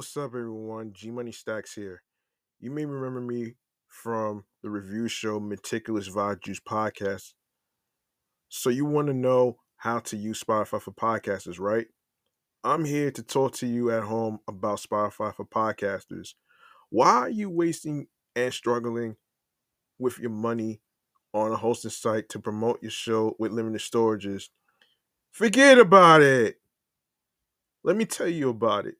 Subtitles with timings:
[0.00, 0.94] what's up, everyone?
[0.94, 2.02] G Money Stacks here.
[2.58, 3.56] You may remember me
[3.86, 7.34] from the review show Meticulous Vibe Juice podcast.
[8.48, 11.86] So, you want to know how to use Spotify for podcasters, right?
[12.64, 16.30] I'm here to talk to you at home about Spotify for podcasters.
[16.88, 19.16] Why are you wasting and struggling
[19.98, 20.80] with your money
[21.34, 24.44] on a hosting site to promote your show with limited storages?
[25.30, 26.56] Forget about it.
[27.84, 28.94] Let me tell you about it.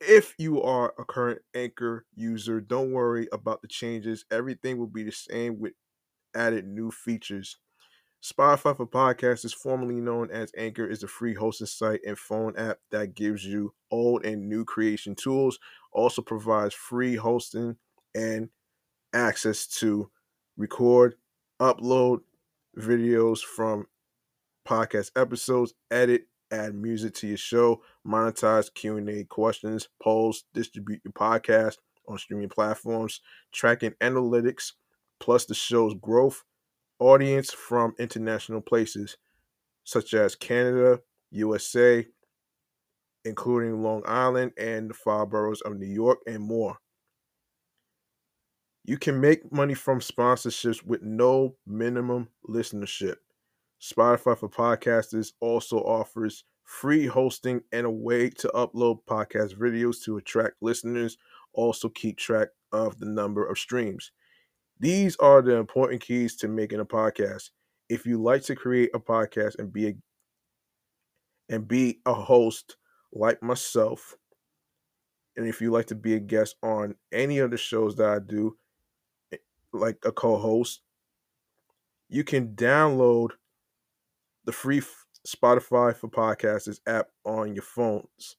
[0.00, 4.24] If you are a current Anchor user, don't worry about the changes.
[4.30, 5.72] Everything will be the same with
[6.34, 7.56] added new features.
[8.22, 12.56] Spotify for Podcasters, is formerly known as Anchor, is a free hosting site and phone
[12.56, 15.58] app that gives you old and new creation tools.
[15.92, 17.76] Also provides free hosting
[18.14, 18.48] and
[19.14, 20.10] access to
[20.56, 21.14] record,
[21.60, 22.20] upload
[22.76, 23.86] videos from
[24.66, 31.76] podcast episodes, edit add music to your show, monetize Q&A questions, polls, distribute your podcast
[32.08, 33.20] on streaming platforms,
[33.52, 34.72] tracking analytics,
[35.18, 36.44] plus the show's growth,
[36.98, 39.16] audience from international places
[39.84, 42.04] such as Canada, USA,
[43.24, 46.78] including Long Island and the five boroughs of New York and more.
[48.84, 53.16] You can make money from sponsorships with no minimum listenership.
[53.80, 60.16] Spotify for Podcasters also offers free hosting and a way to upload podcast videos to
[60.16, 61.16] attract listeners.
[61.52, 64.12] Also, keep track of the number of streams.
[64.78, 67.50] These are the important keys to making a podcast.
[67.88, 69.94] If you like to create a podcast and be a
[71.48, 72.76] and be a host
[73.12, 74.16] like myself,
[75.36, 78.18] and if you like to be a guest on any of the shows that I
[78.18, 78.56] do,
[79.32, 79.36] eh,
[79.72, 80.82] like a co-host,
[82.08, 83.30] you can download
[84.46, 84.80] the free
[85.26, 88.36] Spotify for Podcasters app on your phones,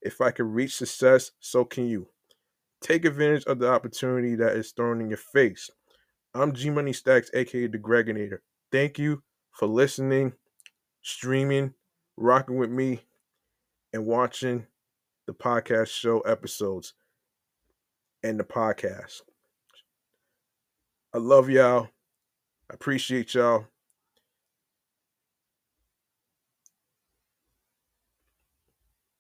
[0.08, 2.08] If I can reach success, so can you.
[2.80, 5.68] Take advantage of the opportunity that is thrown in your face.
[6.32, 8.38] I'm G Money Stacks, aka the Gregonator.
[8.72, 10.32] Thank you for listening,
[11.02, 11.74] streaming,
[12.16, 13.02] rocking with me,
[13.92, 14.66] and watching
[15.26, 16.94] the podcast show episodes
[18.22, 19.20] and the podcast.
[21.12, 21.90] I love y'all.
[22.70, 23.66] I appreciate y'all.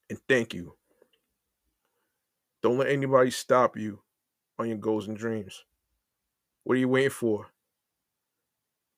[0.08, 0.77] And thank you.
[2.62, 4.00] Don't let anybody stop you
[4.58, 5.64] on your goals and dreams.
[6.64, 7.46] What are you waiting for?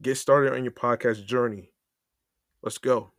[0.03, 1.72] Get started on your podcast journey.
[2.62, 3.10] Let's go.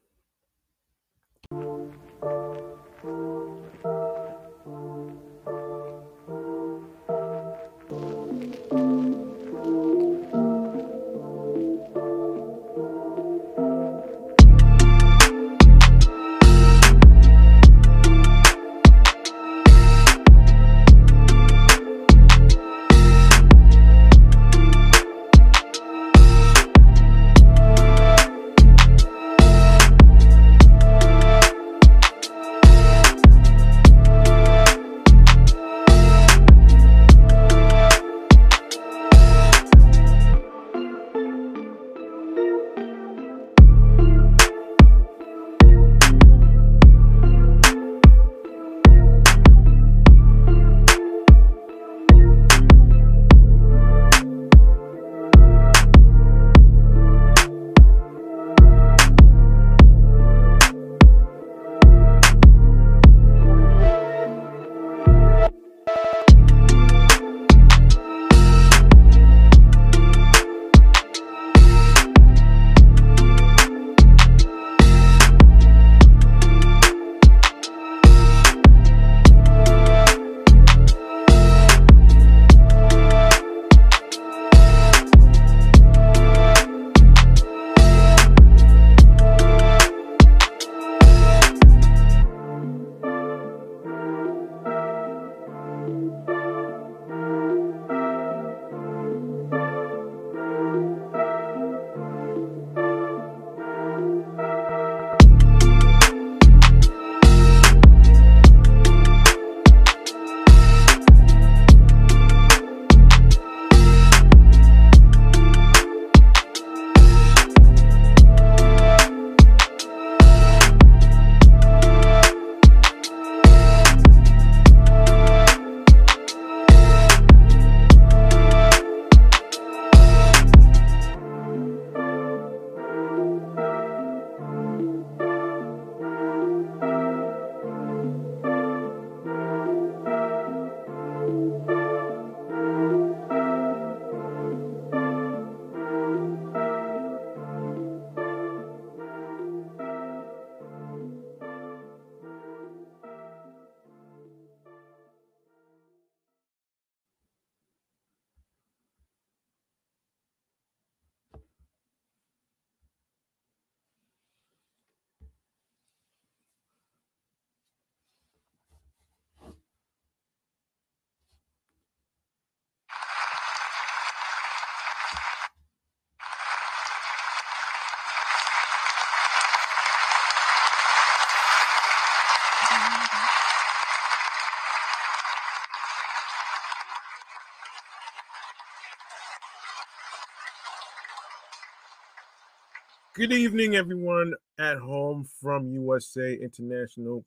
[193.21, 197.23] Good evening, everyone at home from USA, International,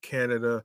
[0.00, 0.62] Canada,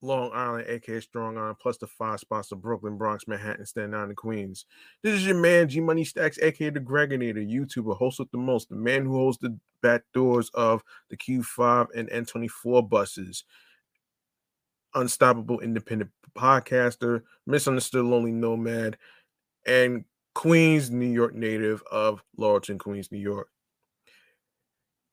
[0.00, 4.12] Long Island, aka Strong Island, plus the five spots of Brooklyn, Bronx, Manhattan, Staten Island,
[4.12, 4.64] and Queens.
[5.02, 8.70] This is your man, G Money Stacks, aka the Gregonator, YouTuber, host with the most,
[8.70, 13.44] the man who holds the back doors of the Q5 and N24 buses.
[14.94, 18.96] Unstoppable independent podcaster, misunderstood lonely nomad,
[19.66, 23.50] and Queens, New York native of Laurelton, Queens, New York.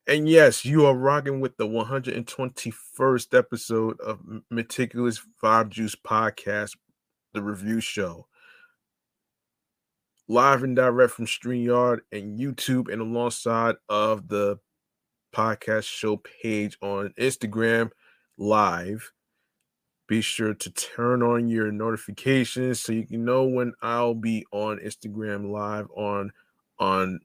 [0.06, 4.20] And yes, you are rocking with the 121st episode of
[4.50, 6.76] Meticulous Vibe Juice Podcast,
[7.32, 8.26] the review show.
[10.28, 14.58] Live and direct from StreamYard and YouTube, and alongside of the
[15.34, 17.90] podcast show page on Instagram
[18.36, 19.10] live.
[20.06, 24.80] Be sure to turn on your notifications so you can know when I'll be on
[24.80, 26.30] Instagram live on
[26.78, 27.20] on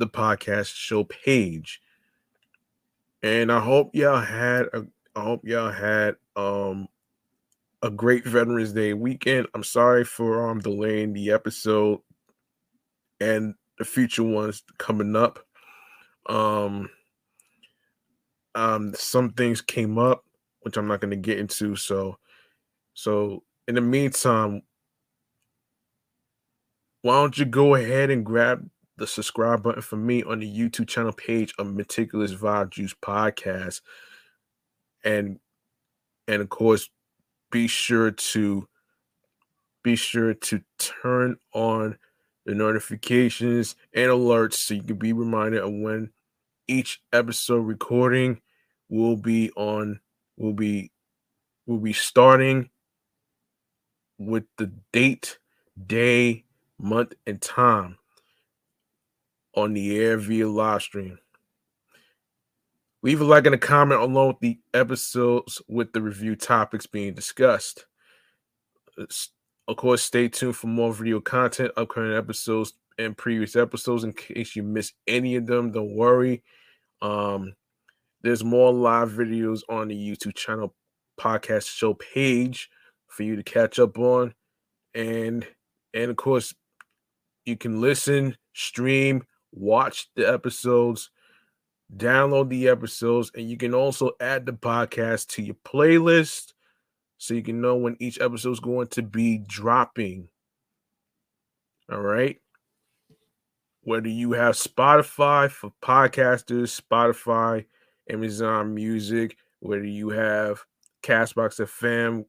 [0.00, 1.80] the podcast show page.
[3.22, 6.88] And I hope y'all had a I hope y'all had um
[7.82, 9.46] a great Veterans Day weekend.
[9.54, 12.00] I'm sorry for um delaying the episode
[13.20, 15.38] and the future ones coming up.
[16.26, 16.88] Um
[18.54, 20.24] um some things came up
[20.62, 22.18] which I'm not going to get into so
[22.94, 24.62] so in the meantime
[27.02, 28.68] why don't you go ahead and grab
[29.00, 33.80] the subscribe button for me on the YouTube channel page of Meticulous Vibe Juice Podcast.
[35.02, 35.40] And
[36.28, 36.90] and of course,
[37.50, 38.68] be sure to
[39.82, 41.96] be sure to turn on
[42.44, 46.10] the notifications and alerts so you can be reminded of when
[46.68, 48.38] each episode recording
[48.90, 49.98] will be on
[50.36, 50.92] will be
[51.66, 52.68] will be starting
[54.18, 55.38] with the date,
[55.86, 56.44] day,
[56.78, 57.96] month, and time
[59.54, 61.18] on the air via live stream.
[63.02, 67.14] Leave a like and a comment along with the episodes with the review topics being
[67.14, 67.86] discussed.
[69.68, 74.54] Of course, stay tuned for more video content, upcoming episodes, and previous episodes in case
[74.54, 75.72] you miss any of them.
[75.72, 76.42] Don't worry.
[77.00, 77.54] Um,
[78.22, 80.74] there's more live videos on the YouTube channel
[81.18, 82.68] podcast show page
[83.08, 84.34] for you to catch up on.
[84.94, 85.46] And
[85.94, 86.54] and of course,
[87.44, 91.10] you can listen, stream, watch the episodes,
[91.96, 96.52] download the episodes, and you can also add the podcast to your playlist
[97.18, 100.28] so you can know when each episode is going to be dropping.
[101.90, 102.38] All right.
[103.82, 107.64] Whether you have Spotify for podcasters, Spotify,
[108.08, 110.64] Amazon Music, whether you have
[111.02, 112.24] Castbox FM,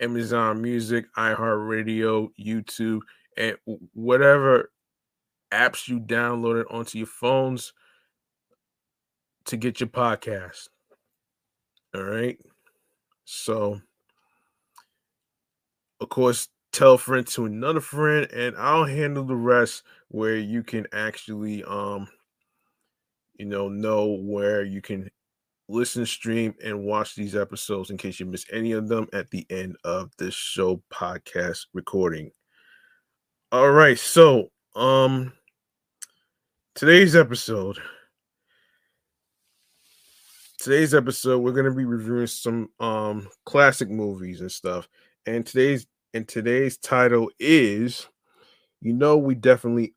[0.00, 3.00] Amazon Music, iHeartRadio, YouTube,
[3.36, 3.56] and
[3.94, 4.70] whatever
[5.50, 7.72] apps you downloaded onto your phones
[9.46, 10.68] to get your podcast.
[11.94, 12.38] All right.
[13.24, 13.80] So,
[16.00, 20.62] of course, tell a friend to another friend, and I'll handle the rest where you
[20.62, 22.08] can actually, um,
[23.36, 25.10] you know, know where you can
[25.68, 29.46] listen, stream, and watch these episodes in case you miss any of them at the
[29.50, 32.30] end of this show podcast recording.
[33.52, 35.32] All right, so um
[36.74, 37.78] today's episode
[40.60, 44.88] today's episode we're to be reviewing some um classic movies and stuff
[45.26, 48.08] and today's and today's title is
[48.80, 49.94] you know we definitely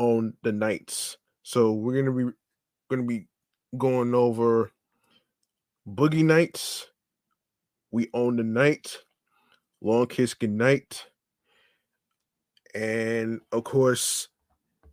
[0.00, 1.18] own the Nights.
[1.42, 2.32] So we're to be
[3.02, 3.28] to be
[3.78, 4.72] going over
[5.88, 6.88] boogie nights
[7.92, 8.96] we own the night
[9.80, 11.06] long kiss good night
[12.74, 14.28] and of course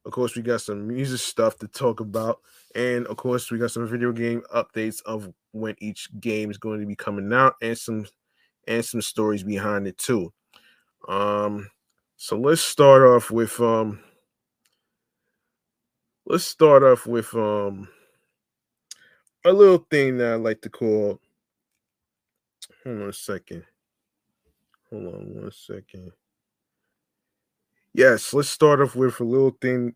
[0.07, 2.39] of course, we got some music stuff to talk about.
[2.73, 6.79] And of course, we got some video game updates of when each game is going
[6.79, 8.05] to be coming out and some
[8.69, 10.31] and some stories behind it too.
[11.09, 11.69] Um
[12.15, 13.99] so let's start off with um
[16.25, 17.89] let's start off with um
[19.43, 21.19] a little thing that I like to call
[22.85, 23.63] hold on a second.
[24.89, 26.11] Hold on one second.
[27.97, 29.95] Yes, let's start off with a little thing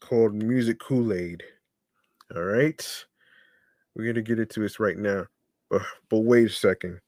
[0.00, 1.42] called Music Kool Aid.
[2.34, 2.82] All right.
[3.94, 5.26] We're going to get into this right now.
[5.68, 7.00] But, but wait a second.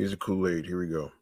[0.00, 0.64] Here's a Kool Aid.
[0.64, 1.12] Here we go.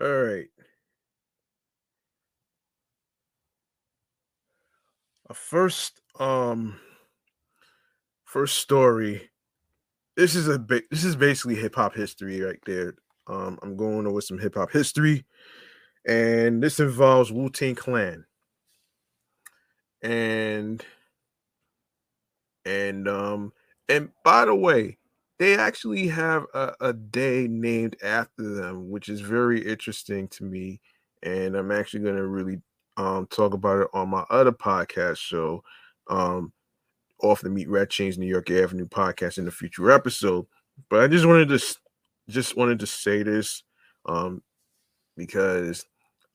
[0.00, 0.46] All right.
[5.28, 6.80] A first um
[8.24, 9.28] first story.
[10.16, 12.94] This is a ba- this is basically hip hop history right there.
[13.26, 15.24] Um I'm going over some hip hop history
[16.06, 18.24] and this involves Wu-Tang Clan.
[20.02, 20.84] And
[22.64, 23.52] and um
[23.88, 24.98] and by the way,
[25.38, 30.80] they actually have a, a day named after them, which is very interesting to me.
[31.22, 32.60] And I'm actually going to really
[32.96, 35.62] um, talk about it on my other podcast show,
[36.08, 36.52] um,
[37.24, 40.46] off the Meet Red Chains New York Avenue podcast in the future episode.
[40.90, 41.58] But I just wanted to
[42.28, 43.62] just wanted to say this
[44.06, 44.42] um,
[45.16, 45.84] because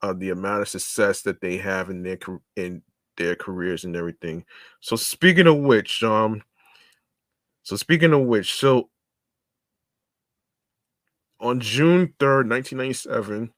[0.02, 2.18] of the amount of success that they have in their
[2.56, 2.82] in
[3.16, 4.44] their careers and everything.
[4.80, 6.42] So speaking of which, um,
[7.62, 8.88] so speaking of which, so
[11.40, 13.52] on June 3rd, 1997,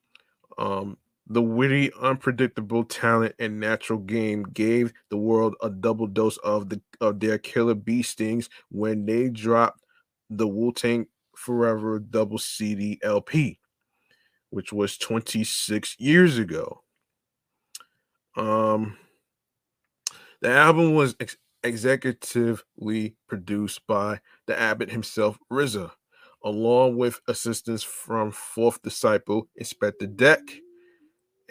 [0.59, 0.97] um,
[1.33, 6.81] the witty, unpredictable talent and natural game gave the world a double dose of the
[7.01, 9.83] of their killer bee stings when they dropped
[10.29, 13.59] the Wu Tang Forever double CD LP,
[14.51, 16.83] which was 26 years ago.
[18.37, 18.99] Um,
[20.43, 25.91] the album was ex- executively produced by the Abbot himself, RZA,
[26.45, 30.41] along with assistance from Fourth Disciple, Inspectah Deck,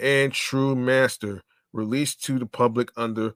[0.02, 1.44] and True Master,
[1.74, 3.36] released to the public under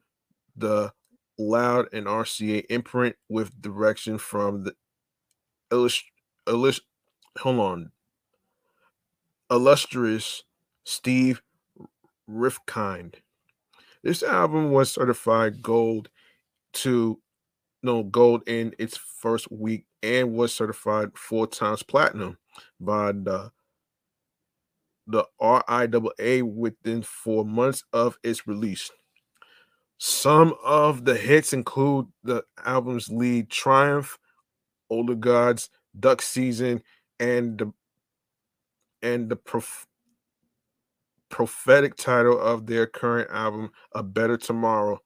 [0.56, 0.92] the
[1.38, 4.74] Loud and RCA imprint with direction from the
[7.38, 7.92] hold on
[9.52, 10.44] illustrious
[10.86, 11.42] Steve
[12.30, 13.16] Rifkind.
[14.04, 16.10] This album was certified gold
[16.74, 17.20] to
[17.84, 22.38] no gold in its first week and was certified four times platinum
[22.80, 23.52] by the
[25.08, 28.92] the RIAA within four months of its release.
[29.98, 34.18] Some of the hits include the album's lead Triumph,
[34.90, 35.70] Older Gods,
[36.00, 36.84] Duck Season,
[37.20, 37.74] and the
[39.02, 39.88] and the prof-
[41.30, 45.00] prophetic title of their current album, A Better Tomorrow.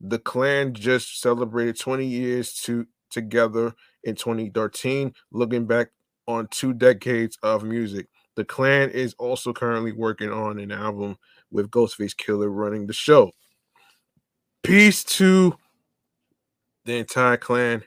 [0.00, 5.90] The clan just celebrated 20 years to together in 2013, looking back
[6.28, 8.08] on two decades of music.
[8.36, 11.16] The clan is also currently working on an album
[11.50, 13.32] with Ghostface Killah running the show.
[14.62, 15.56] Peace to
[16.84, 17.84] the entire clan.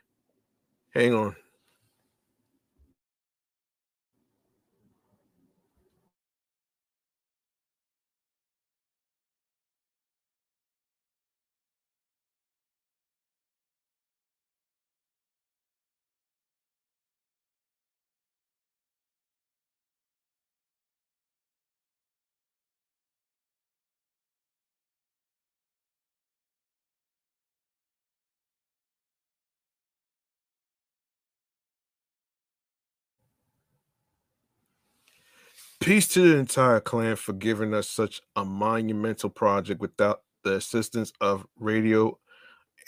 [0.93, 1.35] Hang on.
[35.87, 41.13] Peace to the entire clan for giving us such a monumental project without the assistance
[41.21, 42.19] of radio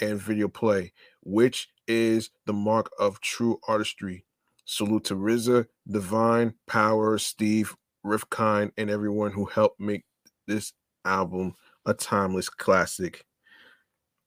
[0.02, 0.92] and video play,
[1.24, 4.26] which is the mark of true artistry.
[4.66, 7.74] Salute to RZA, Divine, Power, Steve,
[8.06, 10.04] Rifkind, and everyone who helped make
[10.46, 10.74] this
[11.06, 11.54] album
[11.86, 13.26] a timeless classic.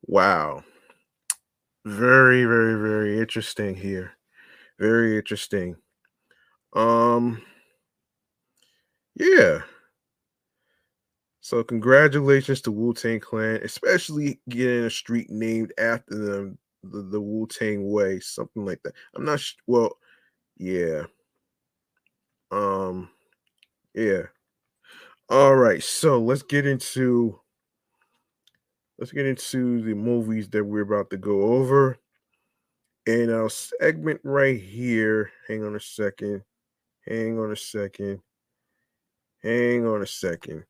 [0.07, 0.65] Wow.
[1.85, 4.13] Very, very, very interesting here.
[4.79, 5.77] Very interesting.
[6.73, 7.43] Um
[9.15, 9.63] yeah.
[11.41, 17.21] So congratulations to Wu Tang Clan, especially getting a street named after them, the, the
[17.21, 18.95] Wu Tang Way, something like that.
[19.17, 19.99] I'm not sh- well,
[20.57, 21.03] yeah.
[22.53, 23.11] Um,
[23.95, 24.23] yeah.
[25.29, 27.41] All right, so let's get into
[28.99, 31.99] let's get into the movies that we're about to go over.
[33.07, 36.43] In our segment right here, hang on a second.
[37.09, 38.21] Hang on a second.
[39.43, 40.65] Hang on a second.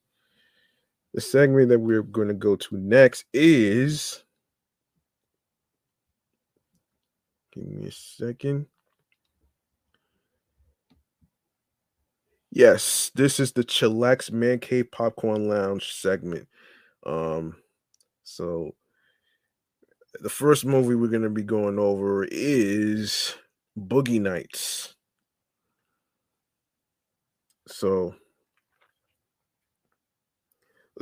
[1.14, 4.25] The segment that we're going to go to next is.
[7.52, 8.67] Give me a second.
[12.50, 16.49] Yes, this is the Chillax Man Cave Popcorn Lounge segment.
[17.05, 17.57] Um,
[18.25, 18.75] so
[20.21, 23.35] the first movie we're going to be going over is
[23.79, 24.95] Boogie Nights.
[27.67, 28.14] So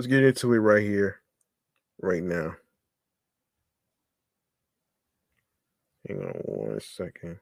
[0.01, 1.21] let's get into it right here,
[2.01, 2.55] right now.
[6.09, 7.41] Hang on one second.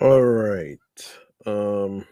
[0.00, 0.78] All right.
[1.44, 2.06] Um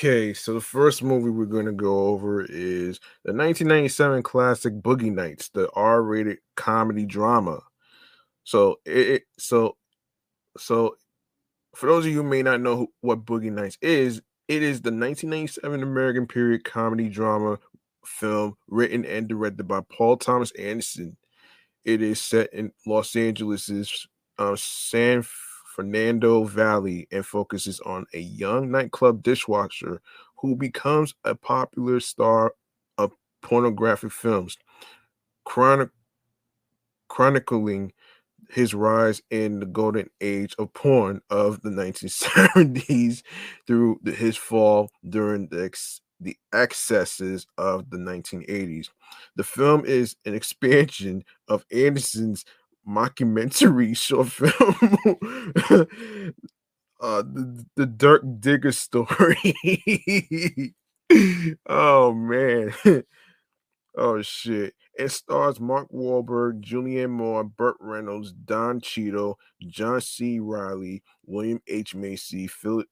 [0.00, 5.12] Okay, so the first movie we're going to go over is the 1997 classic Boogie
[5.12, 7.60] Nights, the R-rated comedy drama.
[8.42, 9.76] So it, so
[10.56, 10.96] so
[11.74, 14.88] for those of you may not know who, what Boogie Nights is, it is the
[14.88, 17.58] 1997 American period comedy drama
[18.06, 21.18] film written and directed by Paul Thomas Anderson.
[21.84, 24.08] It is set in Los Angeles's
[24.38, 25.26] uh, San
[25.80, 30.02] Fernando Valley and focuses on a young nightclub dishwasher
[30.36, 32.52] who becomes a popular star
[32.98, 34.58] of pornographic films,
[35.46, 35.88] chronic-
[37.08, 37.94] chronicling
[38.50, 43.22] his rise in the golden age of porn of the 1970s
[43.66, 48.90] through his fall during the, ex, the excesses of the 1980s.
[49.34, 52.44] The film is an expansion of Anderson's
[52.88, 54.54] mockumentary short film,
[57.00, 59.54] uh, the, the Dirk Diggler story.
[61.68, 62.72] oh man.
[63.96, 64.74] Oh shit.
[64.98, 70.40] It stars Mark Wahlberg, Julianne Moore, Burt Reynolds, Don Cheadle, John C.
[70.40, 71.94] Reilly, William H.
[71.94, 72.86] Macy, Philip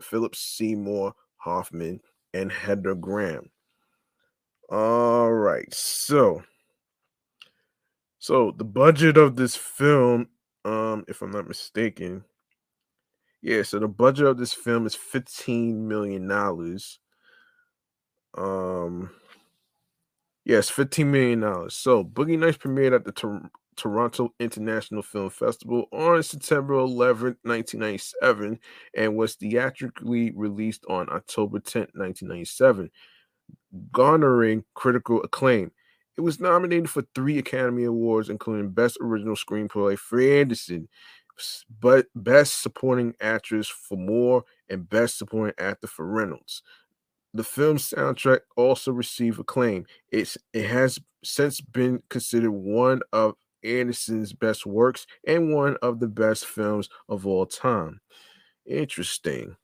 [0.00, 2.00] Philip Seymour Hoffman,
[2.34, 3.50] and Heather Graham.
[4.70, 6.42] All right, so
[8.28, 10.28] so the budget of this film,
[10.64, 12.24] um, if I'm not mistaken,
[13.42, 17.00] yeah, so the budget of this film is 15 million dollars.
[18.36, 19.10] Um
[20.44, 21.70] Yes, $15 million.
[21.70, 28.60] So, Boogie Nights premiered at the Tor- Toronto International Film Festival on September 11, 1997,
[28.96, 32.90] and was theatrically released on October 10, 1997,
[33.92, 35.70] garnering critical acclaim.
[36.18, 40.88] It was nominated for three Academy Awards, including Best Original Screenplay for Anderson,
[41.80, 46.64] but Best Supporting Actress for Moore, and Best Supporting Actor for Reynolds.
[47.34, 49.86] The film's soundtrack also received acclaim.
[50.10, 56.08] It's, it has since been considered one of Anderson's best works and one of the
[56.08, 58.00] best films of all time.
[58.66, 59.54] Interesting.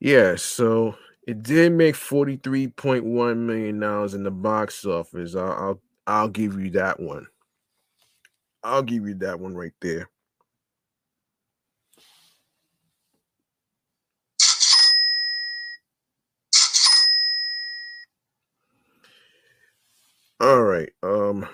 [0.00, 0.96] Yeah, so
[1.26, 3.82] it did make $43.1 million
[4.14, 5.34] in the box office.
[5.34, 7.26] I'll, I'll I'll give you that one.
[8.64, 10.08] I'll give you that one right there.
[20.40, 20.90] All right.
[21.02, 21.48] Um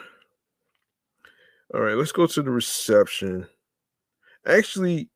[1.73, 3.47] all right, let's go to the reception.
[4.47, 5.09] Actually,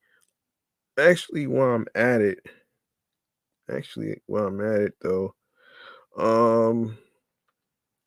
[0.99, 2.39] actually, while I'm at it,
[3.71, 5.35] actually, while I'm at it though,
[6.17, 6.97] um,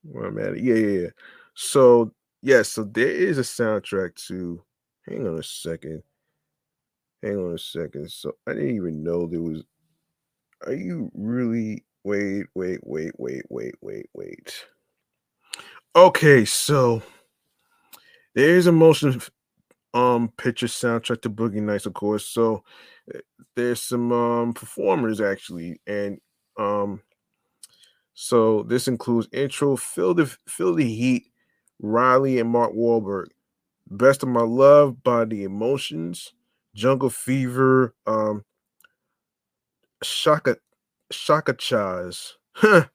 [0.03, 1.09] while I'm at it, yeah, yeah, yeah.
[1.55, 4.63] So, yeah, so there is a soundtrack to.
[5.07, 6.03] Hang on a second.
[7.23, 8.11] Hang on a second.
[8.11, 9.63] So I didn't even know there was.
[10.65, 11.85] Are you really?
[12.03, 14.65] Wait, wait, wait, wait, wait, wait, wait.
[15.95, 17.01] Okay, so
[18.35, 19.21] there's a motion
[19.93, 22.25] um picture soundtrack to Boogie Nights, of course.
[22.25, 22.63] So
[23.13, 23.19] eh,
[23.55, 26.19] there's some um performers actually, and
[26.57, 27.01] um
[28.13, 31.25] so this includes intro, Feel the Feel the Heat,
[31.79, 33.27] Reilly and Mark Wahlberg.
[33.89, 36.33] Best of My Love by The Emotions,
[36.75, 38.43] Jungle Fever, um,
[40.03, 40.57] Shaka
[41.11, 42.33] Shaka Chaz.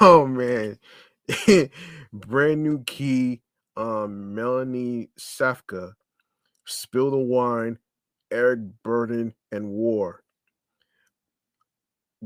[0.00, 0.78] oh man.
[2.12, 3.40] Brand new key,
[3.80, 5.94] um, Melanie Safka,
[6.66, 7.78] Spill the Wine,
[8.30, 10.22] Eric Burdon, and War.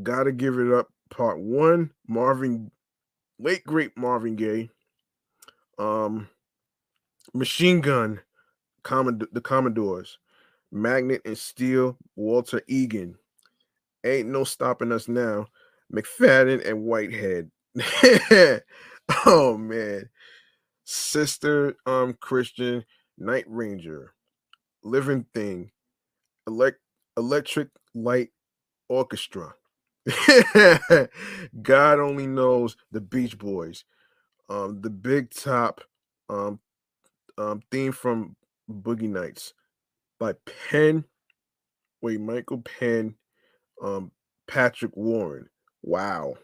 [0.02, 0.88] Gotta give it up.
[1.10, 2.72] Part one, Marvin,
[3.38, 4.68] late great Marvin Gaye.
[5.78, 6.28] Um,
[7.32, 8.20] Machine Gun,
[8.82, 10.18] Commod- the Commodores,
[10.72, 13.14] Magnet and Steel, Walter Egan.
[14.04, 15.46] Ain't no stopping us now.
[15.92, 17.50] McFadden and Whitehead.
[19.26, 20.08] oh man.
[20.84, 22.84] Sister um Christian,
[23.18, 24.14] Night Ranger,
[24.82, 25.70] Living Thing,
[26.46, 26.78] Elect
[27.16, 28.30] Electric Light
[28.88, 29.54] Orchestra.
[31.62, 33.84] God only knows the Beach Boys.
[34.50, 35.80] Um, the Big Top
[36.28, 36.60] um,
[37.38, 38.36] um, theme from
[38.70, 39.54] Boogie Nights
[40.20, 40.34] by
[40.70, 41.04] Penn.
[42.02, 43.14] Wait, Michael Penn,
[43.82, 44.10] um,
[44.46, 45.48] Patrick Warren.
[45.82, 46.34] Wow.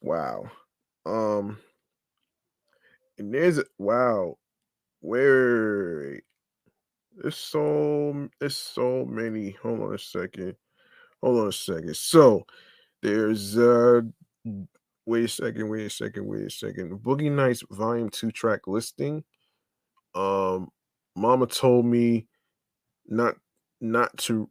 [0.00, 0.50] Wow.
[1.04, 1.58] Um,
[3.20, 4.36] and there's wow.
[5.00, 6.20] Where
[7.16, 9.50] there's so there's so many.
[9.62, 10.56] Hold on a second.
[11.22, 11.96] Hold on a second.
[11.96, 12.44] So
[13.02, 14.00] there's uh
[15.06, 16.98] wait a second, wait a second, wait a second.
[16.98, 19.22] Boogie Nights Volume 2 track listing.
[20.14, 20.68] Um
[21.14, 22.26] Mama told me
[23.06, 23.36] not
[23.82, 24.48] not to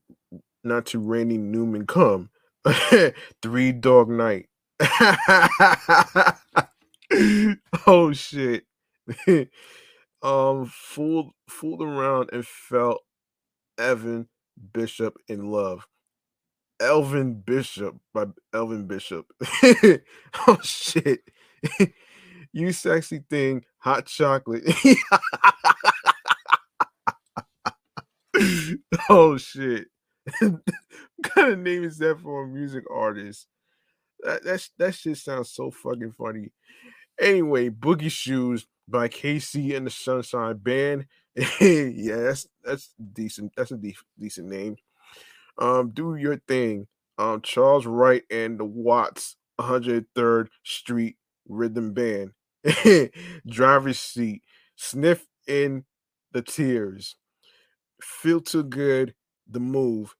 [0.63, 2.29] not to Randy Newman come.
[3.41, 4.47] Three Dog Night.
[7.87, 8.65] oh shit.
[10.21, 13.01] um fooled fooled around and felt
[13.77, 14.27] Evan
[14.73, 15.87] Bishop in love.
[16.79, 19.25] Elvin Bishop by Elvin Bishop.
[20.47, 21.21] oh shit.
[22.53, 24.63] you sexy thing, hot chocolate.
[29.09, 29.87] oh shit.
[30.39, 30.61] what
[31.23, 33.47] kind of name is that for a music artist?
[34.21, 36.51] That that's, that shit sounds so fucking funny.
[37.19, 41.05] Anyway, Boogie Shoes by KC and the Sunshine Band.
[41.61, 43.53] yeah, that's that's decent.
[43.55, 44.77] That's a de- decent name.
[45.57, 46.87] Um, do your thing.
[47.17, 52.31] Um, Charles Wright and the Watts 103rd Street Rhythm Band.
[53.47, 54.41] Driver's seat.
[54.75, 55.85] Sniff in
[56.31, 57.15] the tears.
[58.01, 59.13] Feel too good.
[59.49, 60.15] The move.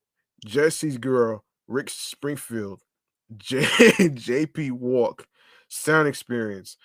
[0.46, 1.44] Jesse's girl.
[1.68, 2.82] Rick Springfield.
[3.38, 5.28] J- JP Walk.
[5.70, 6.78] Sound experience.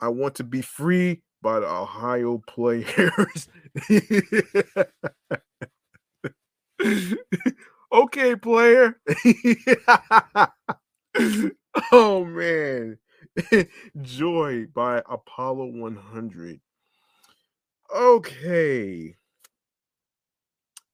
[0.00, 3.48] I want to be free by the Ohio players.
[7.92, 8.98] okay, player.
[11.92, 12.98] oh man.
[14.02, 16.60] Joy by Apollo 100.
[17.94, 19.16] Okay.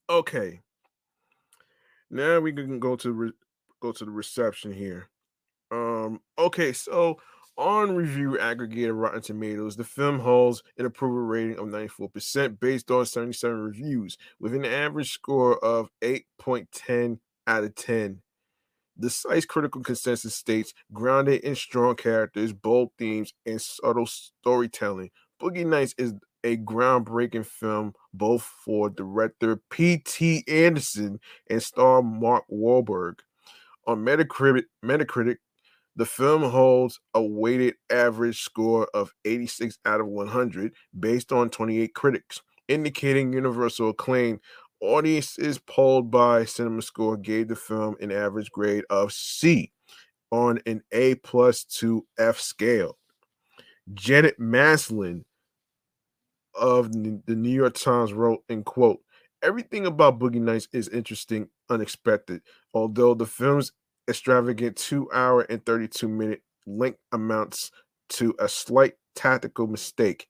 [0.09, 0.61] Okay.
[2.09, 3.31] Now we can go to re-
[3.81, 5.09] go to the reception here.
[5.71, 7.17] Um okay, so
[7.57, 13.05] on review aggregator Rotten Tomatoes, the film holds an approval rating of 94% based on
[13.05, 18.21] 77 reviews, with an average score of 8.10 out of 10.
[18.95, 25.09] The site's critical consensus states grounded in strong characters, bold themes, and subtle storytelling.
[25.41, 26.13] Boogie Nights is
[26.43, 30.43] a groundbreaking film both for director P.T.
[30.47, 33.19] Anderson and star Mark Wahlberg.
[33.87, 35.37] On Metacritic, Metacritic
[35.95, 41.93] the film holds a weighted average score of 86 out of 100 based on 28
[41.93, 44.39] critics, indicating universal acclaim.
[44.81, 49.71] Audiences polled by CinemaScore gave the film an average grade of C
[50.31, 52.97] on an A plus to F scale.
[53.93, 55.23] Janet Maslin
[56.55, 58.99] of the New York Times wrote in quote,
[59.41, 62.41] everything about Boogie Nights is interesting, unexpected.
[62.73, 63.71] Although the film's
[64.07, 67.71] extravagant two hour and 32 minute length amounts
[68.09, 70.27] to a slight tactical mistake.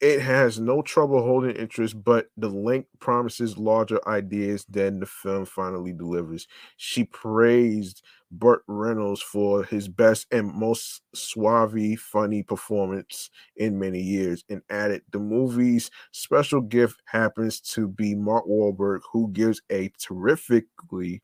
[0.00, 5.44] It has no trouble holding interest, but the length promises larger ideas than the film
[5.44, 6.48] finally delivers.
[6.78, 14.42] She praised Burt Reynolds for his best and most suave, funny performance in many years
[14.48, 21.22] and added the movie's special gift happens to be Mark Wahlberg, who gives a terrifically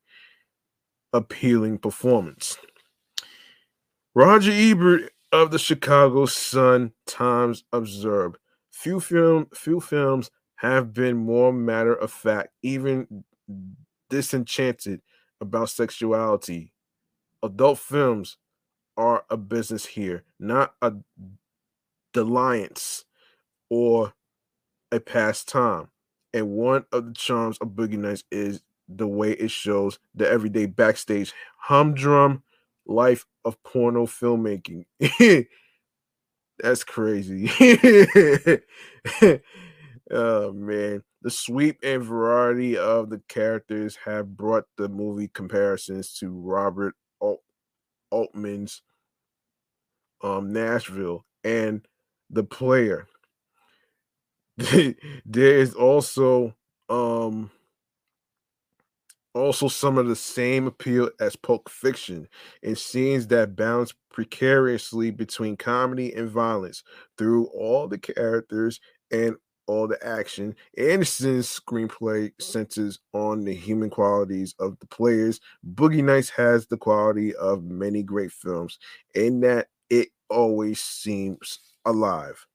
[1.17, 2.59] appealing performance.
[4.15, 8.37] Roger Ebert of the Chicago Sun Times observed,
[8.71, 13.25] few film few films have been more matter of fact, even
[14.11, 15.01] disenchanted
[15.41, 16.73] about sexuality.
[17.43, 18.37] Adult films
[18.97, 20.93] are a business here, not a
[22.13, 23.05] dalliance
[23.71, 24.13] or
[24.93, 25.89] a pastime.
[26.33, 30.67] And one of the charms of Boogie Nights is the way it shows the everyday
[30.67, 32.43] backstage humdrum
[32.87, 34.85] life of porno filmmaking.
[36.59, 37.51] That's crazy.
[40.11, 41.03] oh man.
[41.23, 47.43] The sweep and variety of the characters have brought the movie comparisons to Robert Alt-
[48.13, 48.83] Altman's
[50.23, 51.85] um, Nashville and
[52.31, 53.07] the player.
[54.59, 54.95] there
[55.59, 56.55] is also
[56.89, 57.51] um
[59.37, 62.27] also some of the same appeal as Pulp Fiction
[62.63, 66.83] in scenes that balance precariously between comedy and violence
[67.19, 70.55] through all the characters and all the action.
[70.79, 75.41] Anderson's screenplay centers on the human qualities of the players.
[75.75, 78.79] Boogie Nights has the quality of many great films
[79.15, 82.47] in that it always seems alive.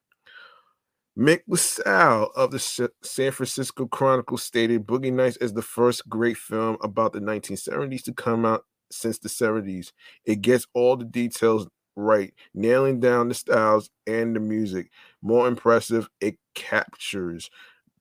[1.17, 6.78] Mick LaSalle of the San Francisco Chronicle stated Boogie Nights is the first great film
[6.82, 9.91] about the 1970s to come out since the 70s.
[10.24, 14.89] It gets all the details right, nailing down the styles and the music.
[15.21, 17.50] More impressive, it captures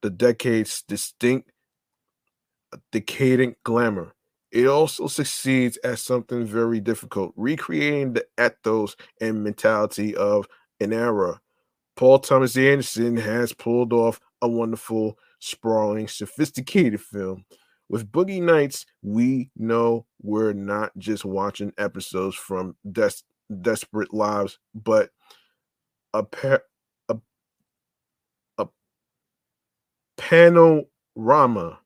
[0.03, 1.51] the decade's distinct
[2.92, 4.12] decadent glamour.
[4.53, 10.46] It also succeeds at something very difficult, recreating the ethos and mentality of
[10.81, 11.40] an era
[11.96, 17.44] Paul Thomas Anderson has pulled off a wonderful, sprawling, sophisticated film.
[17.88, 23.22] With Boogie Nights, we know we're not just watching episodes from Des-
[23.62, 25.11] Desperate Lives, but
[26.14, 26.59] a, pa-
[27.09, 27.16] a,
[28.59, 28.68] a
[30.16, 31.81] panorama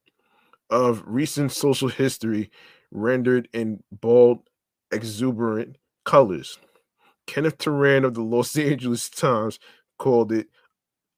[0.70, 2.50] of recent social history
[2.90, 4.40] rendered in bold,
[4.92, 6.58] exuberant colors.
[7.26, 9.58] Kenneth Turan of the Los Angeles Times
[9.98, 10.48] called it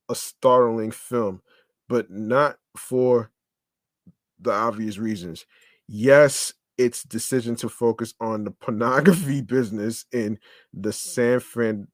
[0.09, 1.43] a startling film,
[1.89, 3.31] but not for
[4.41, 5.47] the obvious reasons.
[5.89, 10.39] Yes, its decision to focus on the pornography business in
[10.73, 10.95] the mm.
[10.95, 11.89] San Fran-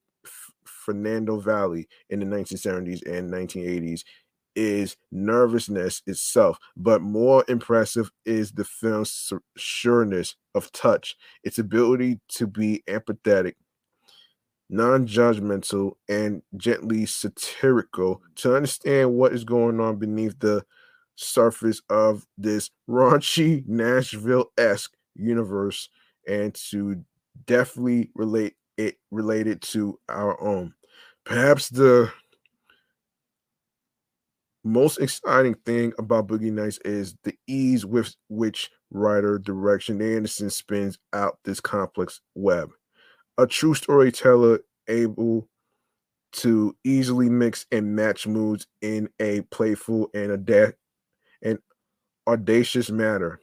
[0.64, 4.03] Fernando Valley in the 1970s and 1980s
[4.55, 12.47] is nervousness itself, but more impressive is the film's sureness of touch, its ability to
[12.47, 13.55] be empathetic,
[14.73, 20.65] non judgmental, and gently satirical to understand what is going on beneath the
[21.15, 25.91] surface of this raunchy Nashville esque universe
[26.27, 27.05] and to
[27.47, 30.73] definitely relate it related to our own.
[31.25, 32.11] Perhaps the
[34.65, 40.99] most exciting thing about Boogie Nights is the ease with which writer direction Anderson spins
[41.13, 42.71] out this complex web
[43.38, 45.49] a true storyteller able
[46.33, 50.77] to easily mix and match moods in a playful and adapt
[51.42, 51.59] and
[52.27, 53.40] audacious manner.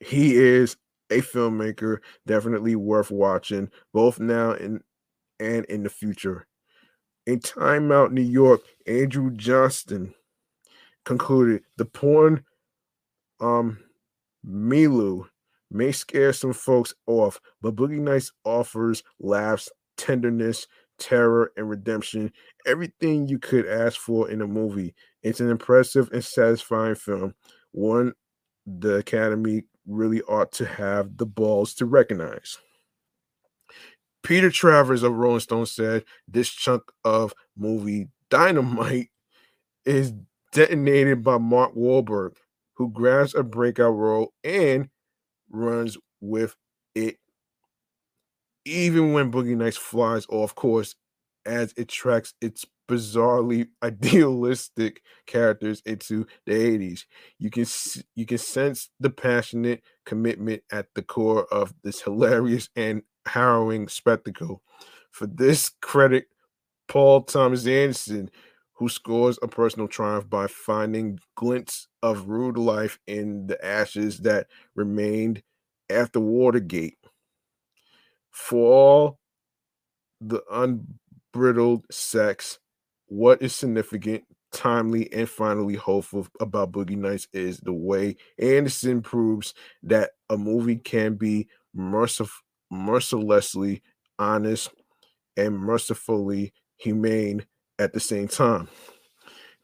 [0.00, 0.76] He is
[1.10, 4.82] a filmmaker definitely worth watching both now and
[5.38, 6.46] and in the future.
[7.26, 10.14] In Time Out New York, Andrew Johnston
[11.04, 12.44] concluded the porn
[13.40, 13.78] um
[14.46, 15.28] Milu
[15.70, 20.66] may scare some folks off, but Boogie Nights offers laughs, tenderness,
[20.98, 22.32] terror, and redemption.
[22.66, 24.94] Everything you could ask for in a movie.
[25.22, 27.34] It's an impressive and satisfying film.
[27.72, 28.12] One
[28.66, 32.58] the Academy really ought to have the balls to recognize.
[34.22, 39.10] Peter Travers of Rolling Stone said this chunk of movie dynamite
[39.84, 40.12] is
[40.50, 42.32] detonated by Mark Wahlberg,
[42.74, 44.88] who grabs a breakout role and
[45.50, 46.56] runs with
[46.94, 47.18] it.
[48.64, 50.94] Even when Boogie Nights flies off course,
[51.44, 57.04] as it tracks its bizarrely idealistic characters into the 80s.
[57.38, 57.64] You can
[58.14, 64.62] you can sense the passionate commitment at the core of this hilarious and harrowing spectacle.
[65.10, 66.26] For this credit,
[66.88, 68.30] Paul Thomas Anderson,
[68.74, 74.46] who scores a personal triumph by finding glints of rude life in the ashes that
[74.74, 75.42] remained
[75.90, 76.98] after Watergate.
[78.30, 79.18] For all
[80.20, 82.58] the unbridled sex,
[83.06, 89.52] what is significant, timely, and finally hopeful about Boogie Nights is the way Anderson proves
[89.82, 92.30] that a movie can be mercif-
[92.70, 93.82] mercilessly
[94.18, 94.70] honest,
[95.36, 97.44] and mercifully humane
[97.78, 98.68] at the same time.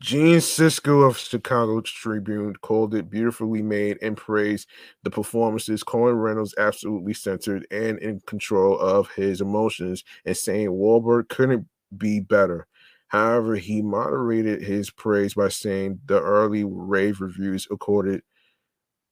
[0.02, 4.68] Gene Siskel of Chicago Tribune called it beautifully made and praised
[5.04, 5.84] the performances.
[5.84, 12.18] Cohen Reynolds absolutely centered and in control of his emotions, and saying Wahlberg couldn't be
[12.18, 12.66] better.
[13.08, 18.22] However, he moderated his praise by saying the early rave reviews accorded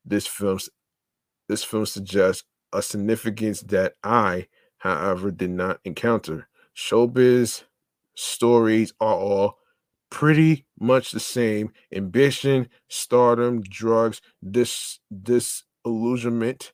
[0.04, 0.58] this film
[1.48, 4.48] this film suggests a significance that I,
[4.78, 6.48] however, did not encounter.
[6.76, 7.62] Showbiz
[8.16, 9.59] stories are all
[10.10, 16.72] pretty much the same ambition, stardom, drugs, this disillusionment.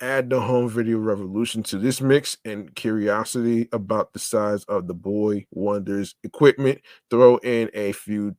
[0.00, 4.94] Add the home video revolution to this mix and curiosity about the size of the
[4.94, 6.80] boy wonders equipment.
[7.10, 8.36] Throw in a few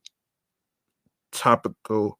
[1.32, 2.18] topical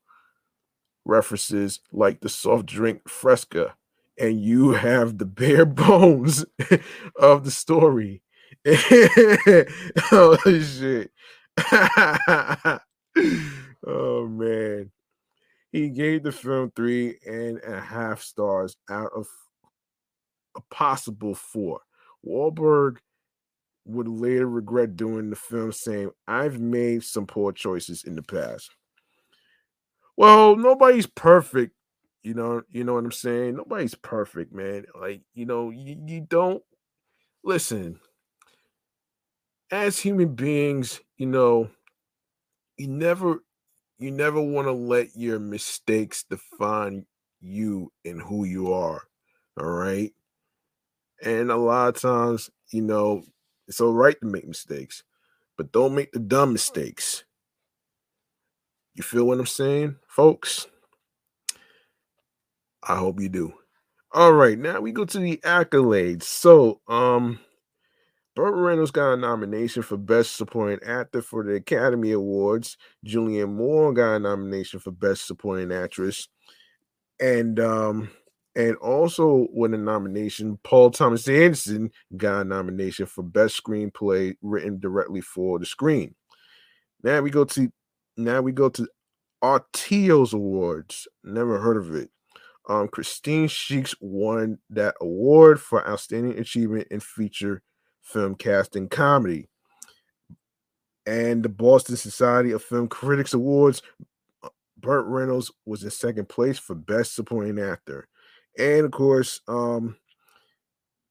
[1.05, 3.75] references like the soft drink Fresca,
[4.19, 6.45] and you have the bare bones
[7.17, 8.23] of the story.
[10.13, 11.13] oh shit.
[13.87, 14.91] oh man.
[15.73, 19.27] He gave the film three and a half stars out of
[20.57, 21.81] a possible four.
[22.27, 22.97] Wahlberg
[23.85, 28.71] would later regret doing the film, saying, I've made some poor choices in the past.
[30.17, 31.75] Well, nobody's perfect.
[32.23, 33.57] You know, you know what I'm saying?
[33.57, 34.85] Nobody's perfect, man.
[35.01, 36.63] Like, you know, you, you don't
[37.45, 38.01] listen.
[39.71, 41.69] As human beings, you know,
[42.77, 43.43] you never
[43.99, 47.05] you never want to let your mistakes define
[47.41, 49.03] you and who you are.
[49.61, 50.13] All right.
[51.23, 53.25] And a lot of times, you know,
[53.67, 55.03] it's all right to make mistakes,
[55.57, 57.25] but don't make the dumb mistakes.
[58.95, 60.69] You feel what I'm saying, folks?
[62.83, 63.53] I hope you do.
[64.13, 66.23] All right, now we go to the accolades.
[66.23, 67.41] So, um,
[68.39, 72.77] Burt Reynolds got a nomination for Best Supporting Actor for the Academy Awards.
[73.05, 76.29] Julianne Moore got a nomination for Best Supporting Actress.
[77.19, 78.13] And um
[78.55, 84.79] and also with a nomination, Paul Thomas Anderson got a nomination for Best Screenplay written
[84.79, 86.15] directly for the screen.
[87.03, 87.73] Now we go to
[88.17, 88.87] now we go to
[89.43, 91.09] Artios Awards.
[91.25, 92.09] Never heard of it.
[92.69, 97.63] Um, Christine Sheaks won that award for outstanding achievement in feature
[98.09, 99.49] film casting comedy.
[101.07, 103.83] And the Boston Society of Film Critics Awards,
[104.77, 108.09] Burt Reynolds was in second place for Best Supporting Actor.
[108.59, 109.97] And of course, um,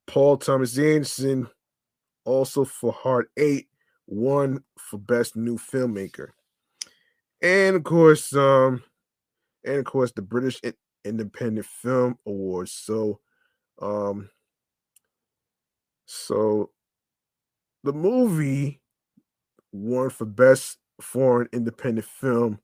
[0.06, 1.48] Paul Thomas Anderson,
[2.26, 3.68] also for Hard Eight,
[4.06, 6.30] won for Best New Filmmaker.
[7.42, 8.84] And of course, um,
[9.64, 10.62] and of course, the British
[11.04, 12.72] Independent Film Awards.
[12.72, 13.20] So,
[13.82, 14.30] um,
[16.06, 16.72] so
[17.84, 18.82] the movie
[19.72, 22.60] won for Best Foreign Independent Film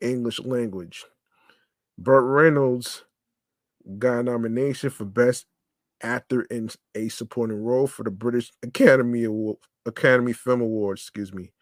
[0.00, 1.04] English Language.
[1.98, 3.04] Burt Reynolds
[3.98, 5.46] got a nomination for Best
[6.02, 11.02] Actor in a Supporting Role for the British Academy Award, Academy Film Awards.
[11.02, 11.52] Excuse me.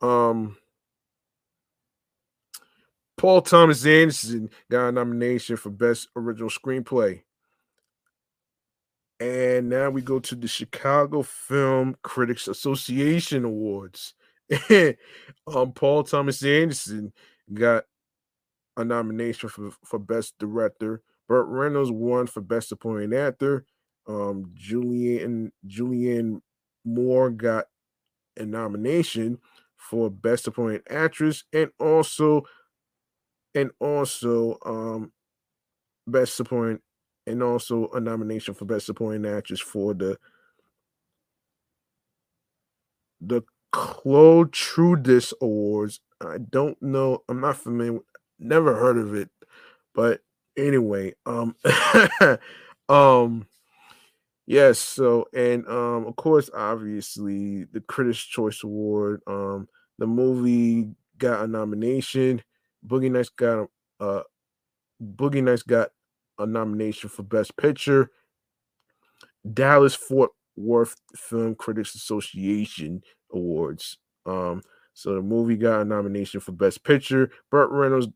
[0.00, 0.56] Um,
[3.16, 7.22] Paul Thomas Anderson got a nomination for Best Original Screenplay.
[9.24, 14.12] And now we go to the Chicago Film Critics Association Awards.
[14.70, 17.10] um, Paul Thomas Anderson
[17.50, 17.84] got
[18.76, 21.00] a nomination for, for Best Director.
[21.26, 23.64] Burt Reynolds won for Best Supporting Actor.
[24.06, 26.42] Um, Julian Julianne
[26.84, 27.64] Moore got
[28.36, 29.38] a nomination
[29.78, 32.42] for Best Supporting Actress, and also
[33.54, 35.12] and also um
[36.06, 36.80] Best Supporting
[37.26, 40.18] and also a nomination for Best Supporting Actress for the
[43.20, 46.00] the Chlotrudis Awards.
[46.20, 47.22] I don't know.
[47.28, 48.00] I'm not familiar.
[48.38, 49.30] Never heard of it,
[49.94, 50.20] but
[50.56, 51.56] anyway, um,
[52.88, 53.46] um,
[54.46, 54.78] yes.
[54.78, 59.22] So and um, of course, obviously, the Critics' Choice Award.
[59.26, 59.68] Um,
[59.98, 62.42] the movie got a nomination.
[62.86, 63.68] Boogie Nights got
[64.00, 64.22] a uh,
[65.02, 65.90] Boogie Nights got
[66.38, 68.10] a nomination for Best Picture.
[69.52, 73.98] Dallas Fort Worth Film Critics Association Awards.
[74.26, 74.62] Um,
[74.94, 77.30] so the movie got a nomination for Best Picture.
[77.50, 78.08] Burt Reynolds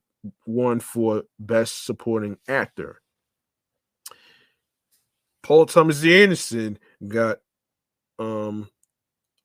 [0.46, 3.00] won for Best Supporting Actor.
[5.42, 7.38] Paul Thomas Anderson got
[8.18, 8.68] um,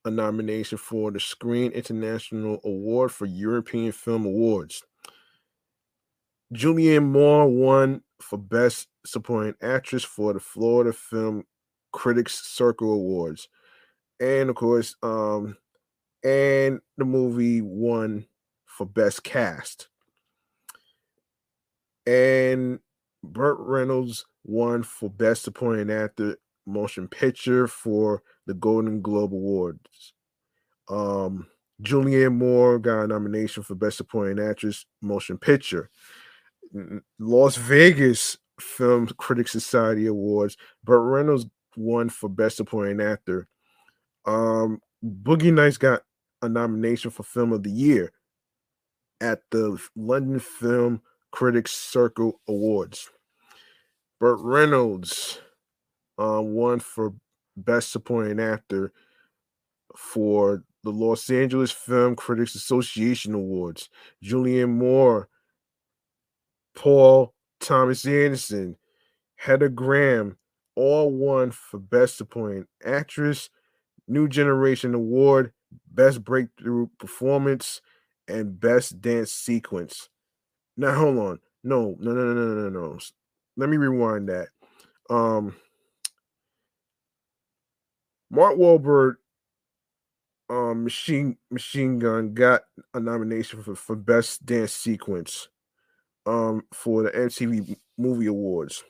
[0.06, 4.84] a nomination for the Screen International Award for European Film Awards.
[6.54, 11.44] Julianne Moore won for Best Supporting Actress for the Florida Film
[11.92, 13.50] Critics Circle Awards.
[14.20, 15.58] And of course, um,
[16.24, 18.26] and the movie won
[18.66, 19.90] for Best Cast.
[22.06, 22.80] And
[23.24, 30.14] Burt Reynolds won for Best Supporting Actor Motion Picture for the Golden Globe Awards.
[30.90, 31.48] Um,
[31.82, 35.90] Julianne Moore got a nomination for Best Supporting Actress Motion Picture.
[37.20, 40.58] Las Vegas Film Critics Society Awards.
[40.84, 41.46] Burt Reynolds
[41.76, 43.48] won for Best Supporting Actor.
[44.26, 46.02] Um, Boogie Nights got
[46.42, 48.12] a nomination for Film of the Year
[49.22, 51.02] at the London Film
[51.32, 53.10] Critics Circle Awards.
[54.20, 55.40] Burt Reynolds
[56.18, 57.14] uh, won for
[57.58, 58.94] Best Supporting Actor
[59.96, 63.90] for the Los Angeles Film Critics Association Awards.
[64.24, 65.30] Julianne Moore,
[66.76, 68.78] Paul Thomas Anderson,
[69.36, 70.38] Heather Graham,
[70.76, 73.50] all won for Best Supporting Actress,
[74.08, 75.54] New Generation Award,
[75.92, 77.82] Best Breakthrough Performance,
[78.28, 80.10] and Best Dance Sequence.
[80.78, 81.40] Now hold on.
[81.64, 83.00] No, no, no, no, no, no, no.
[83.56, 84.50] Let me rewind that.
[85.10, 85.56] Um
[88.30, 89.16] Mark Wahlberg
[90.50, 92.64] um machine machine gun got
[92.94, 95.48] a nomination for, for best dance sequence
[96.26, 98.84] um for the MTV movie awards.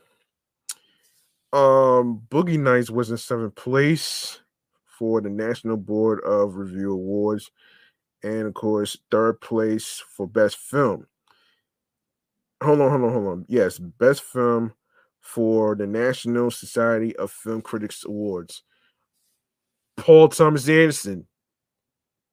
[1.52, 4.40] Um Boogie Nights was in seventh place
[4.98, 7.52] for the National Board of Review Awards,
[8.24, 11.08] and of course, third place for best film.
[12.64, 13.46] Hold on, hold on, hold on.
[13.50, 14.74] Yes, best film
[15.20, 18.64] for the National Society of Film Critics Awards.
[19.98, 21.28] Paul Thomas Anderson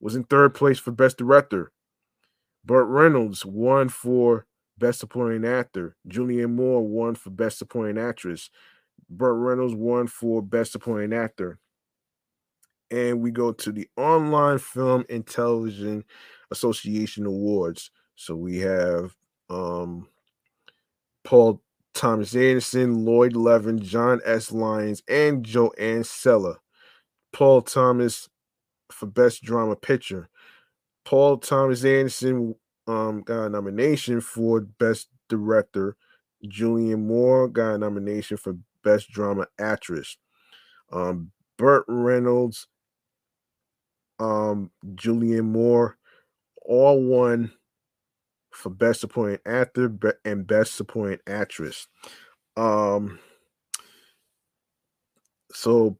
[0.00, 1.72] was in third place for Best Director.
[2.64, 4.46] Burt Reynolds won for
[4.80, 5.94] Best Supporting Actor.
[6.08, 8.50] Julianne Moore won for Best Supporting Actress.
[9.08, 11.58] Burt Reynolds won for Best Supporting Actor.
[12.90, 16.02] And we go to the Online Film and Television
[16.50, 17.92] Association Awards.
[18.16, 19.14] So we have
[19.48, 20.08] um,
[21.22, 21.62] Paul
[21.94, 24.50] Thomas Anderson, Lloyd Levin, John S.
[24.50, 26.56] Lyons, and JoAnne Sellar.
[27.32, 28.28] Paul Thomas
[28.90, 30.28] for Best Drama Picture.
[31.04, 32.54] Paul Thomas Anderson
[32.90, 35.96] um, got a nomination for Best Director.
[36.48, 40.16] Julian Moore got a nomination for Best Drama Actress.
[40.92, 42.66] Um, Burt Reynolds,
[44.18, 45.98] um, Julianne Moore,
[46.62, 47.52] all won
[48.52, 51.86] for Best Supporting Actor and Best Supporting Actress.
[52.56, 53.20] Um,
[55.52, 55.96] so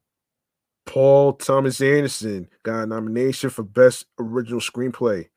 [0.85, 5.27] Paul Thomas Anderson got a nomination for Best Original Screenplay.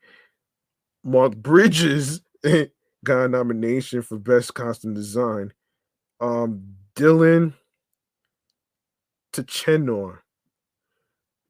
[1.05, 2.21] Mark Bridges
[3.03, 5.53] got a nomination for Best Costume Design.
[6.19, 7.53] Um, Dylan
[9.31, 10.19] Tichenor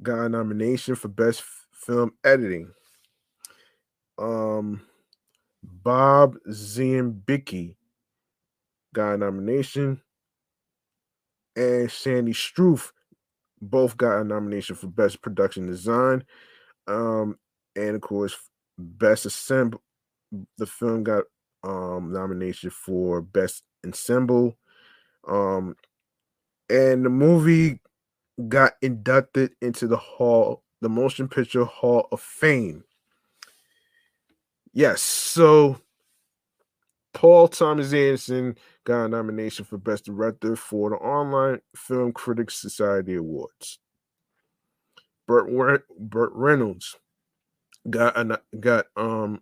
[0.04, 1.42] got a nomination for Best
[1.72, 2.70] Film Editing.
[4.18, 4.82] Um,
[5.64, 7.76] Bob Ziembicki
[8.94, 10.02] got a nomination.
[11.56, 12.92] And Sandy Struth
[13.62, 16.26] both got a nomination for Best Production Design.
[16.88, 17.38] Um,
[17.78, 18.36] and of course,
[18.78, 19.82] Best Assemble.
[20.58, 21.24] The film got
[21.64, 24.58] um nomination for Best Ensemble.
[25.28, 25.76] Um,
[26.70, 27.80] and the movie
[28.48, 32.84] got inducted into the Hall, the Motion Picture Hall of Fame.
[34.74, 35.80] Yes, so
[37.14, 43.16] Paul Thomas Anderson got a nomination for Best Director for the Online Film Critics Society
[43.16, 43.80] Awards.
[45.28, 45.48] Burt,
[45.98, 46.98] Burt Reynolds
[47.90, 49.42] got a, got um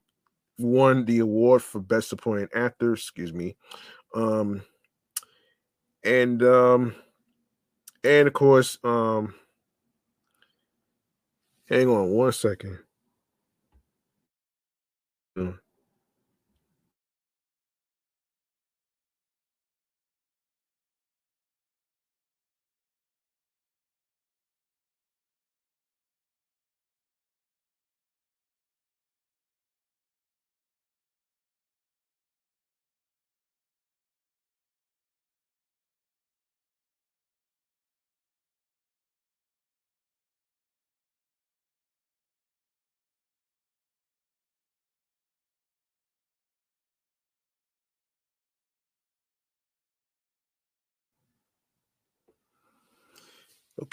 [0.58, 2.94] won the award for Best Supporting Actor.
[2.94, 3.56] Excuse me,
[4.14, 4.62] um,
[6.04, 6.96] and um,
[8.04, 9.34] and of course, um,
[11.70, 12.80] hang on one second.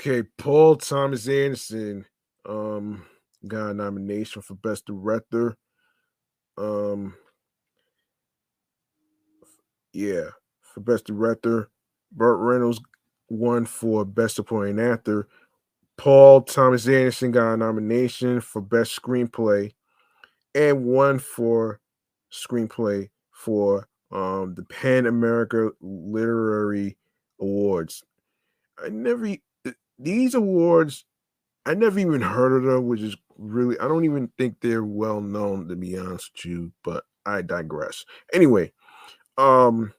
[0.01, 2.07] Okay, Paul Thomas Anderson
[2.49, 3.05] um
[3.47, 5.59] got a nomination for Best Director.
[6.57, 7.17] Um
[9.93, 10.29] yeah,
[10.63, 11.69] for Best Director.
[12.13, 12.81] Burt Reynolds
[13.29, 15.29] won for Best Supporting Actor.
[15.99, 19.75] Paul Thomas Anderson got a nomination for Best Screenplay
[20.55, 21.79] and one for
[22.33, 26.97] Screenplay for um, the Pan America Literary
[27.39, 28.03] Awards.
[28.83, 29.37] I never
[30.01, 31.05] these awards
[31.67, 35.21] I never even heard of them, which is really I don't even think they're well
[35.21, 38.05] known to be honest with you, but I digress.
[38.33, 38.73] Anyway,
[39.39, 39.93] um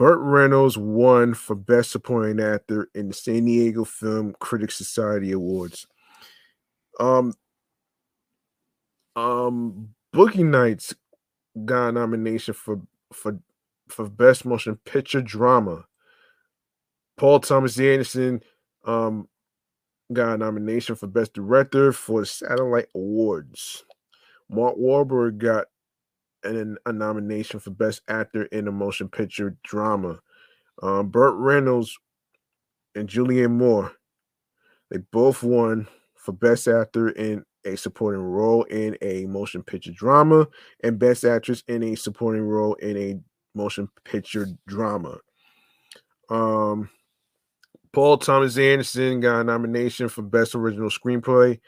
[0.00, 5.86] Burt Reynolds won for Best Supporting Actor in the San Diego Film Critics Society Awards.
[6.98, 7.34] Um,
[9.14, 10.94] um, Boogie Nights
[11.66, 12.80] got a nomination for
[13.12, 13.40] for
[13.88, 15.84] for Best Motion Picture Drama.
[17.20, 18.42] Paul Thomas Anderson
[18.86, 19.28] um,
[20.10, 23.84] got a nomination for Best Director for Satellite Awards.
[24.48, 25.66] Mark Wahlberg got
[26.44, 30.18] an, a nomination for Best Actor in a Motion Picture Drama.
[30.82, 31.94] Um, Burt Reynolds
[32.94, 33.92] and Julianne Moore,
[34.90, 40.48] they both won for Best Actor in a supporting role in a motion picture drama
[40.82, 43.20] and Best Actress in a supporting role in a
[43.54, 45.18] motion picture drama.
[46.30, 46.88] Um,
[47.92, 51.60] Paul Thomas Anderson got a nomination for Best Original Screenplay,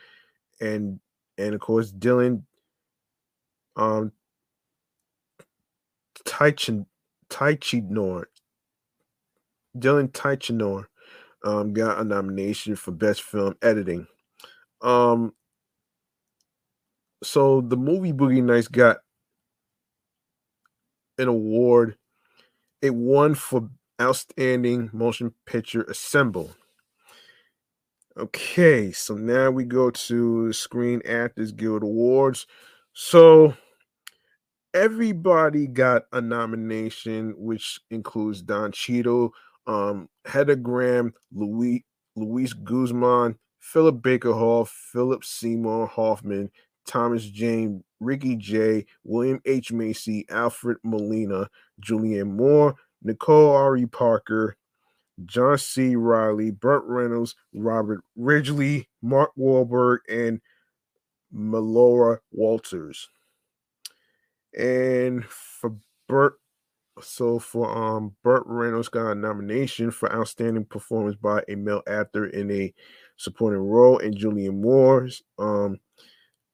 [0.61, 1.01] and
[1.39, 2.43] and of course Dylan
[3.77, 4.13] um
[6.25, 6.87] Tychin
[7.29, 8.25] Teichner
[9.77, 10.85] Dylan Teichner
[11.45, 14.07] um got a nomination for Best Film Editing.
[14.81, 15.33] Um
[17.25, 18.99] so the movie Boogie Nights got
[21.19, 21.97] an award.
[22.81, 23.69] It won for
[24.01, 26.51] Outstanding Motion Picture Assemble.
[28.17, 32.47] Okay, so now we go to Screen Actors Guild Awards.
[32.93, 33.55] So
[34.75, 39.33] everybody got a nomination, which includes Don Cheadle,
[39.67, 41.85] um, Hedda Graham, Louis
[42.17, 46.51] Luis Guzman, Philip Baker Hall, Philip Seymour Hoffman,
[46.87, 49.73] Thomas Jane, Ricky Jay, William H.
[49.73, 51.49] Macy, Alfred Molina,
[51.81, 54.57] Julianne Moore, Nicole Ari Parker,
[55.27, 55.97] John C.
[55.97, 60.41] Reilly, Burt Reynolds, Robert Ridgely, Mark Wahlberg, and
[61.35, 63.09] Melora Walters.
[64.59, 65.77] And for
[66.09, 66.35] Burt,
[67.01, 72.27] so for um Burt Reynolds got a nomination for outstanding performance by a male actor
[72.27, 72.73] in a
[73.17, 75.79] supporting role, and Julianne Moore's um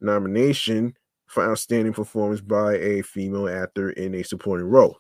[0.01, 0.95] nomination
[1.27, 4.99] for outstanding performance by a female actor in a supporting role.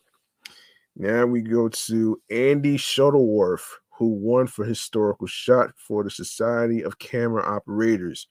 [0.99, 6.99] Now we go to Andy Shuttleworth, who won for historical shot for the Society of
[6.99, 8.27] Camera Operators.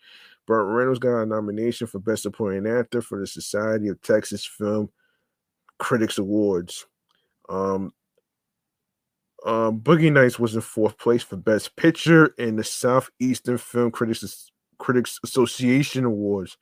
[0.46, 4.90] Burt Reynolds got a nomination for Best Supporting Actor for the Society of Texas Film
[5.80, 6.86] Critics Awards.
[7.50, 7.94] Um,
[9.46, 14.52] um, Boogie Nights was in fourth place for Best Picture in the Southeastern Film Critics
[14.78, 16.58] Critics Association Awards.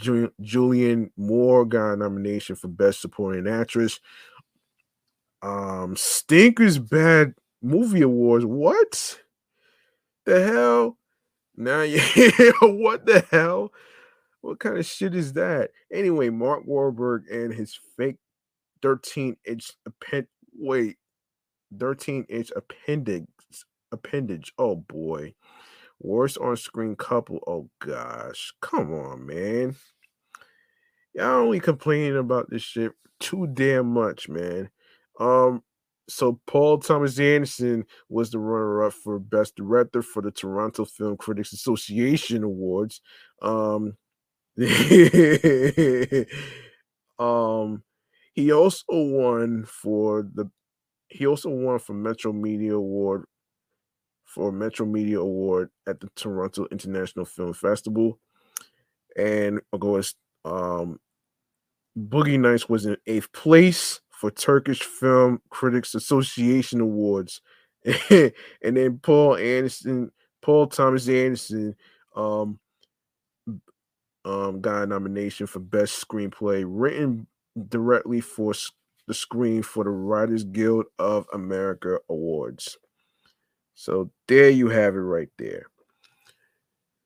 [0.00, 4.00] Julianne Moore got a nomination for Best Supporting Actress.
[5.42, 8.44] Um, Stinker's Bad Movie Awards.
[8.44, 9.18] What
[10.24, 10.98] the hell?
[11.56, 12.00] Now, yeah,
[12.62, 13.72] what the hell?
[14.40, 15.70] What kind of shit is that?
[15.92, 18.16] Anyway, Mark Wahlberg and his fake
[18.82, 20.96] 13 inch append wait
[21.78, 23.26] 13 inch appendix
[23.92, 24.52] appendage.
[24.58, 25.34] Oh boy.
[26.00, 27.40] Worst on screen couple.
[27.46, 28.52] Oh gosh.
[28.60, 29.76] Come on, man.
[31.14, 34.70] Y'all only complaining about this shit too damn much, man.
[35.18, 35.62] Um,
[36.08, 41.52] so Paul Thomas Anderson was the runner-up for Best Director for the Toronto Film Critics
[41.52, 43.00] Association Awards.
[43.42, 43.96] Um,
[47.18, 47.82] um,
[48.34, 50.50] he also won for the
[51.08, 53.24] he also won for Metro Media Award
[54.24, 58.18] for Metro Media Award at the Toronto International Film Festival.
[59.16, 60.14] And of course,
[60.44, 60.98] um,
[61.98, 67.40] Boogie Nights was in eighth place for Turkish Film Critics Association Awards.
[68.10, 70.10] and then Paul Anderson,
[70.42, 71.76] Paul Thomas Anderson,
[72.14, 72.58] um,
[74.24, 77.26] um, got a nomination for Best Screenplay written
[77.68, 78.52] directly for
[79.06, 82.76] the screen for the Writers Guild of America Awards.
[83.74, 85.66] So there you have it right there.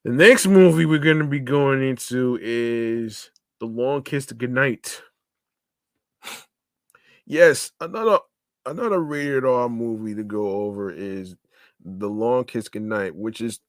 [0.05, 5.03] The next movie we're going to be going into is The Long Kiss to Goodnight.
[7.31, 8.19] Yes, another
[8.67, 11.37] another rated R movie to go over is
[11.85, 13.61] The Long Kiss Goodnight, which is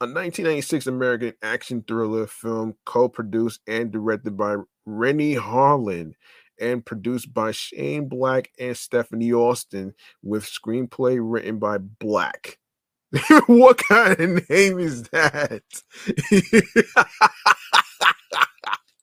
[0.00, 4.54] a 1996 American action thriller film co-produced and directed by
[4.86, 6.12] Renny Harlin
[6.60, 12.56] and produced by Shane Black and Stephanie Austin, with screenplay written by Black.
[13.48, 15.64] what kind of name is that?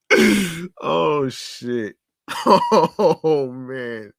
[0.81, 1.97] oh shit.
[2.29, 4.13] Oh man.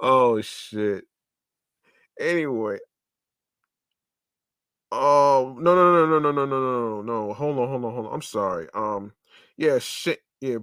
[0.00, 1.04] Oh shit.
[2.20, 2.78] Anyway.
[4.90, 8.06] Oh no no no no no no no no no hold on hold on hold
[8.06, 8.14] on.
[8.14, 8.68] I'm sorry.
[8.74, 9.12] Um
[9.56, 10.58] yeah shit yeah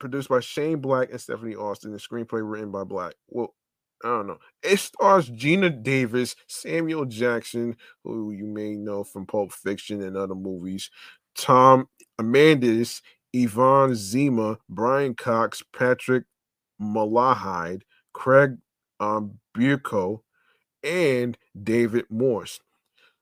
[0.00, 1.92] produced by Shane Black and Stephanie Austin.
[1.92, 3.14] The screenplay written by Black.
[3.28, 3.54] Well,
[4.04, 4.38] I don't know.
[4.62, 10.34] It stars Geena Davis, Samuel Jackson, who you may know from Pulp Fiction and other
[10.36, 10.90] movies,
[11.36, 11.88] Tom
[12.20, 13.00] Amandes,
[13.32, 16.24] Yvonne Zima, Brian Cox, Patrick
[16.80, 18.56] Malahide, Craig
[19.00, 19.38] um,
[20.82, 22.60] and David Morse.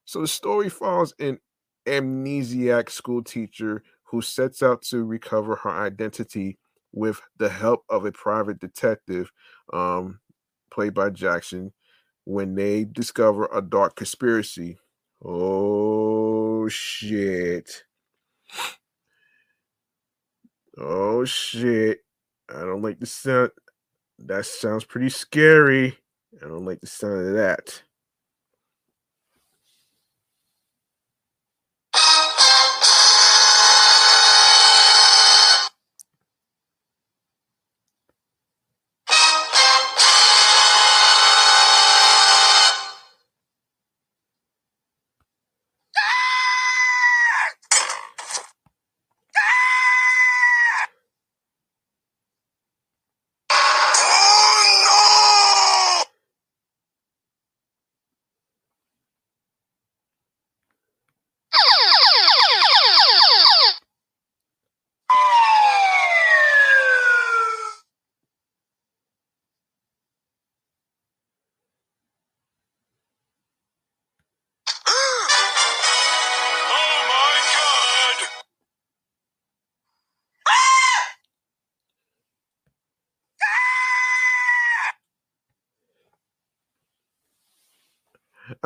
[0.04, 1.38] So the story follows an
[1.86, 6.58] amnesiac school teacher who sets out to recover her identity
[6.92, 9.30] with the help of a private detective,
[9.72, 10.20] um,
[10.70, 11.72] played by Jackson,
[12.24, 14.78] when they discover a dark conspiracy.
[15.24, 17.84] Oh shit.
[20.78, 22.00] Oh shit.
[22.48, 23.50] I don't like the sound.
[24.18, 25.98] That sounds pretty scary.
[26.42, 27.82] I don't like the sound of that.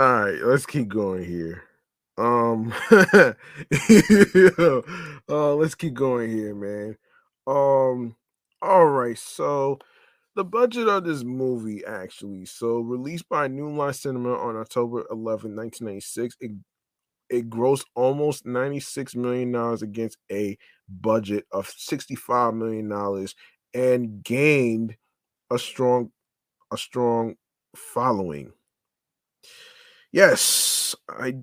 [0.01, 1.63] All right, let's keep going here.
[2.17, 3.35] Um, uh,
[5.57, 6.97] let's keep going here, man.
[7.47, 8.17] Um,
[8.63, 9.79] all right, so
[10.37, 15.55] the budget of this movie actually, so released by New Line Cinema on October 11,
[15.55, 16.53] 1996, it
[17.29, 20.57] it grossed almost 96 million dollars against a
[20.89, 23.35] budget of 65 million dollars
[23.75, 24.97] and gained
[25.51, 26.11] a strong
[26.73, 27.35] a strong
[27.77, 28.53] following
[30.13, 31.35] Yes, I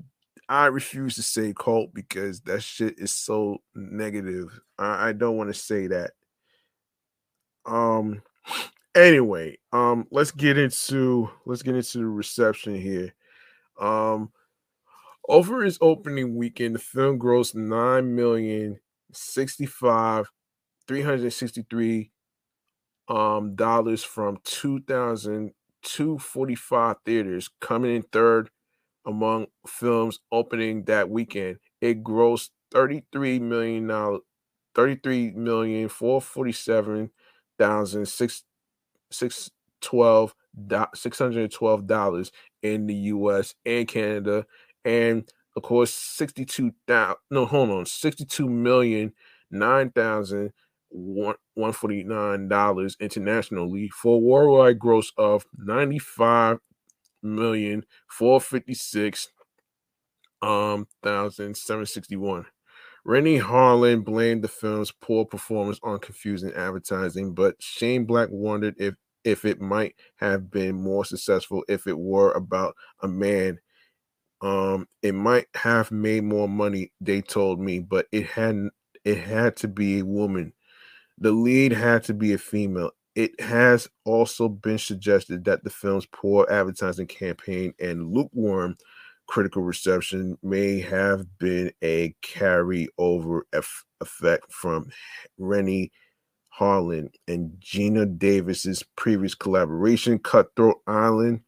[0.50, 4.60] I refuse to say cult because that shit is so negative.
[4.78, 6.12] I, I don't want to say that.
[7.66, 8.22] Um
[8.96, 13.14] anyway, um let's get into let's get into the reception here.
[13.80, 14.32] Um
[15.30, 18.80] over its opening weekend, the film grossed 9 million
[19.14, 20.30] 65
[20.88, 22.12] 363
[23.10, 28.50] um dollars from 2,245 theaters, coming in third
[29.08, 31.60] among films opening that weekend.
[31.82, 34.22] It grossed 33 million dollars
[34.76, 37.12] 33 million 447
[37.60, 38.44] thousand six
[39.12, 39.50] six
[39.82, 40.36] twelve
[40.96, 42.32] six hundred twelve dollars
[42.64, 44.46] in the US and Canada
[44.86, 49.14] and of course 62 thousand no hold on 62 million
[49.52, 50.52] nine thousand
[50.90, 56.60] one one forty nine dollars internationally for worldwide gross of 95
[57.22, 59.28] million four fifty six
[60.42, 62.46] um thousand seven sixty one.
[63.06, 68.96] Renny Harlin blamed the film's poor performance on confusing advertising, but Shane Black wondered if
[69.24, 73.60] if it might have been more successful if it were about a man.
[74.42, 78.72] Um, it might have made more money, they told me, but it hadn't
[79.04, 80.54] it had to be a woman.
[81.18, 86.06] The lead had to be a female it has also been suggested that the film's
[86.06, 88.78] poor advertising campaign and lukewarm
[89.26, 93.42] critical reception may have been a carryover
[94.02, 94.92] effect from
[95.40, 95.92] Renny
[96.58, 101.42] Harlin and Geena Davis's previous collaboration, Cutthroat Island,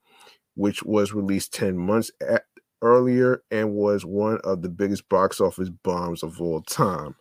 [0.55, 2.45] which was released 10 months at,
[2.81, 7.15] earlier and was one of the biggest box office bombs of all time.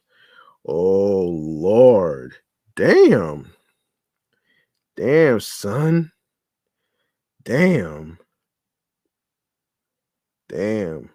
[0.66, 2.36] Oh, Lord.
[2.74, 3.53] Damn.
[4.99, 6.11] Damn, son.
[7.44, 8.18] Damn.
[10.49, 11.11] Damn.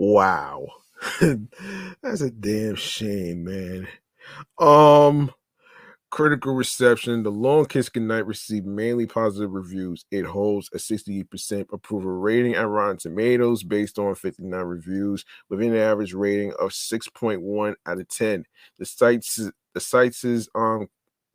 [0.00, 0.66] Wow.
[1.20, 3.88] That's a damn shame, man.
[4.58, 5.32] Um
[6.10, 7.22] critical reception.
[7.22, 10.06] The Long Kiss Goodnight received mainly positive reviews.
[10.10, 15.76] It holds a 68% approval rating at Rotten Tomatoes based on 59 reviews, with an
[15.76, 18.44] average rating of 6.1 out of 10.
[18.78, 20.24] The site's the site's
[20.54, 20.88] um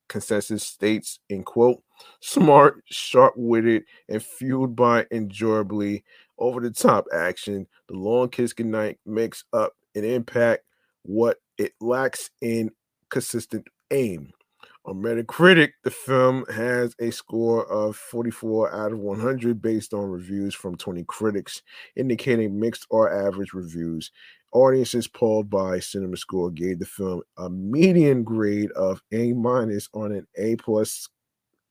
[0.10, 1.82] consensus states in quote
[2.22, 6.04] smart sharp-witted and fueled by enjoyably
[6.38, 10.64] over-the-top action the long kiss goodnight makes up and impact
[11.04, 12.70] what it lacks in
[13.10, 14.32] consistent aim
[14.86, 20.54] on Metacritic, the film has a score of 44 out of 100 based on reviews
[20.54, 21.64] from 20 critics,
[21.96, 24.12] indicating mixed or average reviews.
[24.54, 30.12] Audiences polled by Cinema Score gave the film a median grade of A minus on
[30.12, 31.10] an A plus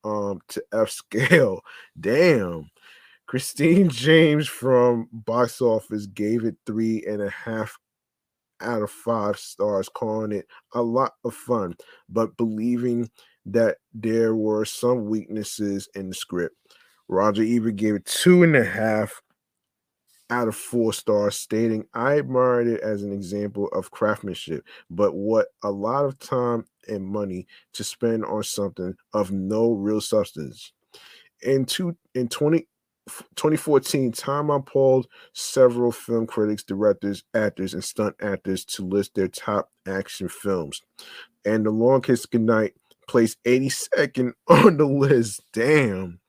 [0.03, 1.61] um, to F scale.
[1.99, 2.69] Damn.
[3.35, 7.77] Christine James from Box Office gave it three and a half
[8.61, 11.75] out of five stars, calling it a lot of fun,
[12.07, 13.09] but believing
[13.45, 16.55] that there were some weaknesses in the script.
[17.09, 19.21] Roger Ebert gave it two and a half
[20.29, 25.47] out of four stars, stating, I admired it as an example of craftsmanship, but what
[25.61, 30.71] a lot of time and money to spend on something of no real substance.
[31.41, 32.65] In two in 20
[33.35, 39.27] 2014, Time Out polled several film critics, directors, actors, and stunt actors to list their
[39.27, 40.81] top action films.
[41.45, 42.73] And The Long Kiss Goodnight
[43.07, 45.43] placed 82nd on the list.
[45.53, 46.19] Damn.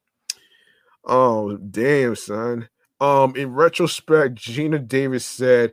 [1.04, 2.68] Oh, damn, son.
[3.00, 5.72] Um, in retrospect, Geena Davis said,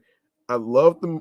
[0.49, 1.19] I love the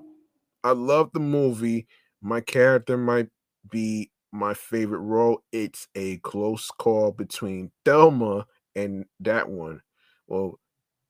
[0.64, 1.86] I love the movie.
[2.20, 3.28] My character might
[3.68, 5.42] be my favorite role.
[5.50, 9.80] It's a close call between Thelma and that one,
[10.26, 10.58] well,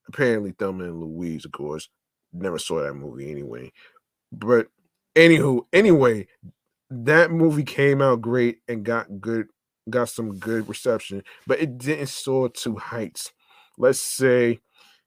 [0.08, 1.88] apparently Thelma and Louise, of course,
[2.32, 3.72] never saw that movie anyway.
[4.32, 4.68] But
[5.14, 6.26] anywho, anyway,
[6.90, 9.48] that movie came out great and got good,
[9.88, 13.32] got some good reception, but it didn't soar to heights.
[13.78, 14.60] Let's say,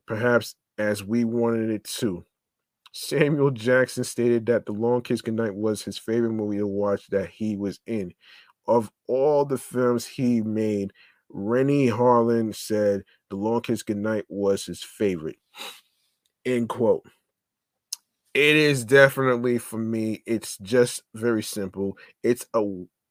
[0.07, 2.25] perhaps as we wanted it to.
[2.91, 7.29] Samuel Jackson stated that The Long Kiss Goodnight was his favorite movie to watch that
[7.29, 8.13] he was in.
[8.67, 10.93] Of all the films he made,
[11.29, 15.37] Renny Harlin said The Long Kiss Goodnight was his favorite.
[16.45, 17.05] End quote.
[18.33, 21.97] It is definitely for me, it's just very simple.
[22.23, 22.61] It's a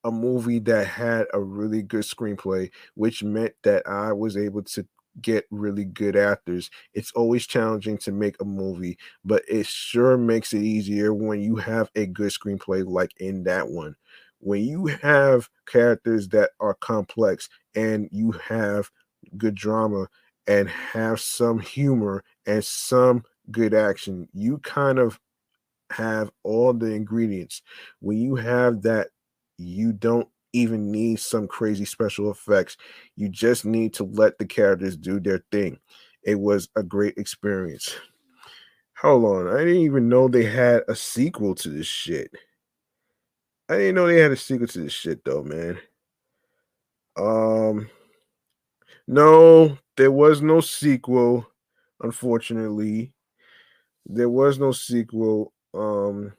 [0.07, 4.87] a movie that had a really good screenplay, which meant that I was able to
[5.23, 6.69] get really good actors.
[6.93, 11.57] It's always challenging to make a movie, but it sure makes it easier when you
[11.57, 13.97] have a good screenplay like in that one
[14.45, 18.91] when you have characters that are complex and you have
[19.39, 20.07] good drama
[20.47, 25.19] and have some humor and some good action, you kind of
[25.91, 27.63] have all the ingredients.
[28.01, 29.09] When you have that,
[29.57, 32.77] you don't even need some crazy special effects.
[33.17, 35.79] You just need to let the characters do their thing.
[36.23, 37.97] It was a great experience.
[38.99, 42.31] Hold on, I didn't even know they had a sequel to this shit.
[43.69, 45.79] I didn't know they had a sequel to this shit though, man.
[47.17, 47.89] Um,
[49.07, 51.47] no, there was no sequel.
[52.01, 53.13] Unfortunately,
[54.07, 55.53] there was no sequel.
[55.73, 56.33] Um,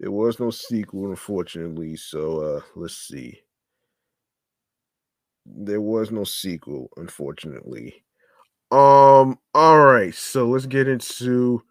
[0.00, 1.96] there was no sequel, unfortunately.
[1.96, 3.40] So, uh, let's see.
[5.46, 8.04] There was no sequel, unfortunately.
[8.70, 11.62] Um, all right, so let's get into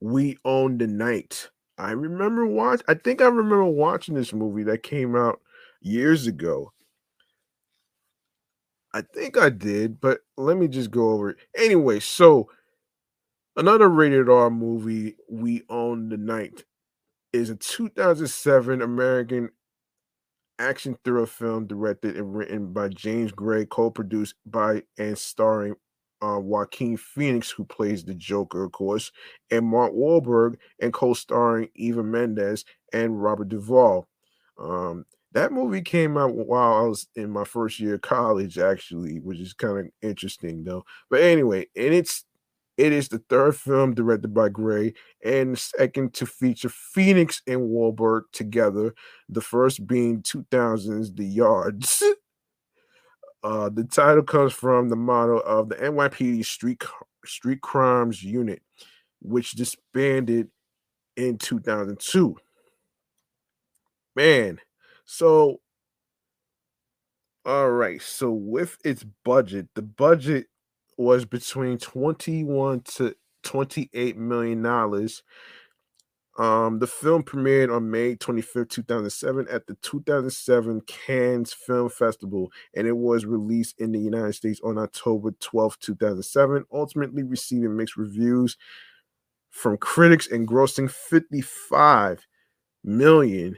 [0.00, 1.50] We Own the Night.
[1.78, 2.82] I remember watch.
[2.88, 5.40] I think I remember watching this movie that came out
[5.80, 6.72] years ago.
[8.92, 11.36] I think I did, but let me just go over it.
[11.56, 12.48] Anyway, so
[13.56, 16.64] another rated R movie, We Own the Night,
[17.32, 19.50] is a 2007 American
[20.60, 25.74] action thriller film directed and written by James Gray, co-produced by and starring
[26.24, 29.12] uh, Joaquin Phoenix, who plays the Joker, of course,
[29.50, 34.06] and Mark Wahlberg, and co-starring Eva Mendes and Robert Duvall.
[34.58, 39.18] Um, that movie came out while I was in my first year of college, actually,
[39.18, 40.84] which is kind of interesting, though.
[41.10, 42.24] But anyway, and it's
[42.76, 44.94] it is the third film directed by Gray
[45.24, 48.94] and second to feature Phoenix and Wahlberg together.
[49.28, 52.02] The first being 2000's The Yards.
[53.44, 56.82] Uh, the title comes from the motto of the NYPD Street
[57.26, 58.62] Street Crimes Unit,
[59.20, 60.48] which disbanded
[61.16, 62.36] in 2002.
[64.16, 64.60] Man,
[65.04, 65.60] so
[67.44, 70.46] all right, so with its budget, the budget
[70.96, 73.14] was between 21 to
[73.44, 75.08] $28 million.
[76.36, 82.88] Um, the film premiered on May 25th, 2007 at the 2007 Cannes Film Festival, and
[82.88, 88.56] it was released in the United States on October 12th, 2007, ultimately receiving mixed reviews
[89.50, 92.26] from critics and grossing 55
[92.82, 93.56] million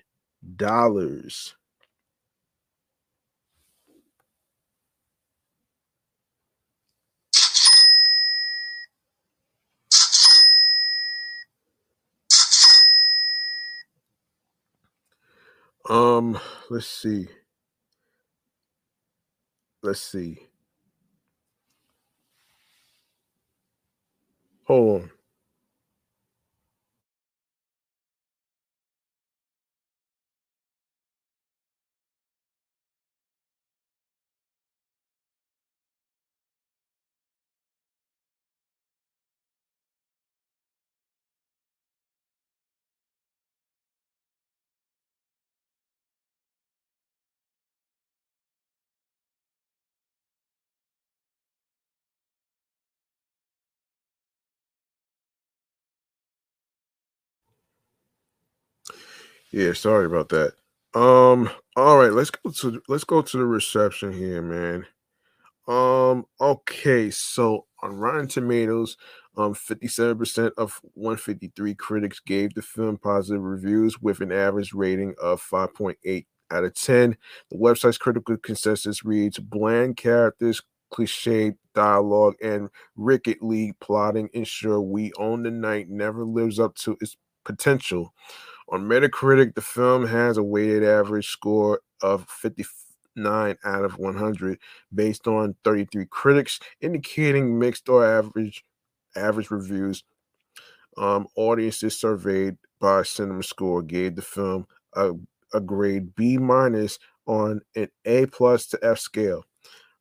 [15.90, 16.38] Um,
[16.70, 17.28] let's see.
[19.82, 20.38] Let's see.
[24.64, 25.15] Hold on.
[59.56, 60.52] Yeah, sorry about that.
[60.94, 64.84] Um, all right, let's go to let's go to the reception here, man.
[65.66, 68.98] Um, okay, so on Rotten Tomatoes,
[69.38, 75.42] um, 57% of 153 critics gave the film positive reviews with an average rating of
[75.42, 77.16] 5.8 out of 10.
[77.50, 80.60] The website's critical consensus reads bland characters,
[80.92, 87.16] cliched dialogue, and rickety plotting ensure We Own the Night never lives up to its
[87.46, 88.12] potential.
[88.68, 94.58] On Metacritic, the film has a weighted average score of 59 out of 100
[94.92, 98.64] based on 33 critics, indicating mixed or average
[99.14, 100.02] average reviews.
[100.96, 105.12] Um, audiences surveyed by Cinema Score gave the film a,
[105.52, 109.44] a grade B minus on an A plus to F scale.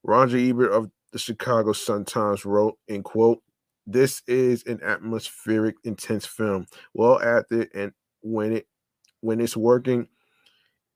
[0.04, 3.42] Roger Ebert of the Chicago Sun Times wrote, in quote,
[3.88, 7.92] this is an atmospheric, intense film, well acted and
[8.26, 8.68] when it
[9.22, 10.08] when it's working,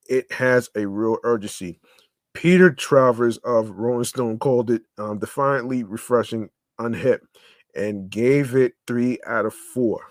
[0.09, 1.79] it has a real urgency.
[2.33, 6.49] Peter Travers of Rolling Stone called it um, defiantly refreshing,
[6.79, 7.19] unhip,
[7.75, 10.01] and gave it three out of four.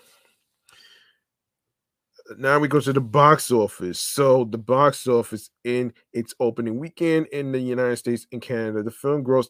[2.37, 3.99] Now we go to the box office.
[3.99, 8.91] So the box office in its opening weekend in the United States and Canada, the
[8.91, 9.49] film grossed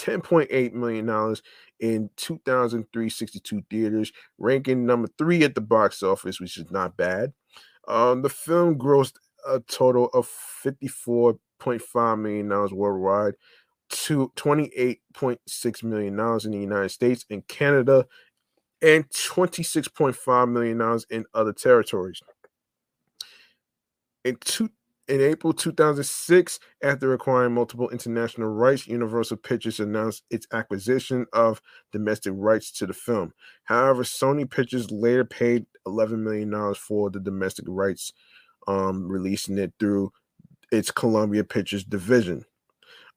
[0.00, 1.36] $10.8 million
[1.80, 7.32] in 2,362 theaters, ranking number three at the box office, which is not bad.
[7.88, 9.14] Um, the film grossed
[9.46, 10.28] a total of
[10.64, 13.34] $54.5 million worldwide,
[13.90, 18.06] to $28.6 million in the United States and Canada,
[18.82, 22.20] and $26.5 million in other territories.
[24.24, 24.70] In two,
[25.10, 32.32] in April 2006, after acquiring multiple international rights, Universal Pictures announced its acquisition of domestic
[32.36, 33.32] rights to the film.
[33.64, 38.12] However, Sony Pictures later paid $11 million for the domestic rights,
[38.68, 40.12] um, releasing it through
[40.70, 42.44] its Columbia Pictures division.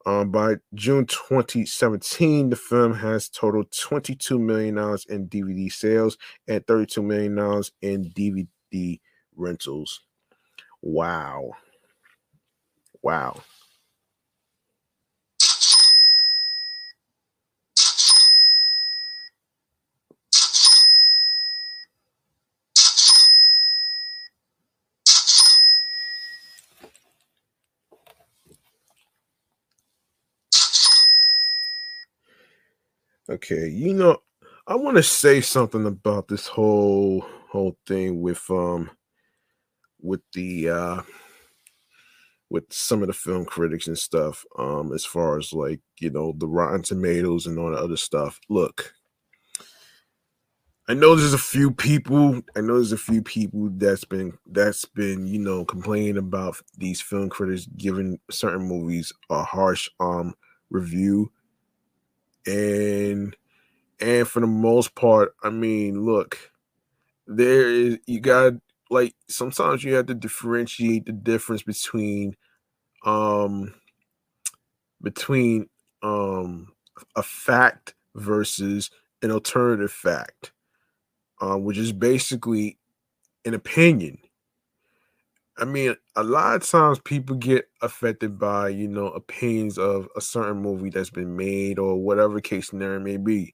[0.07, 4.75] Um, by June 2017, the film has totaled $22 million
[5.09, 6.17] in DVD sales
[6.47, 8.99] and $32 million in DVD
[9.35, 10.01] rentals.
[10.81, 11.51] Wow.
[13.03, 13.43] Wow.
[33.29, 34.21] Okay, you know,
[34.67, 38.89] I want to say something about this whole whole thing with um
[40.01, 41.01] with the uh
[42.53, 46.35] with some of the film critics and stuff, um, as far as like, you know,
[46.37, 48.39] the Rotten Tomatoes and all the other stuff.
[48.47, 48.93] Look,
[50.87, 54.85] I know there's a few people, I know there's a few people that's been that's
[54.85, 60.35] been, you know, complaining about these film critics giving certain movies a harsh um
[60.69, 61.31] review.
[62.45, 63.35] And
[63.99, 66.37] and for the most part, I mean, look,
[67.25, 68.53] there is you got
[68.91, 72.35] like sometimes you have to differentiate the difference between
[73.05, 73.73] um
[75.01, 75.67] between
[76.01, 76.67] um
[77.15, 78.89] a fact versus
[79.21, 80.51] an alternative fact
[81.41, 82.77] um which is basically
[83.45, 84.17] an opinion
[85.57, 90.21] i mean a lot of times people get affected by you know opinions of a
[90.21, 93.53] certain movie that's been made or whatever case scenario may be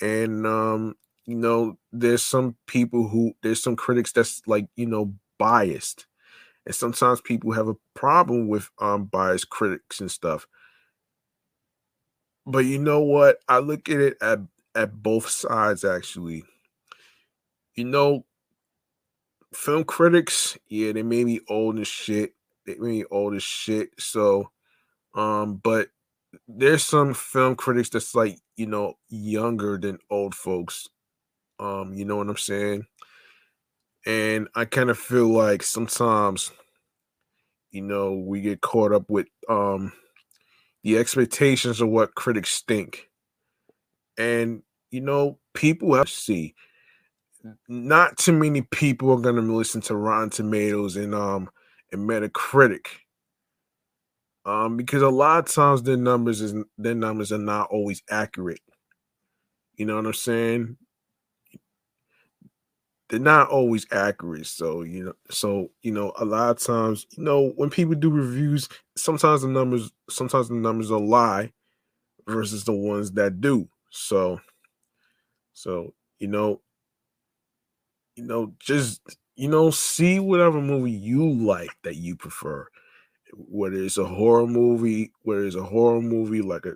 [0.00, 0.94] and um
[1.26, 6.06] you know, there's some people who there's some critics that's like, you know, biased.
[6.66, 10.46] And sometimes people have a problem with um biased critics and stuff.
[12.46, 13.38] But you know what?
[13.48, 14.40] I look at it at
[14.74, 16.44] at both sides actually.
[17.74, 18.24] You know,
[19.52, 22.34] film critics, yeah, they may be old as shit.
[22.66, 23.90] They may be old as shit.
[23.98, 24.50] So,
[25.14, 25.88] um, but
[26.48, 30.88] there's some film critics that's like, you know, younger than old folks.
[31.58, 32.86] Um, you know what I'm saying?
[34.06, 36.52] And I kind of feel like sometimes,
[37.72, 39.92] you know, we get caught up with um
[40.84, 43.08] the expectations of what critics think.
[44.18, 46.54] And you know, people have to see
[47.68, 51.50] not too many people are gonna listen to Rotten Tomatoes and um
[51.92, 52.86] and Metacritic.
[54.46, 58.60] Um, because a lot of times their numbers is their numbers are not always accurate.
[59.76, 60.76] You know what I'm saying?
[63.14, 64.46] They're not always accurate.
[64.46, 68.10] So, you know, so you know, a lot of times, you know, when people do
[68.10, 71.52] reviews, sometimes the numbers sometimes the numbers are lie
[72.28, 73.68] versus the ones that do.
[73.90, 74.40] So
[75.52, 76.60] so, you know,
[78.16, 79.00] you know, just
[79.36, 82.66] you know, see whatever movie you like that you prefer.
[83.34, 86.74] Whether it's a horror movie, whether it's a horror movie like a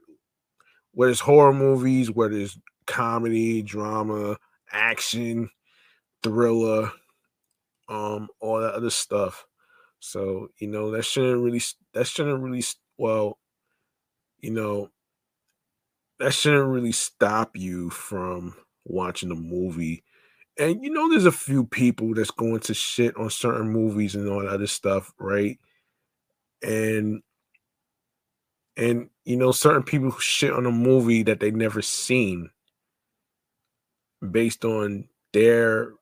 [0.93, 4.37] whether it's horror movies, whether it's comedy, drama,
[4.73, 5.51] action,
[6.23, 6.91] thriller,
[7.89, 9.47] um, all that other stuff.
[10.01, 11.63] So, you know, that shouldn't really
[11.95, 12.65] that shouldn't really
[12.99, 13.39] well,
[14.39, 14.91] you know,
[16.19, 18.55] that shouldn't really stop you from
[18.85, 20.03] watching a movie
[20.59, 24.29] and you know there's a few people that's going to shit on certain movies and
[24.29, 25.59] all that other stuff right
[26.63, 27.23] and
[28.77, 32.51] and you know certain people shit on a movie that they never seen
[34.31, 35.93] based on their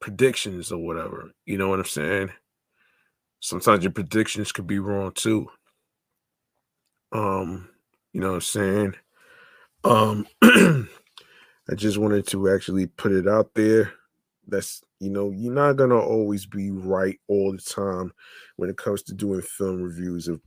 [0.00, 2.30] predictions or whatever you know what i'm saying
[3.40, 5.48] sometimes your predictions could be wrong too
[7.12, 7.68] um
[8.12, 8.94] you know what i'm saying
[9.84, 10.26] um
[11.70, 13.92] I just wanted to actually put it out there.
[14.48, 18.12] That's you know, you're not gonna always be right all the time
[18.56, 20.40] when it comes to doing film reviews of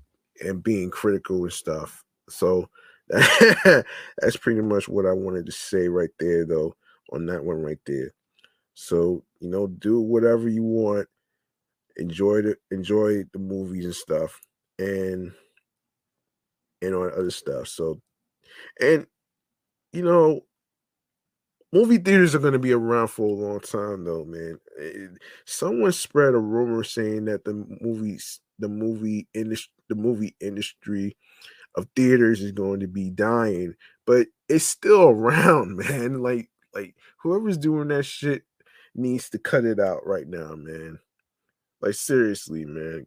[0.43, 2.03] and being critical and stuff.
[2.27, 2.69] So
[3.09, 6.75] that's pretty much what I wanted to say right there, though,
[7.13, 8.11] on that one right there.
[8.75, 11.07] So you know, do whatever you want,
[11.97, 14.39] enjoy the enjoy the movies and stuff,
[14.79, 15.33] and
[16.81, 17.67] and on other stuff.
[17.67, 18.01] So,
[18.81, 19.07] and
[19.93, 20.41] you know,
[21.73, 25.07] movie theaters are going to be around for a long time though man eh,
[25.45, 31.17] someone spread a rumor saying that the movies the movie industry the movie industry
[31.75, 33.73] of theaters is going to be dying
[34.05, 38.43] but it's still around man like like whoever's doing that shit
[38.95, 40.99] needs to cut it out right now man
[41.81, 43.05] like seriously man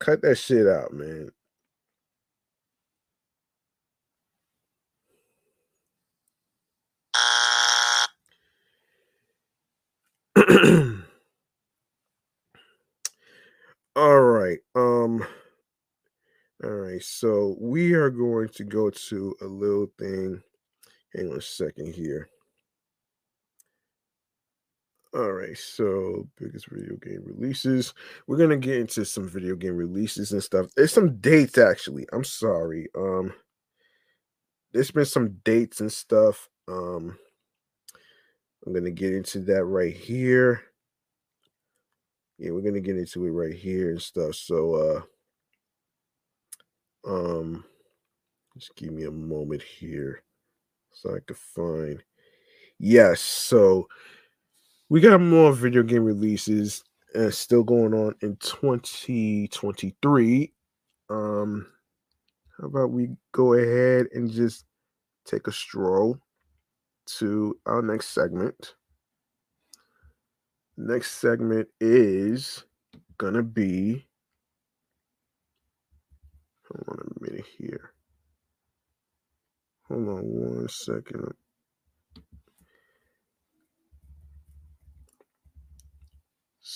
[0.00, 1.30] cut that shit out man
[13.96, 14.58] all right.
[14.74, 15.26] Um
[16.64, 20.42] all right, so we are going to go to a little thing.
[21.14, 22.28] Hang on a second here.
[25.14, 27.94] All right, so biggest video game releases.
[28.26, 30.66] We're gonna get into some video game releases and stuff.
[30.76, 32.06] There's some dates actually.
[32.12, 32.88] I'm sorry.
[32.94, 33.32] Um,
[34.72, 36.50] there's been some dates and stuff.
[36.68, 37.18] Um,
[38.66, 40.62] I'm to get into that right here.
[42.36, 44.34] Yeah, we're to get into it right here and stuff.
[44.34, 45.06] So,
[47.06, 47.64] uh, um,
[48.58, 50.22] just give me a moment here
[50.92, 52.02] so I can find.
[52.78, 53.88] Yes, so
[54.88, 56.84] we got more video game releases
[57.14, 60.52] uh, still going on in 2023.
[61.10, 61.66] Um,
[62.58, 64.64] how about we go ahead and just
[65.24, 66.18] take a stroll
[67.06, 68.74] to our next segment.
[70.76, 72.64] Next segment is
[73.18, 74.06] gonna be.
[76.68, 77.92] Hold on a minute here.
[79.88, 81.34] Hold on one second.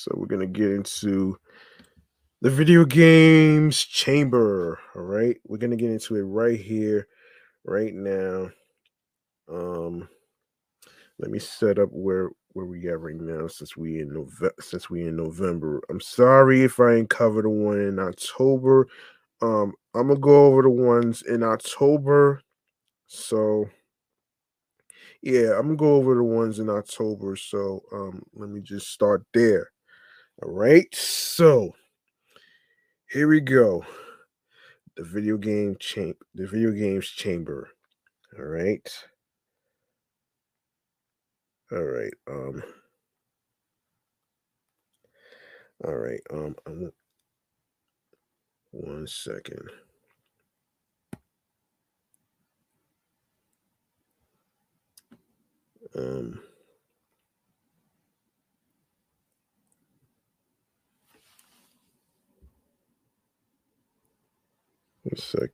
[0.03, 1.37] So we're gonna get into
[2.41, 4.81] the video games chamber.
[4.97, 7.07] All right, we're gonna get into it right here,
[7.65, 8.51] right now.
[9.49, 10.09] Um,
[11.21, 14.91] let me set up where where we at right now since we in November since
[14.91, 15.81] we in November.
[15.89, 18.89] I'm sorry if I ain't covered the one in October.
[19.41, 22.43] Um, I'm gonna go over the ones in October.
[23.07, 23.71] So
[25.23, 27.37] Yeah, I'm gonna go over the ones in October.
[27.37, 29.71] So um, let me just start there.
[30.43, 30.93] All right.
[30.93, 31.75] So
[33.11, 33.85] here we go.
[34.97, 36.19] The video game chamber.
[36.35, 37.69] The video games chamber.
[38.37, 38.89] All right.
[41.71, 42.13] All right.
[42.29, 42.63] Um.
[45.85, 46.21] All right.
[46.33, 46.57] Um.
[46.67, 46.93] I'm,
[48.73, 49.69] one second.
[55.95, 56.41] Um.
[65.05, 65.51] One sec.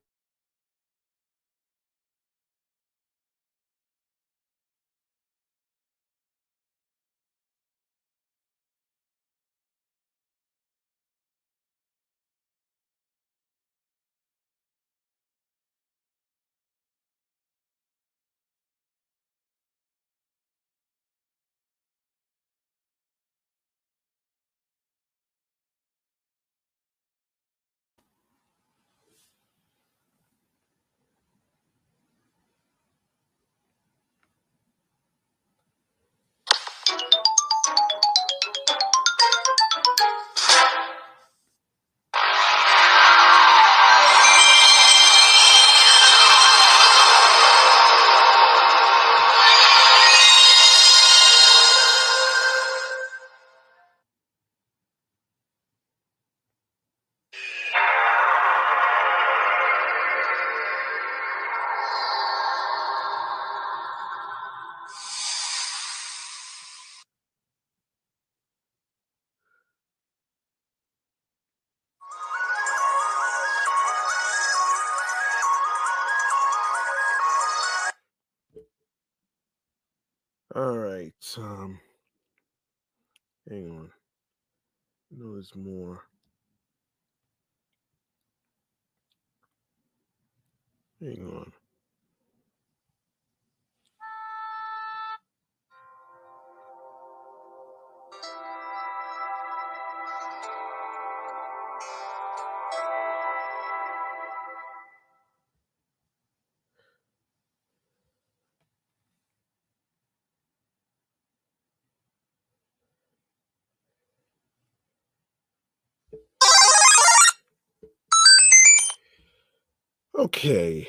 [120.38, 120.86] Okay.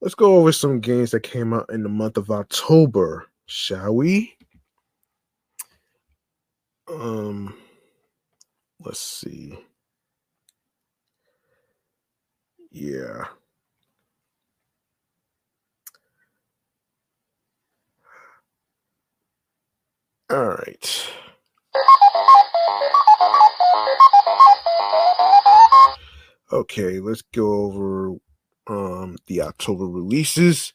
[0.00, 4.34] Let's go over some games that came out in the month of October, shall we?
[6.88, 7.54] Um
[8.80, 9.58] let's see.
[12.70, 13.26] Yeah.
[20.30, 21.12] All right.
[26.52, 27.51] Okay, let's go
[29.62, 30.72] October releases.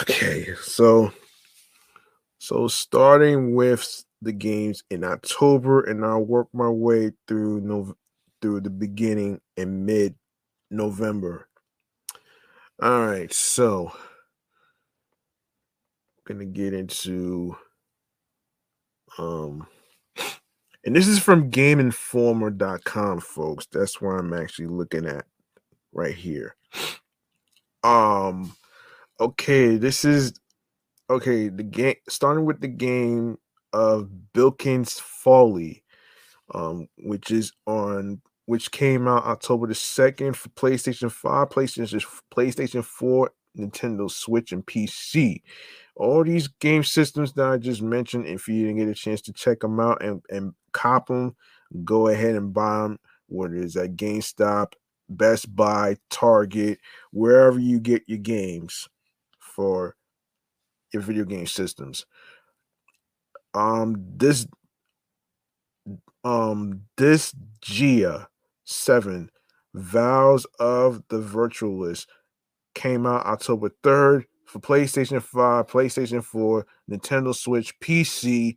[0.00, 1.12] Okay, so
[2.38, 7.94] so starting with the games in October, and I'll work my way through no
[8.40, 10.14] through the beginning and mid
[10.70, 11.46] November.
[12.80, 13.92] All right, so
[16.16, 17.54] I'm gonna get into
[19.18, 19.66] um
[20.86, 25.24] and this is from gameinformer.com folks that's where i'm actually looking at
[25.92, 26.54] right here
[27.84, 28.52] um
[29.18, 30.32] okay this is
[31.08, 33.36] okay the game starting with the game
[33.72, 35.82] of bilkins folly
[36.54, 42.04] um which is on which came out october the 2nd for playstation 5 playstation
[42.34, 45.42] playstation 4 nintendo switch and pc
[46.00, 49.34] all these game systems that I just mentioned, if you didn't get a chance to
[49.34, 51.36] check them out and, and cop them,
[51.84, 52.98] go ahead and buy them.
[53.28, 54.72] Whether it's at GameStop,
[55.10, 56.78] Best Buy, Target,
[57.12, 58.88] wherever you get your games
[59.38, 59.96] for
[60.92, 62.06] your video game systems.
[63.54, 64.46] Um, this
[66.22, 68.28] um this Gia
[68.64, 69.30] 7
[69.74, 72.06] Vows of the Virtualist
[72.74, 78.56] came out October 3rd for PlayStation 5, PlayStation 4, Nintendo Switch, PC.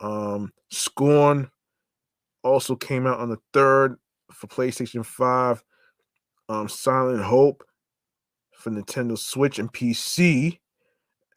[0.00, 1.48] Um, Scorn
[2.42, 3.96] also came out on the 3rd
[4.32, 5.62] for PlayStation 5.
[6.48, 7.64] Um, Silent Hope
[8.52, 10.58] for Nintendo Switch and PC.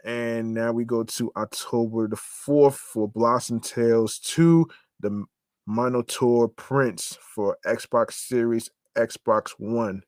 [0.04, 4.68] And now we go to October the 4th for Blossom Tales 2,
[5.00, 5.26] the
[5.66, 10.04] Minotaur Prince for Xbox Series, Xbox One.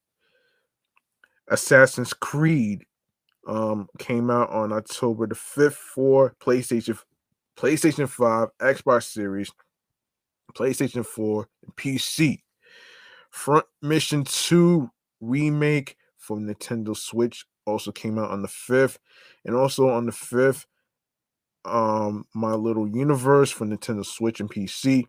[1.50, 2.84] Assassin's Creed
[3.48, 7.00] um, came out on October the 5th for PlayStation,
[7.58, 9.52] PlayStation 5, Xbox Series,
[10.54, 12.42] PlayStation 4, and PC.
[13.38, 14.90] Front Mission 2
[15.22, 18.98] remake for Nintendo Switch also came out on the 5th.
[19.46, 20.66] And also on the 5th,
[21.64, 25.06] um, My Little Universe for Nintendo Switch and PC.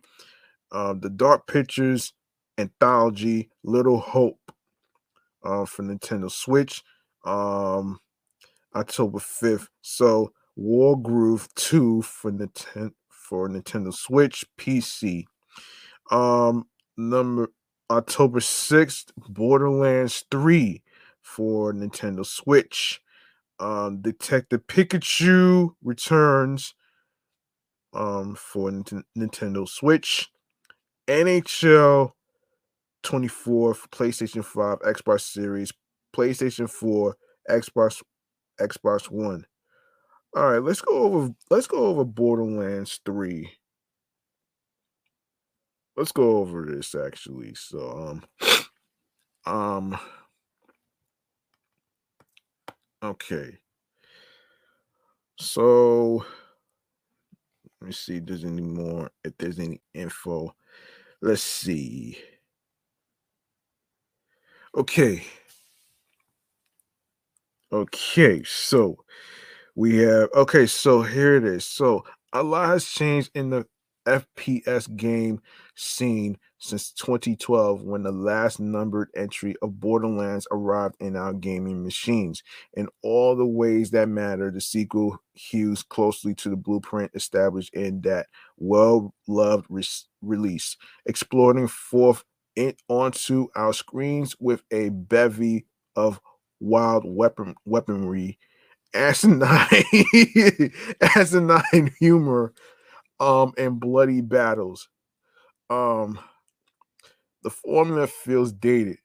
[0.71, 2.13] Uh, the Dark Pictures
[2.59, 4.51] anthology Little Hope
[5.43, 6.83] uh, for Nintendo Switch.
[7.25, 7.99] Um,
[8.75, 9.67] October 5th.
[9.81, 15.25] So Wargroove 2 for Nintendo for Nintendo Switch, PC.
[16.11, 16.65] Um
[16.97, 17.49] number
[17.91, 20.81] October 6th, Borderlands 3
[21.21, 23.01] for Nintendo Switch.
[23.59, 26.73] Um Detective Pikachu returns
[27.93, 30.29] um for N- Nintendo Switch.
[31.07, 32.11] NHL
[33.03, 35.71] 24 for PlayStation 5, Xbox Series,
[36.15, 37.15] PlayStation 4,
[37.49, 38.01] Xbox
[38.59, 39.45] Xbox One.
[40.35, 43.49] All right, let's go over let's go over Borderlands 3.
[45.99, 47.55] Let's go over this actually.
[47.55, 48.69] So um
[49.45, 49.99] um
[53.03, 53.57] okay.
[55.37, 56.23] So
[57.81, 60.55] let me see if there's any more if there's any info.
[61.21, 62.17] Let's see.
[64.77, 65.25] Okay.
[67.73, 69.03] Okay, so
[69.75, 71.65] we have okay, so here it is.
[71.65, 73.65] So a lot has changed in the
[74.05, 75.41] FPS game
[75.79, 82.43] scene since 2012 when the last numbered entry of Borderlands arrived in our gaming machines.
[82.73, 88.01] In all the ways that matter, the sequel hews closely to the blueprint established in
[88.01, 88.27] that
[88.57, 89.83] well loved re-
[90.21, 90.75] release,
[91.05, 92.23] exploring forth
[92.55, 95.65] it onto our screens with a bevy
[95.95, 96.19] of
[96.59, 98.37] wild weapon weaponry,
[98.93, 99.83] asinine,
[101.15, 102.53] asinine humor,
[103.19, 104.89] um, and bloody battles.
[105.69, 106.19] Um,
[107.43, 108.97] the formula feels dated,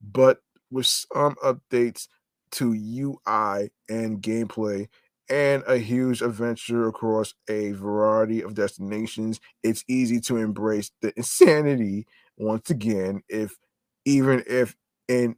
[0.00, 0.40] but
[0.70, 2.08] with some updates
[2.52, 4.88] to UI and gameplay
[5.30, 12.06] and a huge adventure across a variety of destinations, it's easy to embrace the insanity
[12.36, 13.56] once again if
[14.04, 14.76] even if
[15.08, 15.36] in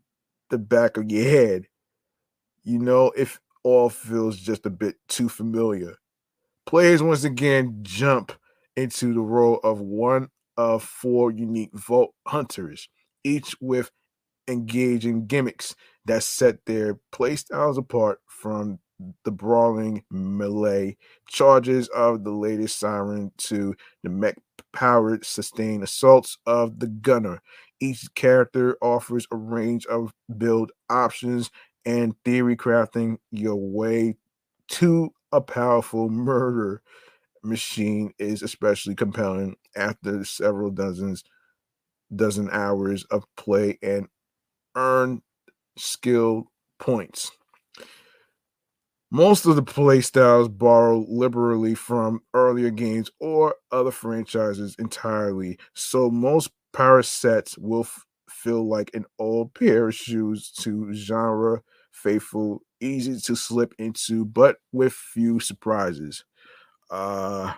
[0.51, 1.67] the back of your head,
[2.65, 5.97] you know, if all feels just a bit too familiar.
[6.67, 8.33] Players once again jump
[8.77, 10.29] into the role of one
[10.61, 12.87] of four unique vault hunters,
[13.25, 13.91] each with
[14.47, 15.75] engaging gimmicks
[16.05, 18.79] that set their playstyles apart from
[19.25, 20.95] the brawling melee
[21.27, 24.37] charges of the latest siren to the mech
[24.75, 27.41] powered sustained assaults of the gunner.
[27.81, 31.51] Each character offers a range of build options
[31.87, 34.17] and theory crafting your way
[34.69, 36.83] to a powerful murder
[37.43, 41.25] machine is especially compelling after several dozens
[42.15, 44.09] dozen hours of play and
[44.77, 45.23] earned
[45.79, 46.51] skill
[46.81, 47.31] points.
[49.13, 56.51] Most of the playstyles borrow liberally from earlier games or other franchises entirely, so most
[56.73, 61.63] power sets will f- feel like an old pair of shoes to genre
[61.93, 66.25] faithful, easy to slip into, but with few surprises.
[66.91, 67.55] Uh,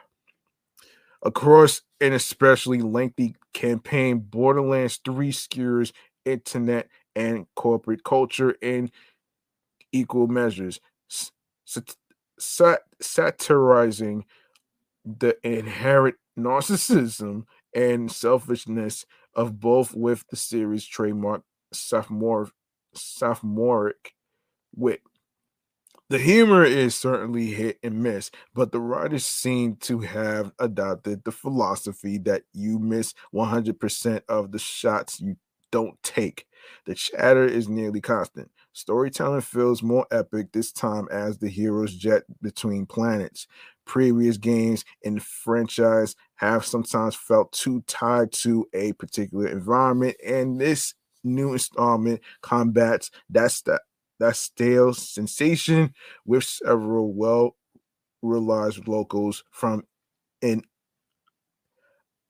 [1.22, 5.92] across an especially lengthy campaign, Borderlands 3 skewers
[6.24, 8.90] internet and corporate culture in
[9.92, 10.80] equal measures,
[12.38, 14.24] sat- satirizing
[15.04, 17.44] the inherent narcissism
[17.74, 21.42] and selfishness of both with the series trademark
[21.72, 22.50] sophomore
[22.94, 24.14] sophomoric
[24.76, 25.02] wit.
[26.12, 31.32] The humor is certainly hit and miss, but the writers seem to have adopted the
[31.32, 35.36] philosophy that you miss 100% of the shots you
[35.70, 36.46] don't take.
[36.84, 38.50] The chatter is nearly constant.
[38.74, 43.46] Storytelling feels more epic this time as the heroes jet between planets.
[43.86, 50.60] Previous games in the franchise have sometimes felt too tied to a particular environment, and
[50.60, 50.92] this
[51.24, 53.80] new installment combats that
[54.22, 55.92] that stale sensation
[56.24, 57.56] with several well
[58.22, 59.84] realized locals from
[60.42, 60.62] an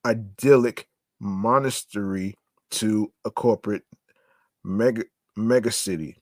[0.07, 0.89] idyllic
[1.21, 2.35] monastery
[2.71, 3.83] to a corporate
[4.65, 6.17] mega city.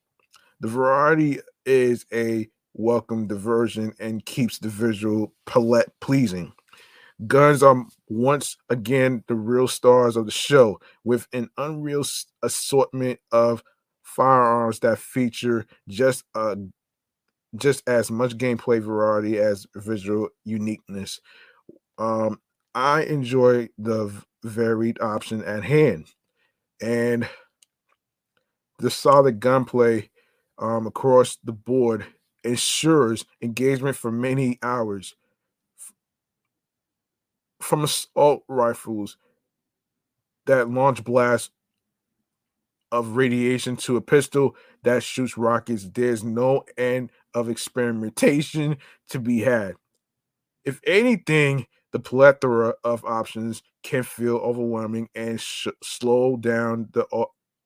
[0.59, 6.53] The variety is a welcome diversion and keeps the visual palette pleasing.
[7.29, 12.05] Guns are once again the real stars of the show with an unreal
[12.43, 13.63] assortment of
[14.15, 16.57] firearms that feature just a
[17.57, 21.21] just as much gameplay variety as visual uniqueness.
[21.99, 22.41] Um,
[22.75, 24.13] I enjoy the
[24.45, 26.07] varied option at hand,
[26.81, 27.29] and
[28.79, 30.11] the solid gunplay
[30.59, 32.07] um, across the board
[32.45, 35.15] ensures engagement for many hours.
[37.61, 39.19] From assault rifles
[40.47, 41.51] that launch blasts
[42.93, 48.77] of radiation to a pistol that shoots rockets, there's no end of experimentation
[49.11, 49.75] to be had.
[50.65, 57.07] If anything, the plethora of options can feel overwhelming and sh- slow down the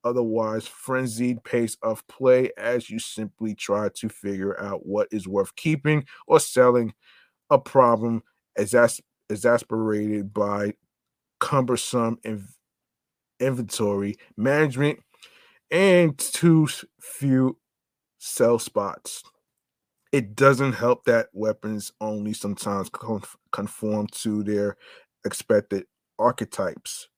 [0.04, 5.54] otherwise frenzied pace of play as you simply try to figure out what is worth
[5.56, 6.92] keeping or selling
[7.50, 8.22] a problem
[8.58, 10.74] exas- exasperated by
[11.40, 12.54] cumbersome inv-
[13.40, 15.00] inventory management
[15.70, 16.68] and too
[17.00, 17.58] few
[18.18, 19.22] sell spots.
[20.12, 22.90] It doesn't help that weapons only sometimes
[23.52, 24.76] conform to their
[25.24, 25.86] expected
[26.18, 27.08] archetypes.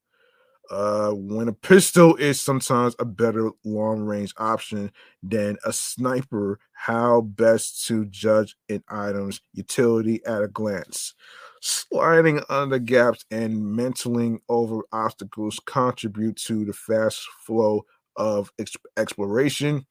[0.69, 4.91] Uh, when a pistol is sometimes a better long range option
[5.23, 11.13] than a sniper, how best to judge an item's utility at a glance.
[11.61, 17.85] Sliding under gaps and mantling over obstacles contribute to the fast flow
[18.17, 18.51] of
[18.97, 19.85] exploration,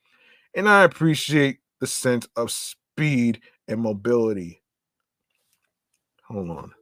[0.55, 4.63] and I appreciate the sense of speed and mobility.
[6.29, 6.73] Hold on.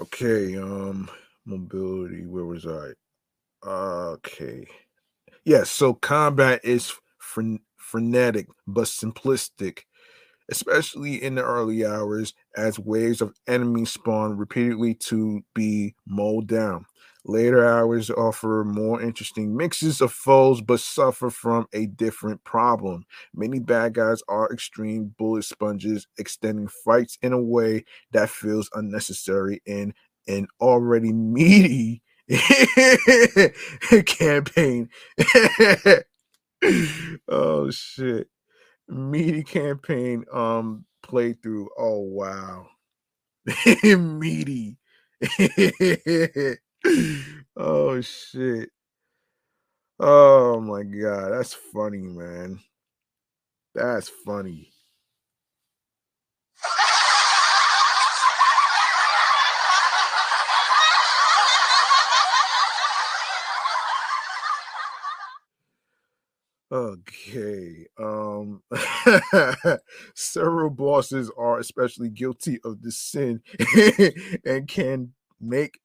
[0.00, 1.08] Okay, um,
[1.46, 2.26] mobility.
[2.26, 2.92] Where was I?
[3.66, 4.66] Okay.
[5.44, 9.80] Yes, so combat is fren- frenetic but simplistic,
[10.50, 16.86] especially in the early hours as waves of enemies spawn repeatedly to be mowed down.
[17.26, 23.04] Later hours offer more interesting mixes of foes, but suffer from a different problem.
[23.34, 29.62] Many bad guys are extreme bullet sponges, extending fights in a way that feels unnecessary
[29.64, 29.94] in
[30.28, 32.02] an already meaty
[34.06, 34.88] campaign.
[37.28, 38.28] oh shit.
[38.88, 41.66] Meaty campaign um playthrough.
[41.78, 42.68] Oh wow.
[43.84, 44.78] meaty.
[47.56, 48.70] oh shit.
[50.00, 52.60] Oh my god, that's funny, man.
[53.74, 54.73] That's funny.
[66.74, 67.86] Okay.
[68.00, 68.62] Um
[70.16, 73.42] several bosses are especially guilty of this sin
[74.44, 75.78] and can make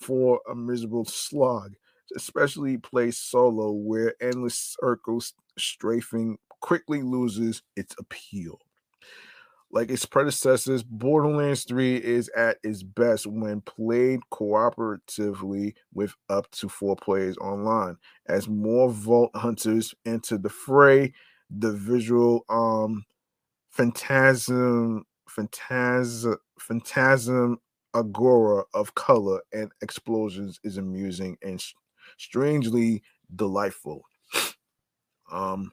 [0.00, 1.74] for a miserable slog,
[2.16, 8.60] especially play solo where endless circles strafing quickly loses its appeal.
[9.76, 16.70] Like its predecessors, Borderlands 3 is at its best when played cooperatively with up to
[16.70, 17.98] four players online.
[18.26, 21.12] As more Vault Hunters enter the fray,
[21.50, 23.04] the visual um
[23.70, 27.58] phantasm phantasm phantasm
[27.92, 31.62] agora of color and explosions is amusing and
[32.16, 33.02] strangely
[33.34, 34.00] delightful.
[35.30, 35.72] Um,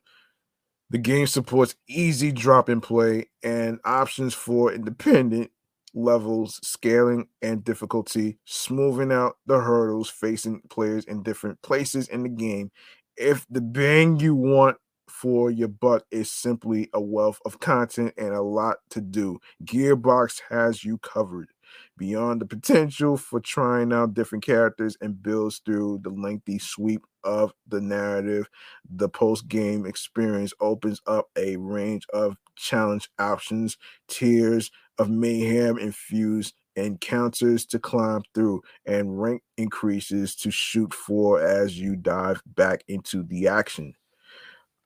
[0.93, 5.49] the game supports easy drop and play and options for independent
[5.95, 12.29] levels, scaling, and difficulty, smoothing out the hurdles facing players in different places in the
[12.29, 12.71] game.
[13.17, 14.77] If the bang you want
[15.09, 20.43] for your buck is simply a wealth of content and a lot to do, Gearbox
[20.51, 21.49] has you covered
[21.97, 27.53] beyond the potential for trying out different characters and builds through the lengthy sweep of
[27.67, 28.49] the narrative.
[28.89, 33.77] The post game experience opens up a range of challenge options,
[34.07, 41.79] tiers of mayhem infused encounters to climb through, and rank increases to shoot for as
[41.79, 43.93] you dive back into the action.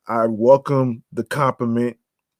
[0.07, 1.97] I welcome the complement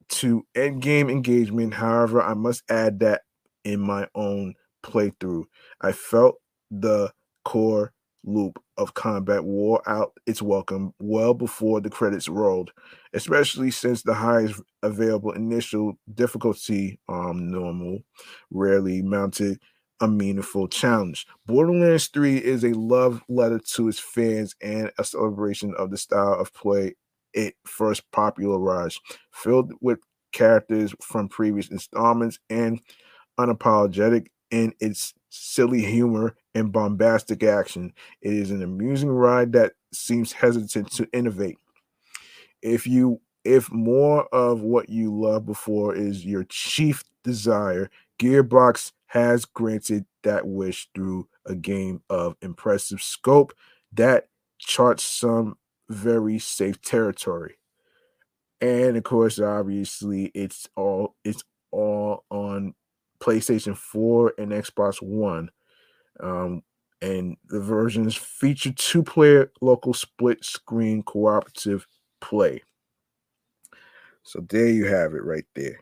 [0.10, 1.74] to end game engagement.
[1.74, 3.24] However, I must add that
[3.64, 4.54] in my own
[4.84, 5.46] playthrough.
[5.82, 6.36] I felt
[6.72, 7.12] the
[7.46, 7.94] core
[8.24, 12.72] loop of combat wore out its welcome well before the credits rolled,
[13.14, 18.00] especially since the highest available initial difficulty, um, normal,
[18.52, 19.60] rarely mounted
[20.00, 21.26] a meaningful challenge.
[21.48, 26.34] Borderlands 3 is a love letter to its fans and a celebration of the style
[26.40, 26.94] of play
[27.34, 29.00] it first popularized,
[29.32, 30.00] filled with
[30.34, 32.80] characters from previous installments and
[33.39, 37.93] unapologetic in its silly humor and bombastic action.
[38.22, 41.57] It is an amusing ride that seems hesitant to innovate.
[42.61, 47.89] If you if more of what you loved before is your chief desire,
[48.19, 53.53] Gearbox has granted that wish through a game of impressive scope
[53.93, 54.27] that
[54.59, 55.57] charts some
[55.89, 57.57] very safe territory.
[58.59, 62.73] And of course, obviously, it's all it's all on
[63.19, 65.49] PlayStation 4 and Xbox One.
[66.19, 66.64] Um,
[67.02, 71.85] and the versions feature two player local split screen cooperative
[72.22, 72.61] play.
[74.23, 75.80] So there you have it right there.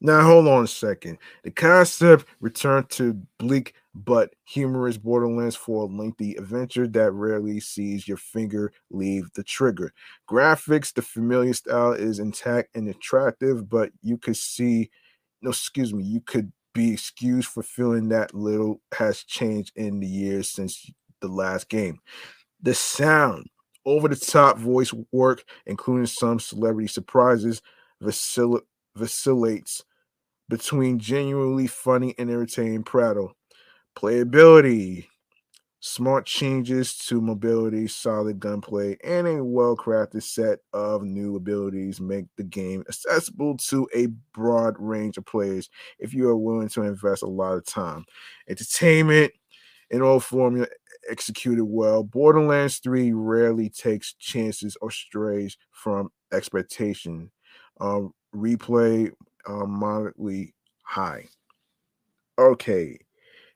[0.00, 1.18] Now, hold on a second.
[1.42, 8.06] The concept returned to bleak but humorous Borderlands for a lengthy adventure that rarely sees
[8.06, 9.92] your finger leave the trigger.
[10.28, 14.90] Graphics, the familiar style is intact and attractive, but you could see,
[15.40, 20.06] no, excuse me, you could be excused for feeling that little has changed in the
[20.06, 20.88] years since
[21.20, 21.98] the last game.
[22.60, 23.46] The sound,
[23.86, 27.62] over the top voice work, including some celebrity surprises,
[28.02, 28.60] vacil-
[28.94, 29.84] vacillates
[30.48, 33.32] between genuinely funny and entertaining prattle.
[33.96, 35.06] Playability,
[35.86, 42.26] smart changes to mobility, solid gunplay, and a well crafted set of new abilities make
[42.36, 47.22] the game accessible to a broad range of players if you are willing to invest
[47.22, 48.04] a lot of time.
[48.48, 49.32] Entertainment
[49.90, 50.66] in all formula
[51.10, 52.02] executed well.
[52.02, 57.30] Borderlands 3 rarely takes chances or strays from expectation.
[57.80, 59.12] Um, replay
[59.48, 61.26] um, moderately high.
[62.38, 62.98] Okay,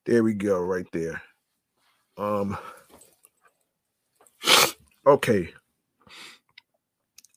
[0.07, 1.23] there we go, right there.
[2.21, 2.59] Um,
[5.07, 5.49] okay.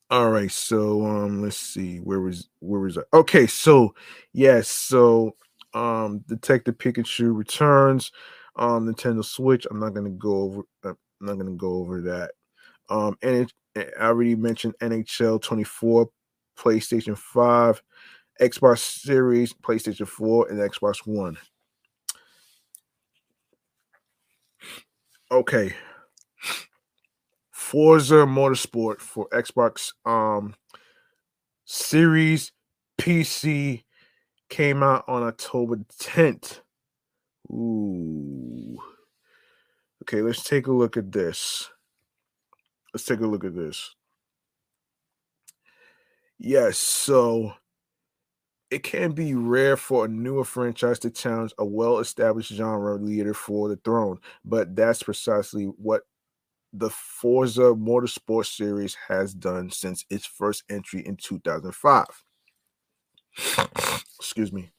[0.09, 3.01] All right, so um, let's see, where was where was I?
[3.13, 3.95] Okay, so
[4.33, 5.35] yes, so
[5.73, 8.11] um, Detective Pikachu returns
[8.57, 9.65] on Nintendo Switch.
[9.71, 10.61] I'm not gonna go over.
[10.83, 12.31] Uh, I'm not gonna go over that.
[12.89, 16.09] Um, and it, I already mentioned NHL 24,
[16.59, 17.81] PlayStation 5,
[18.41, 21.37] Xbox Series, PlayStation 4, and Xbox One.
[25.31, 25.73] Okay.
[27.51, 30.55] Forza Motorsport for Xbox um
[31.65, 32.51] Series
[32.99, 33.83] PC
[34.49, 36.59] came out on October 10th.
[37.49, 38.77] Ooh.
[40.03, 41.69] Okay, let's take a look at this.
[42.93, 43.95] Let's take a look at this.
[46.37, 47.53] Yes, so
[48.73, 53.35] it can be rare for a newer franchise to challenge a well established genre leader
[53.35, 56.01] for the throne, but that's precisely what
[56.73, 62.05] the Forza Motorsport series has done since its first entry in 2005.
[64.19, 64.71] Excuse me.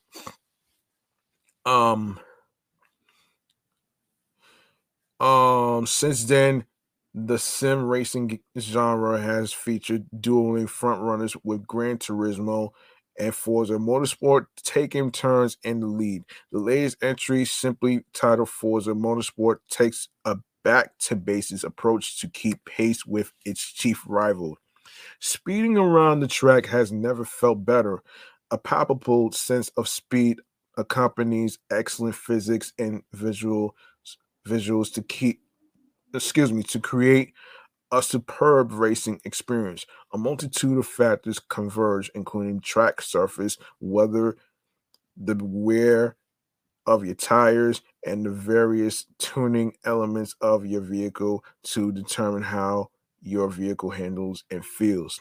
[1.64, 2.18] Um
[5.20, 6.64] um since then
[7.14, 12.70] the sim racing genre has featured dueling frontrunners with Gran Turismo
[13.18, 16.24] and Forza Motorsport taking turns in the lead.
[16.52, 22.64] The latest entry, simply titled Forza Motorsport, takes a back to bases approach to keep
[22.64, 24.58] pace with its chief rival.
[25.20, 28.02] Speeding around the track has never felt better.
[28.50, 30.40] A palpable sense of speed
[30.76, 33.76] accompanies excellent physics and visual
[34.46, 35.40] visuals to keep
[36.12, 37.32] excuse me to create
[37.94, 39.86] a superb racing experience.
[40.12, 44.36] A multitude of factors converge, including track surface, weather,
[45.16, 46.16] the wear
[46.86, 52.90] of your tires, and the various tuning elements of your vehicle to determine how
[53.22, 55.20] your vehicle handles and feels.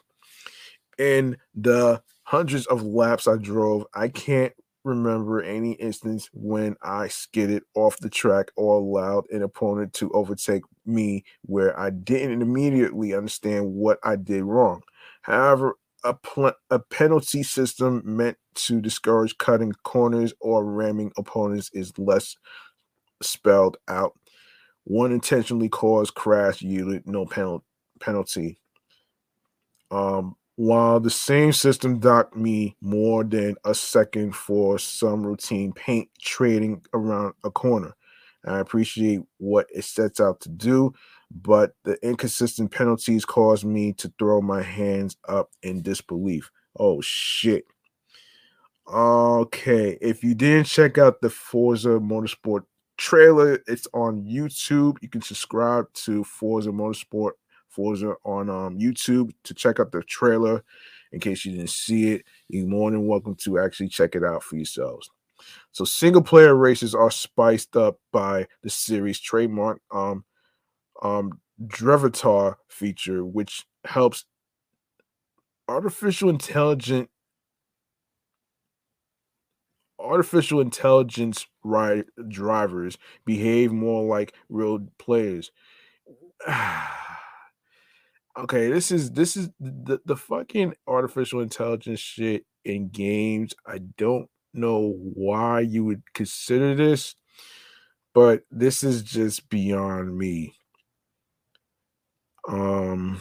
[0.98, 4.54] In the hundreds of laps I drove, I can't
[4.84, 10.64] remember any instance when I skidded off the track or allowed an opponent to overtake
[10.86, 14.82] me where I didn't immediately understand what I did wrong.
[15.22, 21.98] However, a, pl- a penalty system meant to discourage cutting corners or ramming opponents is
[21.98, 22.36] less
[23.22, 24.14] spelled out.
[24.84, 27.64] One intentionally caused crash yielded no penal-
[28.02, 28.60] penalty.
[29.92, 36.10] Um, while the same system docked me more than a second for some routine paint
[36.22, 37.96] trading around a corner.
[38.46, 40.94] I appreciate what it sets out to do,
[41.32, 46.52] but the inconsistent penalties caused me to throw my hands up in disbelief.
[46.78, 47.64] Oh shit.
[48.92, 52.64] Okay, if you didn't check out the Forza Motorsport
[52.98, 54.98] trailer, it's on YouTube.
[55.02, 57.32] You can subscribe to Forza Motorsport
[57.74, 60.64] Forza on um, YouTube to check out the trailer.
[61.12, 64.44] In case you didn't see it, you're more than welcome to actually check it out
[64.44, 65.10] for yourselves.
[65.72, 70.24] So single player races are spiced up by the series trademark um
[71.02, 74.26] um Drivatar feature, which helps
[75.68, 77.10] artificial intelligent
[80.00, 85.52] artificial intelligence ride drivers behave more like real players.
[88.38, 93.54] okay, this is this is the, the fucking artificial intelligence shit in games.
[93.68, 97.16] I don't know why you would consider this,
[98.14, 100.56] but this is just beyond me.
[102.48, 103.20] Um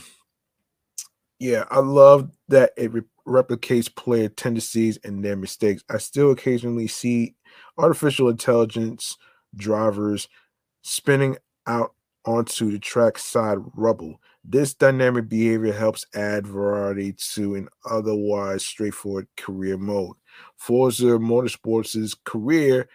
[1.38, 5.82] yeah, I love that it re- replicates player tendencies and their mistakes.
[5.90, 7.34] I still occasionally see
[7.78, 9.16] artificial intelligence
[9.56, 10.28] drivers
[10.82, 11.36] spinning
[11.66, 11.94] out
[12.24, 14.20] onto the track side rubble.
[14.44, 20.16] This dynamic behavior helps add variety to an otherwise straightforward career mode.
[20.56, 22.88] Forza Motorsports' career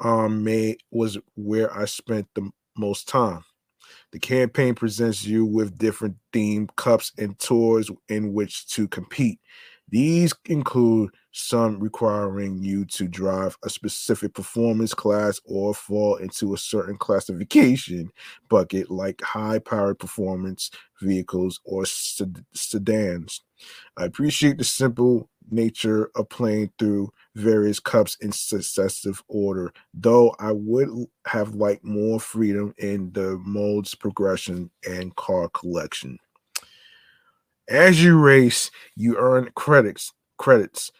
[0.00, 3.44] um, may was where I spent the most time.
[4.12, 9.40] The campaign presents you with different themed cups and tours in which to compete.
[9.88, 16.58] These include some requiring you to drive a specific performance class or fall into a
[16.58, 18.10] certain classification
[18.48, 23.40] bucket, like high powered performance vehicles or sedans.
[23.96, 30.52] I appreciate the simple nature of playing through various cups in successive order, though I
[30.52, 30.88] would
[31.26, 36.18] have liked more freedom in the mode's progression and car collection.
[37.68, 40.90] As you race, you earn credits, credits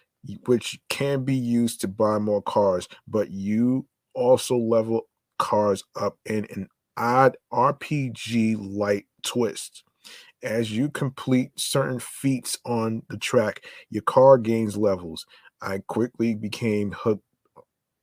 [0.47, 5.09] which can be used to buy more cars, but you also level
[5.39, 9.85] cars up in an odd RPG like twist.
[10.43, 15.24] As you complete certain feats on the track, your car gains levels.
[15.61, 17.23] I quickly became hooked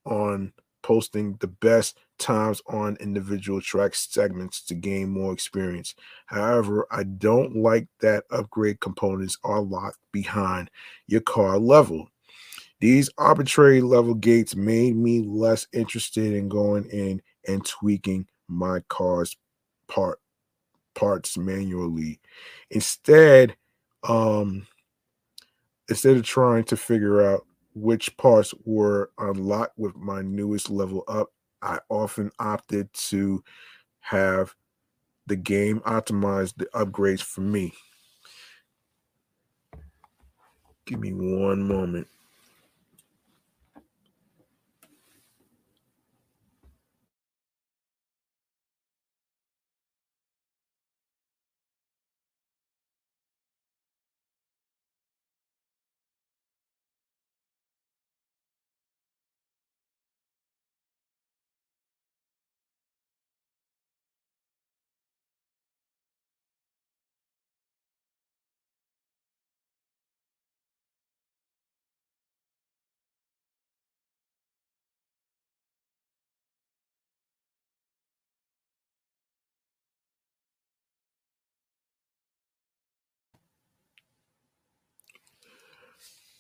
[0.05, 5.95] on posting the best times on individual track segments to gain more experience.
[6.25, 10.69] However, I don't like that upgrade components are locked behind
[11.07, 12.09] your car level.
[12.79, 19.35] These arbitrary level gates made me less interested in going in and tweaking my car's
[19.87, 20.19] part
[20.95, 22.19] parts manually.
[22.71, 23.55] Instead,
[24.07, 24.67] um,
[25.89, 31.31] instead of trying to figure out which parts were unlocked with my newest level up,
[31.61, 33.43] I often opted to
[34.01, 34.55] have
[35.27, 37.73] the game optimize the upgrades for me.
[40.85, 42.07] Give me one moment.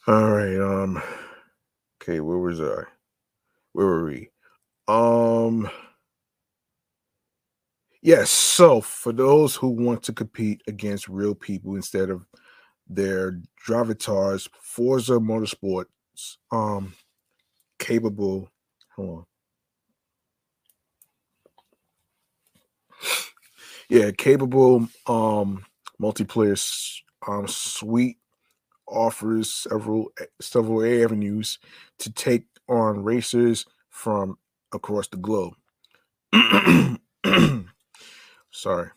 [0.09, 0.59] All right.
[0.59, 1.03] Um.
[2.01, 2.19] Okay.
[2.21, 2.83] Where was I?
[3.73, 4.29] Where were we?
[4.87, 5.69] Um.
[8.01, 8.29] Yes.
[8.31, 12.25] So for those who want to compete against real people instead of
[12.89, 15.87] their drivatars, Forza Motorsports,
[16.51, 16.93] um,
[17.79, 18.49] capable.
[18.95, 19.25] Hold on.
[23.89, 25.65] Yeah, capable um
[26.01, 26.57] multiplayer
[27.27, 28.17] um suite
[28.89, 31.59] offers several eh, several avenues
[31.99, 34.37] to take on racers from
[34.73, 35.53] across the globe.
[38.51, 38.89] Sorry.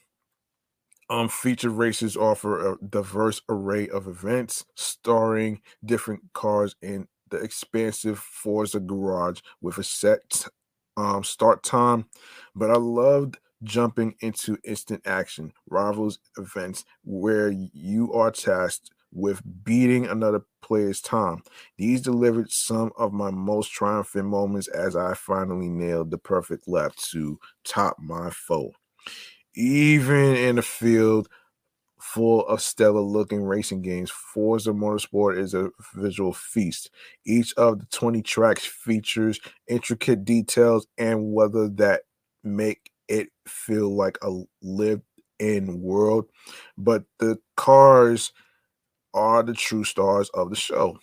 [1.10, 8.18] Um, featured races offer a diverse array of events starring different cars in the expansive
[8.18, 10.46] Forza garage with a set
[10.96, 12.06] um, start time.
[12.54, 20.06] But I loved jumping into instant action rivals events where you are tasked with beating
[20.06, 21.42] another player's time.
[21.76, 26.94] These delivered some of my most triumphant moments as I finally nailed the perfect lap
[27.10, 28.72] to top my foe.
[29.54, 31.28] Even in a field
[32.00, 36.90] full of stellar looking racing games, Forza Motorsport is a visual feast.
[37.24, 42.02] Each of the 20 tracks features intricate details and whether that
[42.42, 45.02] make it feel like a lived
[45.38, 46.26] in world,
[46.78, 48.32] but the cars
[49.14, 50.98] are the true stars of the show.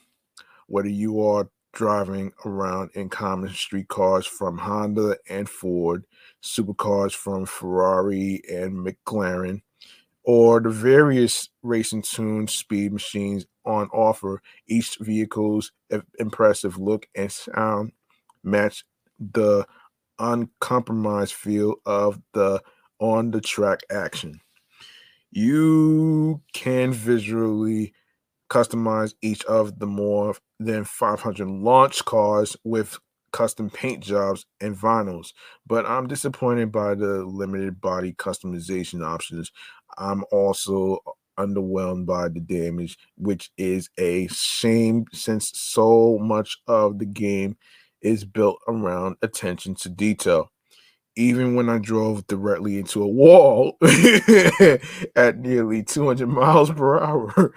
[0.68, 6.06] Whether you are driving around in common street cars from Honda and Ford,
[6.44, 9.62] supercars from Ferrari and McLaren,
[10.24, 15.72] or the various racing tuned speed machines on offer, each vehicle's
[16.20, 17.92] impressive look and sound
[18.44, 18.84] match
[19.20, 19.66] the
[20.20, 22.62] uncompromised feel of the
[23.00, 24.40] on the track action.
[25.32, 27.94] You can visually
[28.50, 32.98] customize each of the more than 500 launch cars with
[33.32, 35.34] custom paint jobs and vinyls,
[35.68, 39.52] but I'm disappointed by the limited body customization options.
[39.98, 41.00] I'm also
[41.38, 47.58] underwhelmed by the damage, which is a shame since so much of the game
[48.02, 50.52] is built around attention to detail.
[51.16, 53.78] Even when I drove directly into a wall
[55.16, 57.54] at nearly 200 miles per hour.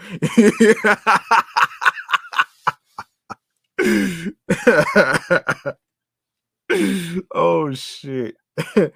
[7.34, 8.36] oh shit.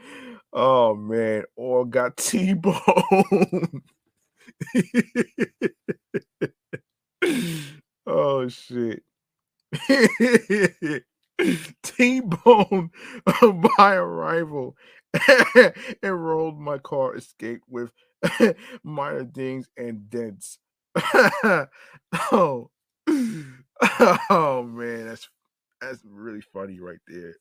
[0.58, 3.82] Oh man, or got T-bone.
[8.06, 9.02] oh shit.
[11.82, 12.90] T-bone
[13.78, 14.76] by a rival
[16.02, 17.90] and rolled my car escaped with
[18.82, 20.58] minor dings and dents.
[22.32, 22.70] oh.
[24.30, 25.28] oh man, that's
[25.80, 27.36] that's really funny right there.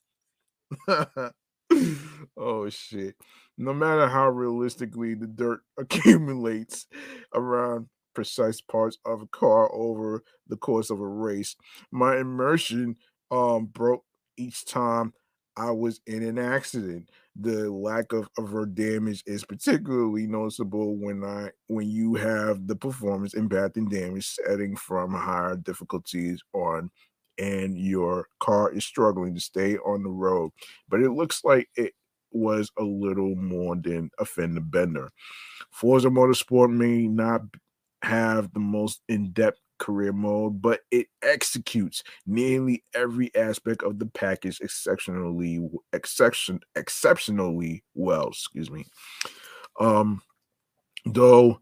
[2.37, 3.15] oh shit.
[3.57, 6.87] No matter how realistically the dirt accumulates
[7.33, 11.55] around precise parts of a car over the course of a race,
[11.91, 12.97] my immersion
[13.31, 14.03] um broke
[14.37, 15.13] each time
[15.57, 17.09] I was in an accident.
[17.37, 23.33] The lack of overt damage is particularly noticeable when I when you have the performance
[23.33, 26.89] impact and damage setting from higher difficulties on
[27.37, 30.51] and your car is struggling to stay on the road.
[30.89, 31.93] But it looks like it
[32.31, 35.09] was a little more than a fender bender.
[35.71, 37.41] Forza Motorsport may not
[38.01, 44.59] have the most in-depth career mode, but it executes nearly every aspect of the package
[44.61, 48.27] exceptionally exception exceptionally well.
[48.27, 48.85] Excuse me.
[49.79, 50.21] Um,
[51.05, 51.59] though,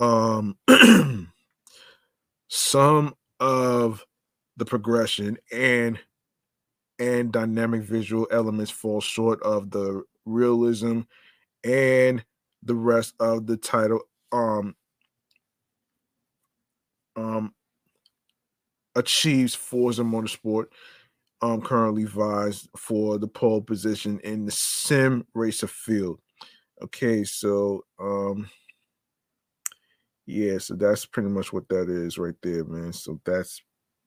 [0.00, 0.56] um,
[2.48, 4.04] some of
[4.56, 5.98] the progression and
[6.98, 11.00] and dynamic visual elements fall short of the realism
[11.62, 12.24] and
[12.62, 14.00] the rest of the title
[14.32, 14.74] um
[17.16, 17.54] um,
[18.94, 20.66] achieves Forza Motorsport.
[21.42, 26.18] Um, currently vies for the pole position in the sim racer field.
[26.82, 28.48] Okay, so um,
[30.26, 32.92] yeah, so that's pretty much what that is right there, man.
[32.92, 33.60] So that's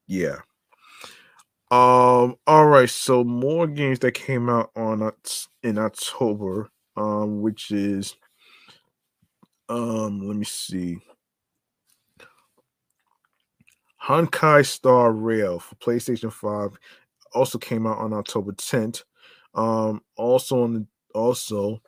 [0.08, 0.38] yeah.
[1.72, 5.12] Um, all right, so more games that came out on
[5.62, 8.16] in October, um, which is
[9.70, 10.98] um, let me see.
[14.04, 16.78] Honkai Star Rail for PlayStation 5
[17.34, 19.04] also came out on October 10th.
[19.54, 21.82] Um, also on the also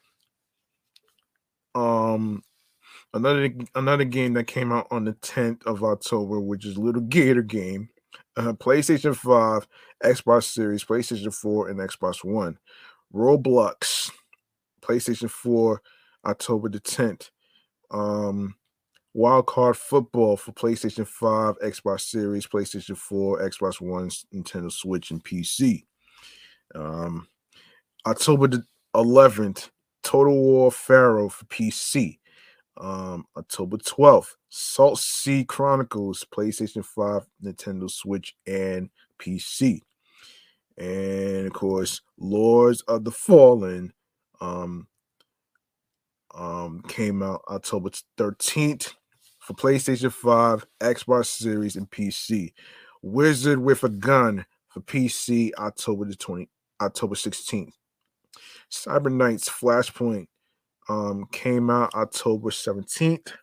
[1.76, 2.44] um
[3.14, 7.44] another another game that came out on the 10th of October, which is Little Gator
[7.44, 7.90] game.
[8.38, 9.68] Uh, PlayStation 5,
[10.04, 12.58] Xbox Series, PlayStation 4, and Xbox One.
[13.14, 14.10] Roblox,
[14.82, 15.82] PlayStation 4,
[16.26, 17.30] October the 10th.
[17.92, 18.56] Um,
[19.14, 25.24] Wild Card Football for PlayStation 5, Xbox Series, PlayStation 4, Xbox One, Nintendo Switch, and
[25.24, 25.86] PC.
[26.74, 27.28] Um,
[28.06, 28.64] October the
[28.96, 29.70] 11th,
[30.02, 32.20] Total War Pharaoh for PC.
[32.78, 38.90] Um, October 12th, Salt Sea Chronicles, PlayStation 5, Nintendo Switch, and
[39.20, 39.82] PC.
[40.78, 43.92] And of course, Lords of the Fallen
[44.40, 44.88] um,
[46.34, 48.94] um, came out October 13th
[49.52, 52.54] for PlayStation 5, Xbox Series, and PC.
[53.02, 56.50] Wizard with a Gun for PC October the 20
[56.82, 57.74] October 16th.
[58.72, 60.28] Cyber Knights Flashpoint
[60.88, 63.34] um, came out October 17th.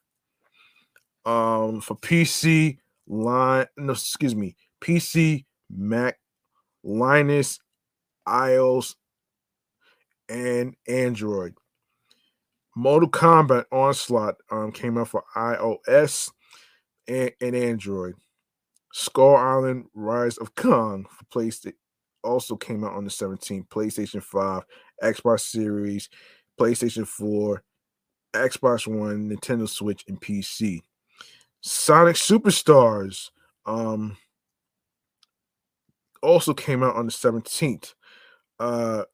[1.26, 6.18] Um, for PC, line no, excuse me, PC, Mac,
[6.84, 7.58] Linux
[8.26, 8.94] iOS,
[10.28, 11.54] and Android.
[12.76, 16.30] Mortal Kombat Onslaught um, came out for iOS
[17.08, 18.14] and, and Android.
[18.92, 21.74] Skull Island Rise of Kong for PlayStation
[22.24, 23.68] also came out on the 17th.
[23.68, 24.62] PlayStation 5,
[25.02, 26.08] Xbox Series,
[26.60, 27.62] PlayStation 4,
[28.34, 30.80] Xbox One, Nintendo Switch, and PC.
[31.60, 33.30] Sonic Superstars
[33.66, 34.16] um,
[36.22, 37.94] also came out on the 17th.
[38.58, 39.04] Uh,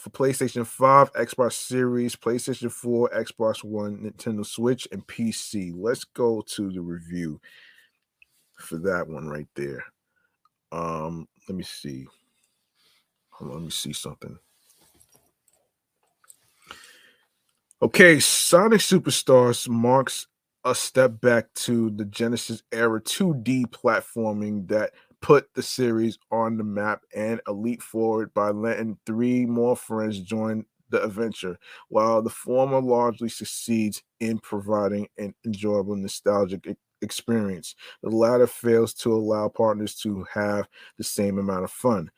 [0.00, 5.72] for PlayStation 5, Xbox Series, PlayStation 4, Xbox One, Nintendo Switch, and PC.
[5.76, 7.38] Let's go to the review
[8.58, 9.84] for that one right there.
[10.72, 12.06] Um, let me see.
[13.30, 14.38] Hold on, let me see something.
[17.82, 20.26] Okay, Sonic Superstars marks
[20.64, 26.64] a step back to the Genesis era 2D platforming that put the series on the
[26.64, 32.30] map and a leap forward by letting three more friends join the adventure, while the
[32.30, 37.74] former largely succeeds in providing an enjoyable nostalgic experience.
[38.02, 40.68] The latter fails to allow partners to have
[40.98, 42.10] the same amount of fun.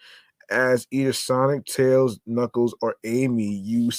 [0.51, 3.91] As either Sonic, Tails, Knuckles, or Amy, you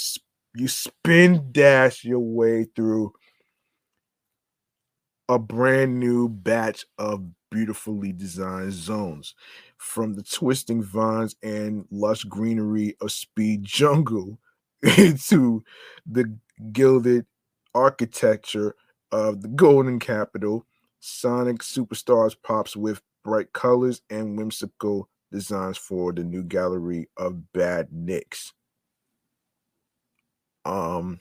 [0.56, 3.14] you spin dash your way through
[5.30, 7.24] a brand new batch of
[7.54, 9.36] beautifully designed zones.
[9.78, 14.40] From the twisting vines and lush greenery of Speed Jungle
[15.28, 15.64] to
[16.06, 16.36] the
[16.72, 17.28] gilded
[17.76, 18.76] architecture
[19.12, 20.66] of the Golden Capital,
[21.00, 28.52] Sonic Superstars pops with bright colors and whimsical designs for the new gallery of Badniks.
[30.66, 31.20] Um,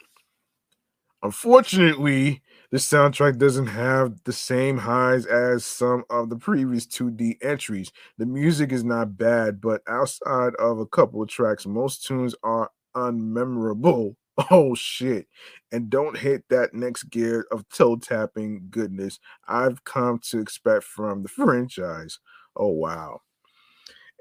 [1.23, 2.43] unfortunately,
[2.73, 7.93] the soundtrack doesn't have the same highs as some of the previous 2D entries.
[8.19, 12.71] The music is not bad, but outside of a couple of tracks, most tunes are
[12.97, 14.17] unmemorable.
[14.51, 15.29] Oh shit.
[15.73, 21.23] And don't hit that next gear of toe tapping goodness I've come to expect from
[21.23, 22.19] the franchise.
[22.57, 23.21] Oh wow.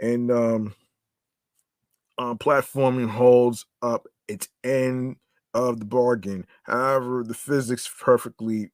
[0.01, 0.73] And um
[2.17, 5.15] uh, platforming holds up its end
[5.53, 6.45] of the bargain.
[6.63, 8.71] However, the physics perfectly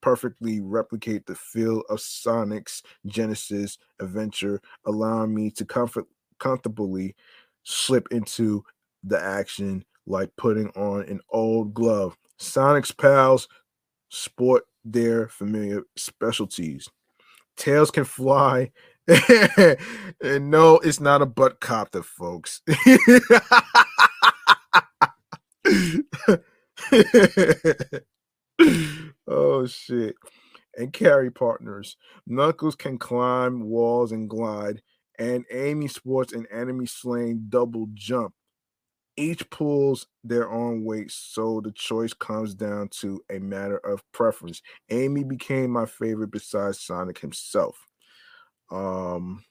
[0.00, 6.06] perfectly replicate the feel of Sonic's Genesis adventure, allowing me to comfort
[6.38, 7.14] comfortably
[7.62, 8.64] slip into
[9.04, 12.16] the action like putting on an old glove.
[12.36, 13.48] Sonic's pals
[14.08, 16.88] sport their familiar specialties.
[17.56, 18.72] Tails can fly.
[19.08, 22.62] and no, it's not a butt copter, folks.
[29.26, 30.14] oh shit.
[30.76, 31.96] And carry partners.
[32.26, 34.82] Knuckles can climb walls and glide,
[35.18, 38.34] and Amy sports an enemy slaying double jump.
[39.16, 44.62] Each pulls their own weight, so the choice comes down to a matter of preference.
[44.90, 47.76] Amy became my favorite besides Sonic himself.
[48.70, 49.44] Um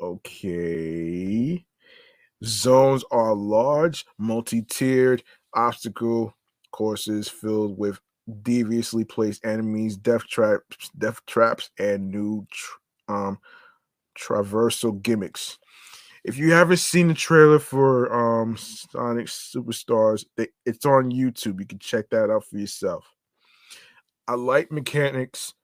[0.00, 1.64] okay.
[2.44, 5.22] Zones are large, multi tiered
[5.54, 6.34] obstacle
[6.70, 8.00] courses filled with
[8.42, 12.46] deviously placed enemies, death traps, death traps, and new
[13.08, 13.38] um,
[14.18, 15.58] traversal gimmicks.
[16.22, 20.24] If you haven't seen the trailer for um, Sonic Superstars,
[20.66, 21.60] it's on YouTube.
[21.60, 23.06] You can check that out for yourself.
[24.28, 25.54] I like mechanics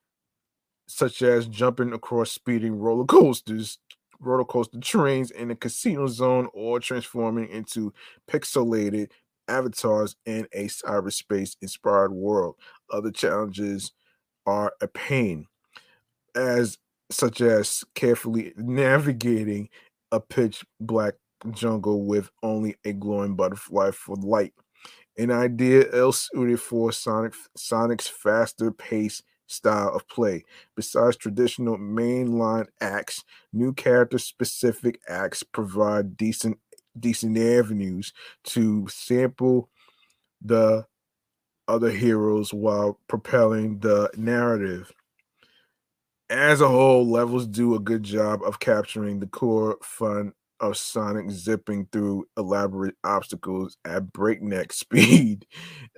[0.88, 3.78] such as jumping across speeding roller coasters,
[4.18, 7.92] roller coaster trains in a casino zone or transforming into
[8.30, 9.10] pixelated
[9.48, 12.56] avatars in a cyberspace inspired world.
[12.90, 13.92] Other challenges
[14.46, 15.46] are a pain,
[16.34, 16.78] as
[17.10, 19.68] such as carefully navigating
[20.12, 21.14] a pitch black
[21.50, 24.52] jungle with only a glowing butterfly for light.
[25.18, 30.44] An idea ill suited for Sonic Sonic's faster pace style of play.
[30.74, 36.58] Besides traditional mainline acts, new character specific acts provide decent
[37.00, 38.12] decent avenues
[38.44, 39.68] to sample
[40.42, 40.84] the
[41.68, 44.92] other heroes while propelling the narrative.
[46.28, 51.30] As a whole, levels do a good job of capturing the core fun of Sonic
[51.30, 55.46] zipping through elaborate obstacles at breakneck speed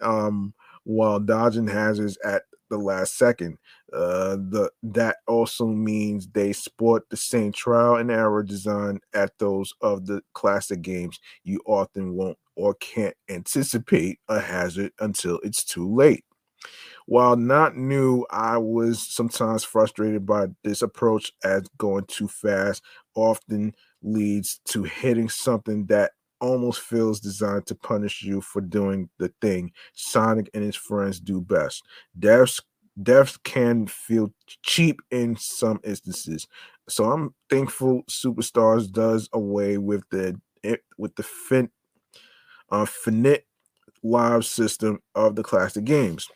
[0.03, 0.53] um,
[0.85, 3.59] while dodging hazards at the last second.
[3.93, 9.73] Uh, the that also means they sport the same trial and error design at those
[9.81, 11.19] of the classic games.
[11.45, 16.25] You often won't or can't anticipate a hazard until it's too late.
[17.07, 22.83] While not new, I was sometimes frustrated by this approach as going too fast
[23.15, 29.33] often leads to hitting something that almost feels designed to punish you for doing the
[29.41, 31.85] thing Sonic and his friends do best.
[32.19, 32.61] Deaths
[33.03, 34.33] deaths can feel
[34.63, 36.47] cheap in some instances.
[36.89, 40.41] So I'm thankful Superstars does away with the
[40.99, 41.71] with the fin
[42.71, 43.45] uh finite
[44.03, 46.29] live system of the classic games.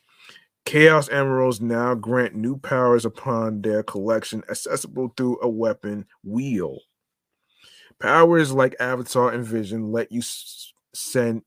[0.65, 6.79] Chaos Emeralds now grant new powers upon their collection, accessible through a weapon wheel.
[8.03, 10.23] Powers like Avatar and Vision let you
[10.93, 11.43] send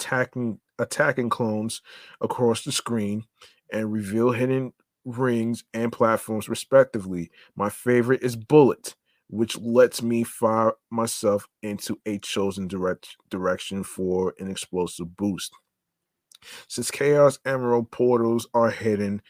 [0.00, 1.82] attacking attacking clones
[2.22, 3.24] across the screen
[3.70, 4.72] and reveal hidden
[5.04, 7.30] rings and platforms respectively.
[7.54, 8.94] My favorite is Bullet,
[9.28, 15.52] which lets me fire myself into a chosen direct direction for an explosive boost.
[16.66, 19.20] Since Chaos Emerald portals are hidden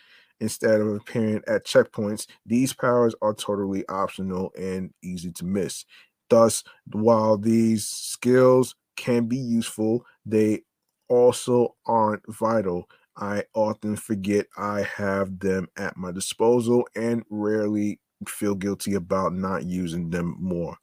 [0.40, 5.84] instead of appearing at checkpoints, these powers are totally optional and easy to miss.
[6.30, 10.62] Thus, while these skills can be useful, they
[11.08, 12.88] also aren't vital.
[13.16, 19.64] I often forget I have them at my disposal and rarely feel guilty about not
[19.64, 20.76] using them more.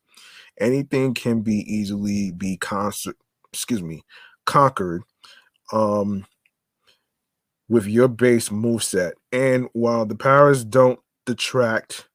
[0.60, 3.18] Anything can be easily be concert,
[3.54, 4.04] excuse me,
[4.46, 5.04] conquered
[5.74, 6.26] um
[7.68, 9.16] with your base move set.
[9.32, 12.08] And while the powers don't detract,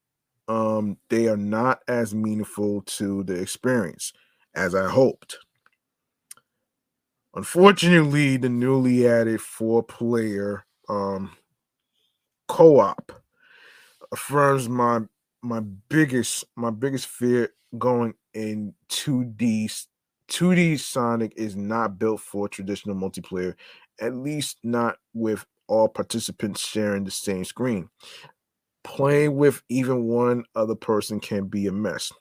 [0.50, 4.12] um, they are not as meaningful to the experience
[4.56, 5.38] as I hoped.
[7.36, 11.30] Unfortunately, the newly added four player um,
[12.48, 13.12] co op
[14.10, 15.02] affirms my
[15.40, 19.86] my biggest my biggest fear going in 2D
[20.28, 23.54] 2D Sonic is not built for traditional multiplayer,
[24.00, 27.88] at least not with all participants sharing the same screen.
[28.82, 32.12] Playing with even one other person can be a mess.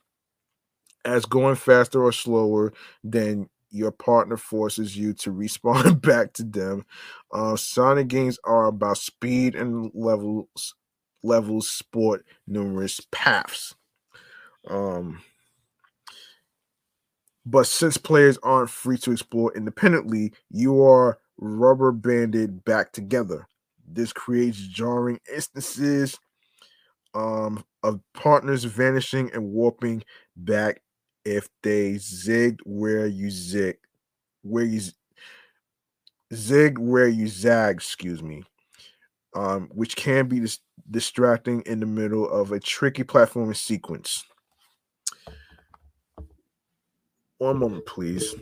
[1.05, 2.73] As going faster or slower
[3.03, 6.85] than your partner forces you to respond back to them.
[7.31, 10.75] Uh, Sonic games are about speed and levels,
[11.23, 13.75] levels, sport, numerous paths.
[14.67, 15.21] Um,
[17.45, 23.47] but since players aren't free to explore independently, you are rubber banded back together.
[23.87, 26.19] This creates jarring instances
[27.13, 30.03] um, of partners vanishing and warping
[30.35, 30.81] back
[31.25, 33.77] if they zigged where you zig,
[34.41, 34.81] where you
[36.33, 38.43] zig where you zag, excuse me,
[39.35, 40.59] um, which can be dis-
[40.89, 44.23] distracting in the middle of a tricky platforming sequence.
[47.37, 48.35] One moment, please.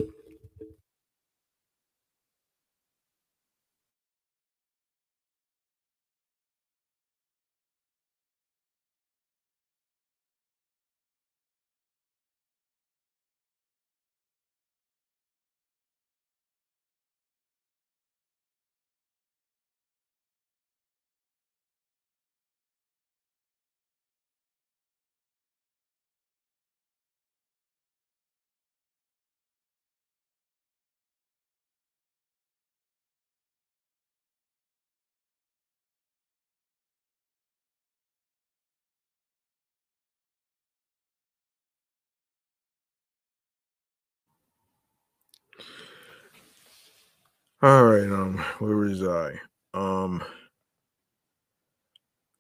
[47.68, 49.40] All right, um, where was I?
[49.74, 50.24] Um,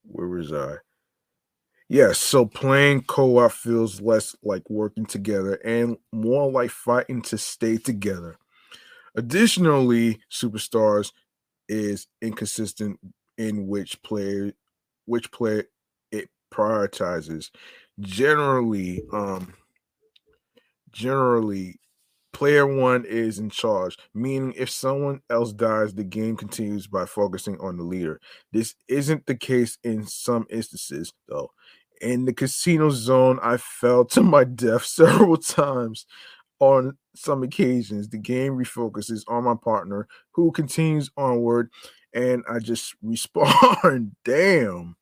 [0.04, 0.78] where was I?
[1.90, 7.78] Yes, so playing co-op feels less like working together and more like fighting to stay
[7.78, 8.38] together.
[9.16, 11.14] Additionally, Superstars
[11.70, 12.99] is inconsistent
[13.38, 14.54] in which player
[15.06, 15.66] which player
[16.12, 17.52] it prioritizes.
[18.02, 19.54] Generally, um
[20.91, 21.80] generally
[22.38, 27.60] player one is in charge, meaning if someone else dies, the game continues by focusing
[27.60, 28.22] on the leader.
[28.54, 31.50] This isn't the case in some instances, though.
[32.00, 36.06] In the casino zone, I fell to my death several times.
[36.60, 41.72] On some occasions, the game refocuses on my partner who continues onward,
[42.14, 44.12] and I just respawn.
[44.24, 44.96] Damn.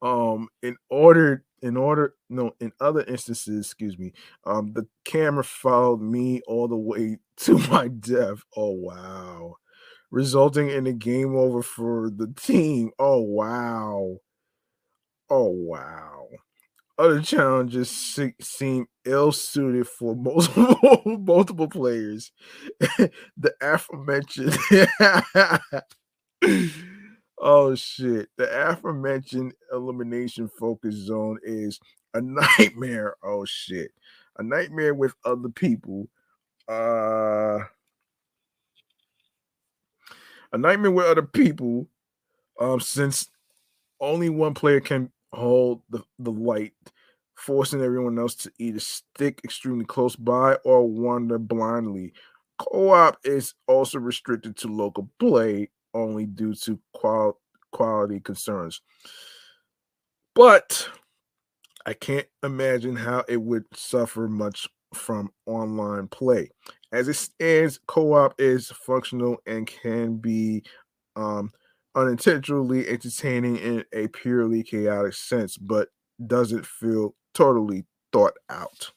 [0.00, 4.12] Um, in order in order no in other instances excuse me
[4.46, 8.42] um the camera followed me all the way to my death.
[8.56, 9.56] Oh wow.
[10.10, 12.92] Resulting in a game over for the team.
[12.98, 14.18] Oh wow.
[15.30, 16.28] Oh wow.
[16.98, 22.32] Other challenges se- seem ill suited for multiple multiple players.
[23.38, 24.56] The aforementioned
[27.46, 28.30] Oh shit.
[28.38, 31.78] The aforementioned elimination focus zone is
[32.14, 32.20] a
[32.58, 33.16] nightmare.
[33.22, 33.92] Oh shit.
[34.38, 36.08] A nightmare with other people.
[36.66, 37.58] Uh
[40.52, 41.86] a nightmare with other people.
[42.58, 43.28] Um, since
[44.00, 46.72] only one player can hold the, the light,
[47.34, 52.14] forcing everyone else to either stick extremely close by or wander blindly.
[52.58, 57.40] Co-op is also restricted to local play only due to qual-
[57.72, 58.80] quality concerns.
[60.34, 60.88] But
[61.86, 66.50] I can't imagine how it would suffer much from online play.
[66.92, 70.62] As it stands, co-op is functional and can be
[71.16, 71.52] um,
[71.94, 75.88] unintentionally entertaining in a purely chaotic sense, but
[76.26, 78.92] doesn't feel totally thought out.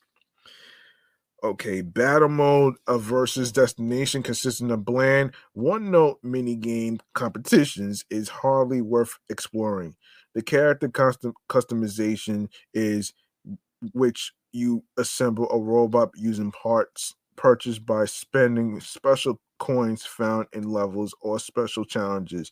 [1.47, 8.27] Okay, battle mode of versus destination consisting of bland one note mini game competitions is
[8.27, 9.95] hardly worth exploring.
[10.35, 13.13] The character custom customization is
[13.93, 21.15] which you assemble a robot using parts purchased by spending special coins found in levels
[21.21, 22.51] or special challenges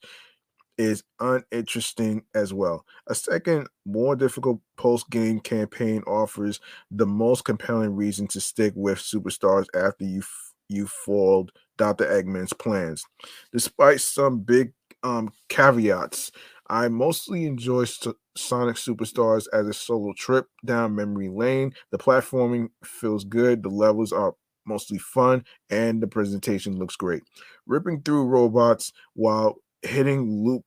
[0.78, 2.86] is uninteresting as well.
[3.08, 6.60] A second, more difficult post game campaign offers
[6.92, 12.06] the most compelling reason to stick with superstars after you f- you foiled Dr.
[12.06, 13.04] Eggman's plans.
[13.52, 14.74] Despite some big
[15.04, 16.32] um, caveats,
[16.70, 21.74] I mostly enjoy Sonic Superstars as a solo trip down memory lane.
[21.92, 24.34] The platforming feels good, the levels are
[24.66, 27.22] mostly fun, and the presentation looks great.
[27.68, 30.64] Ripping through robots while hitting loop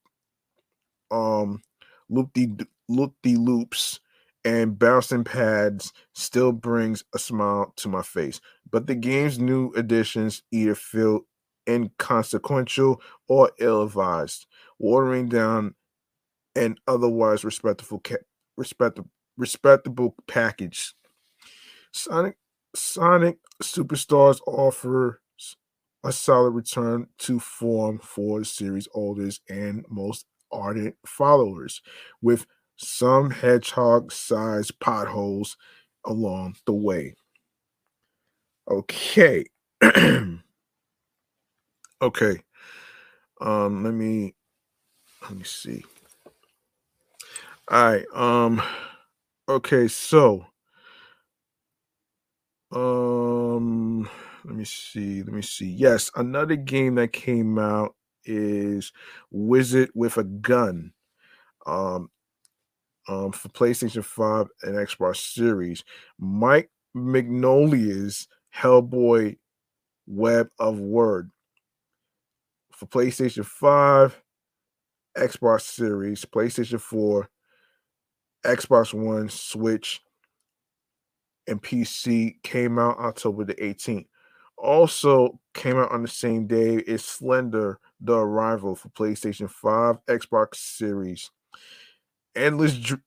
[1.11, 1.62] um
[2.09, 2.49] loop the
[2.89, 4.01] loop the loops
[4.45, 8.40] and bouncing pads still brings a smile to my face.
[8.70, 11.20] But the game's new additions either feel
[11.69, 14.47] inconsequential or ill-advised,
[14.78, 15.74] watering down
[16.57, 18.03] an otherwise respectable
[18.57, 20.95] respectable respectable package.
[21.93, 22.36] Sonic
[22.74, 25.16] Sonic Superstars offers
[26.05, 31.83] a solid return to form for the series oldest and most ardent followers,
[32.23, 32.47] with
[32.77, 35.57] some hedgehog sized potholes
[36.05, 37.15] along the way.
[38.70, 39.45] Okay.
[42.03, 42.43] okay.
[43.41, 44.35] Um, let me
[45.23, 45.85] let me see.
[47.70, 48.07] All right.
[48.15, 48.62] Um,
[49.49, 50.47] okay, so
[52.70, 54.09] um
[54.49, 55.69] let me see, let me see.
[55.69, 57.95] Yes, another game that came out
[58.25, 58.93] is
[59.31, 60.93] Wizard with a Gun.
[61.66, 62.09] Um,
[63.09, 65.85] um, for PlayStation 5 and Xbox Series.
[66.19, 68.27] Mike Mignola's
[68.57, 69.37] Hellboy
[70.07, 71.31] Web of Word.
[72.73, 74.23] For PlayStation 5,
[75.16, 77.29] Xbox Series, PlayStation 4,
[78.47, 80.01] Xbox One, Switch,
[81.49, 84.07] and PC came out October the 18th.
[84.60, 90.56] Also came out on the same day is Slender The Arrival for PlayStation 5, Xbox
[90.56, 91.30] Series.
[92.35, 93.02] Endless Dr-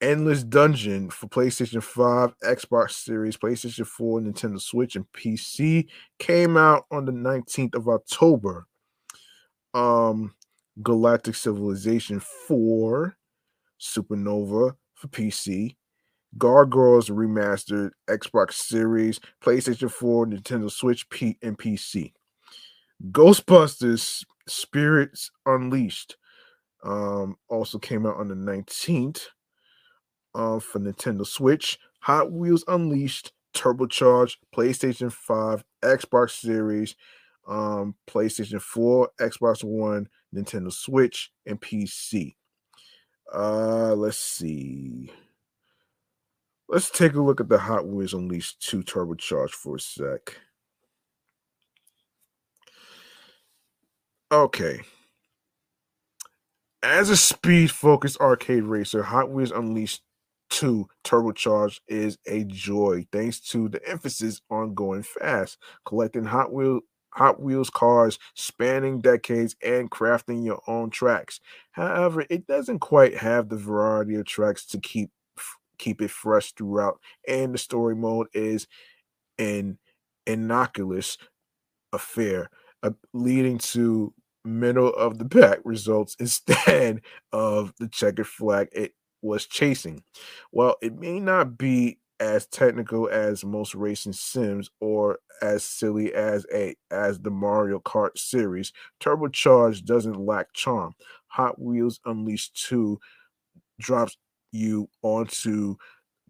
[0.00, 5.88] Endless Dungeon for PlayStation 5, Xbox Series, PlayStation 4, Nintendo Switch, and PC
[6.20, 8.66] came out on the 19th of October.
[9.74, 10.34] Um
[10.82, 13.16] Galactic Civilization 4,
[13.80, 15.74] Supernova for PC,
[16.38, 22.12] Gargoyles Remastered, Xbox Series, PlayStation 4, Nintendo Switch, P- and PC.
[23.10, 26.16] Ghostbusters Spirits Unleashed
[26.82, 29.26] um, also came out on the 19th
[30.34, 31.78] uh, for Nintendo Switch.
[32.00, 36.94] Hot Wheels Unleashed, Turbocharged, PlayStation 5, Xbox Series,
[37.46, 42.34] um, PlayStation 4, Xbox One, Nintendo Switch, and PC.
[43.34, 45.10] Uh, let's see.
[46.70, 50.36] Let's take a look at the Hot Wheels Unleashed 2 Turbocharged for a sec.
[54.30, 54.80] Okay.
[56.82, 60.02] As a speed focused arcade racer, Hot Wheels Unleashed
[60.50, 66.50] 2 Turbocharged is a joy thanks to the emphasis on going fast, collecting Hot
[67.14, 71.40] Hot Wheels cars spanning decades and crafting your own tracks.
[71.72, 75.10] However, it doesn't quite have the variety of tracks to keep
[75.78, 78.66] keep it fresh throughout, and the story mode is
[79.38, 79.78] an
[80.26, 81.18] innocuous
[81.92, 82.50] affair,
[82.82, 84.12] uh, leading to
[84.44, 87.00] middle of the pack results instead
[87.32, 90.02] of the checkered flag it was chasing.
[90.50, 96.44] While it may not be as technical as most racing sims or as silly as
[96.52, 100.94] a as the Mario Kart series, Turbocharged doesn't lack charm.
[101.28, 102.98] Hot Wheels Unleashed 2
[103.80, 104.16] drops
[104.52, 105.76] you onto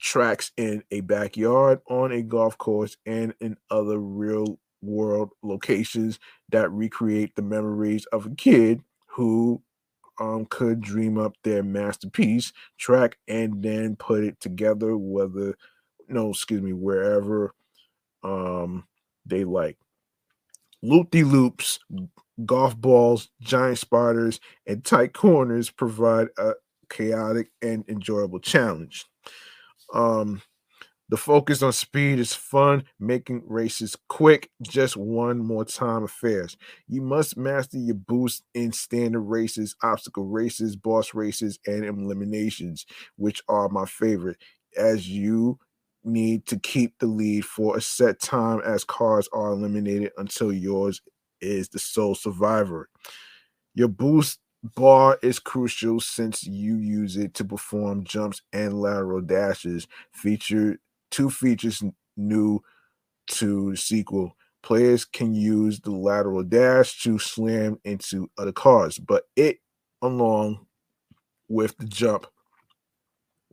[0.00, 6.18] tracks in a backyard, on a golf course, and in other real world locations
[6.50, 9.60] that recreate the memories of a kid who
[10.20, 15.56] um, could dream up their masterpiece track and then put it together, whether
[16.08, 17.54] no, excuse me, wherever
[18.24, 18.86] um,
[19.26, 19.76] they like.
[20.82, 21.78] loop de loops,
[22.44, 26.52] golf balls, giant spiders, and tight corners provide a
[26.90, 29.06] chaotic and enjoyable challenge.
[29.92, 30.42] Um,
[31.10, 36.56] the focus on speed is fun, making races quick, just one more time affairs.
[36.86, 42.84] You must master your boost in standard races, obstacle races, boss races, and eliminations,
[43.16, 44.36] which are my favorite,
[44.76, 45.58] as you
[46.04, 51.00] need to keep the lead for a set time as cars are eliminated until yours
[51.40, 52.90] is the sole survivor.
[53.74, 59.86] Your boost bar is crucial since you use it to perform jumps and lateral dashes
[60.12, 60.78] Feature
[61.10, 61.82] two features
[62.16, 62.62] new
[63.28, 64.36] to the sequel.
[64.62, 69.58] Players can use the lateral dash to slam into other cars, but it,
[70.02, 70.66] along
[71.48, 72.26] with the jump,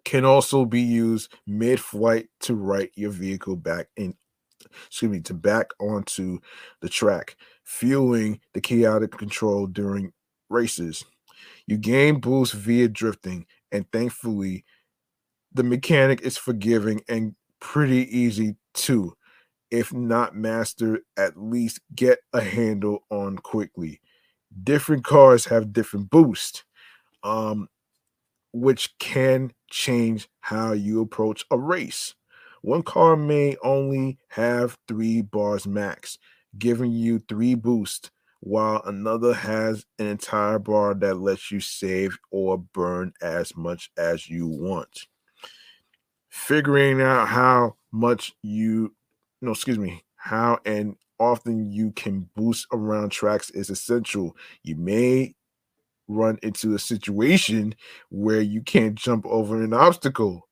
[0.04, 4.16] can also be used mid-flight to right your vehicle back in
[4.88, 6.40] excuse me to back onto
[6.82, 10.12] the track fueling the chaotic control during
[10.50, 11.04] races
[11.68, 14.66] you gain boost via drifting and thankfully
[15.54, 19.14] the mechanic is forgiving and pretty easy too.
[19.72, 24.02] If not mastered, at least get a handle on quickly.
[24.64, 26.66] Different cars have different boost,
[27.24, 27.68] um,
[28.54, 32.16] which can change how you approach a race.
[32.62, 36.18] One car may only have three bars max,
[36.58, 38.12] giving you three boost,
[38.46, 44.30] while another has an entire bar that lets you save or burn as much as
[44.30, 45.08] you want.
[46.30, 48.94] Figuring out how much you
[49.42, 54.36] no excuse me how and often you can boost around tracks is essential.
[54.62, 55.34] You may
[56.08, 57.74] run into a situation
[58.10, 60.45] where you can't jump over an obstacle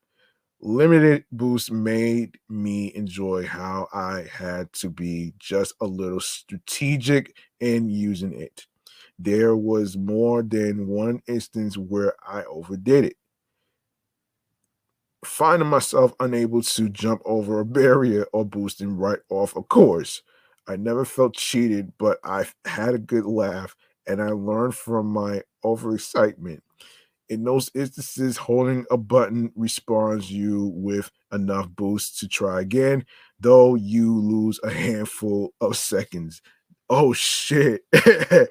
[0.64, 7.90] limited boost made me enjoy how i had to be just a little strategic in
[7.90, 8.65] using it
[9.19, 13.18] there was more than one instance where i overdid it
[15.26, 20.22] finding myself unable to jump over a barrier or boosting right off a course.
[20.68, 23.76] I never felt cheated, but I had a good laugh
[24.07, 26.60] and I learned from my overexcitement.
[27.30, 33.06] In those instances, holding a button responds you with enough boost to try again,
[33.40, 36.41] though you lose a handful of seconds.
[36.90, 37.82] Oh shit.
[37.94, 38.48] uh,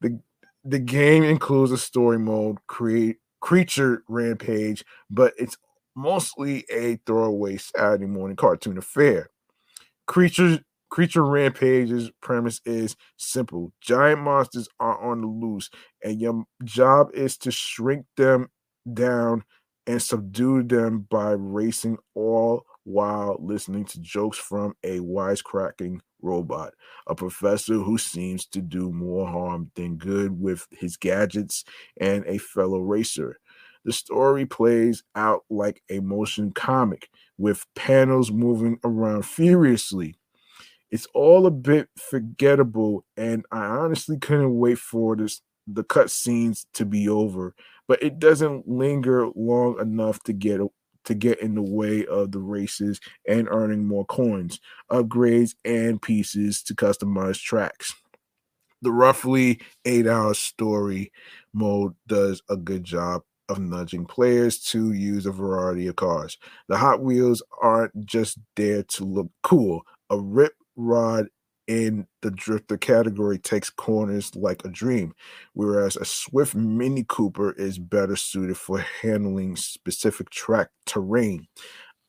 [0.00, 0.20] the
[0.64, 5.56] the game includes a story mode, create creature rampage, but it's
[5.94, 9.30] mostly a throwaway Saturday morning cartoon affair.
[10.06, 13.72] Creature Creature Rampage's premise is simple.
[13.80, 15.68] Giant monsters are on the loose,
[16.02, 18.48] and your job is to shrink them
[18.92, 19.44] down
[19.86, 26.72] and subdue them by racing all while listening to jokes from a wisecracking robot,
[27.08, 31.64] a professor who seems to do more harm than good with his gadgets,
[32.00, 33.38] and a fellow racer.
[33.84, 37.08] The story plays out like a motion comic
[37.38, 40.16] with panels moving around furiously.
[40.90, 46.66] It's all a bit forgettable, and I honestly couldn't wait for this the cut scenes
[46.74, 47.54] to be over,
[47.88, 50.60] but it doesn't linger long enough to get
[51.04, 54.60] to get in the way of the races and earning more coins,
[54.90, 57.94] upgrades, and pieces to customize tracks.
[58.82, 61.12] The roughly eight hour story
[61.52, 66.36] mode does a good job of nudging players to use a variety of cars.
[66.68, 69.82] The Hot Wheels aren't just there to look cool.
[70.10, 71.26] A rip rod
[71.66, 75.14] in the drifter category takes corners like a dream,
[75.54, 81.46] whereas a Swift Mini Cooper is better suited for handling specific track terrain.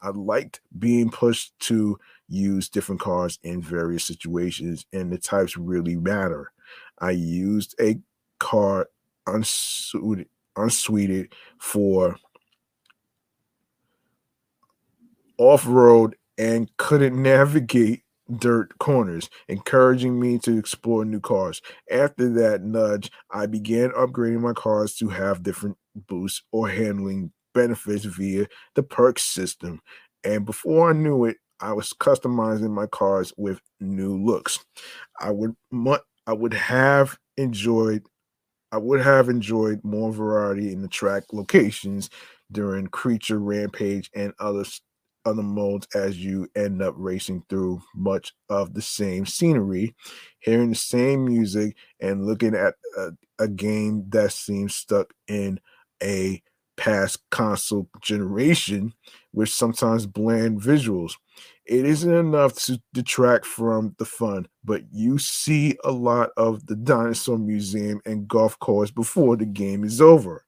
[0.01, 1.97] I liked being pushed to
[2.29, 6.51] use different cars in various situations, and the types really matter.
[6.99, 7.99] I used a
[8.39, 8.89] car
[9.25, 12.17] unsuited, unsuited for
[15.37, 18.03] off road and couldn't navigate
[18.37, 21.61] dirt corners, encouraging me to explore new cars.
[21.91, 25.77] After that nudge, I began upgrading my cars to have different
[26.07, 29.81] boosts or handling benefits via the perks system.
[30.23, 34.59] And before I knew it, I was customizing my cars with new looks.
[35.19, 35.55] I would
[36.27, 38.03] I would have enjoyed
[38.71, 42.09] I would have enjoyed more variety in the track locations
[42.51, 44.65] during Creature Rampage and other
[45.27, 49.95] other modes as you end up racing through much of the same scenery,
[50.39, 53.09] hearing the same music, and looking at a,
[53.39, 55.59] a game that seems stuck in
[56.01, 56.41] a
[56.77, 58.93] past console generation
[59.33, 61.13] with sometimes bland visuals.
[61.65, 66.75] It isn't enough to detract from the fun, but you see a lot of the
[66.75, 70.45] dinosaur museum and golf course before the game is over.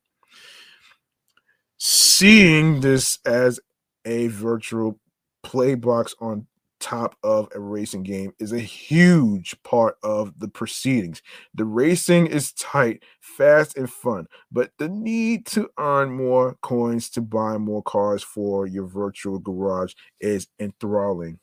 [1.78, 3.60] Seeing this as
[4.06, 5.00] a virtual
[5.44, 6.48] play box on
[6.80, 11.22] top of a racing game is a huge part of the proceedings.
[11.54, 17.22] The racing is tight, fast, and fun, but the need to earn more coins to
[17.22, 21.40] buy more cars for your virtual garage is enthralling.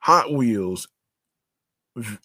[0.00, 0.88] Hot Wheels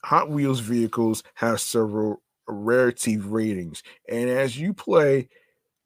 [0.04, 5.30] Hot Wheels vehicles have several rarity ratings, and as you play,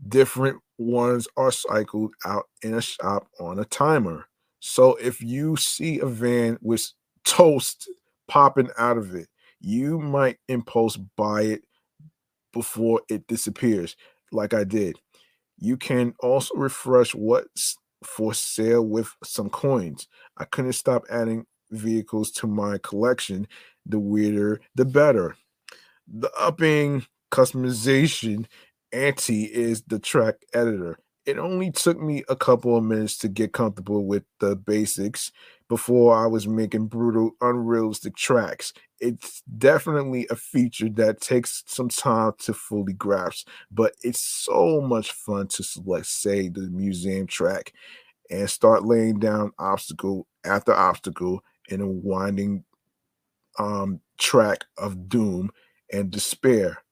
[0.08, 4.26] different ones are cycled out in a shop on a timer.
[4.60, 6.92] So if you see a van with
[7.24, 7.90] toast
[8.28, 9.28] popping out of it,
[9.62, 11.64] you might impulse buy it
[12.54, 13.96] before it disappears,
[14.32, 15.00] like I did.
[15.58, 20.08] You can also refresh what's for sale with some coins.
[20.38, 23.48] I couldn't stop adding vehicles to my collection.
[23.86, 25.36] The weirder, the better.
[26.08, 28.46] The upping customization
[28.96, 30.98] ante is the track editor.
[31.26, 35.32] It only took me a couple of minutes to get comfortable with the basics
[35.68, 38.74] before I was making brutal, unrealistic tracks.
[39.00, 45.12] It's definitely a feature that takes some time to fully grasp, but it's so much
[45.12, 47.74] fun to select, say, the museum track
[48.30, 52.64] and start laying down obstacle after obstacle in a winding
[53.58, 55.50] um, track of doom
[55.92, 56.84] and despair.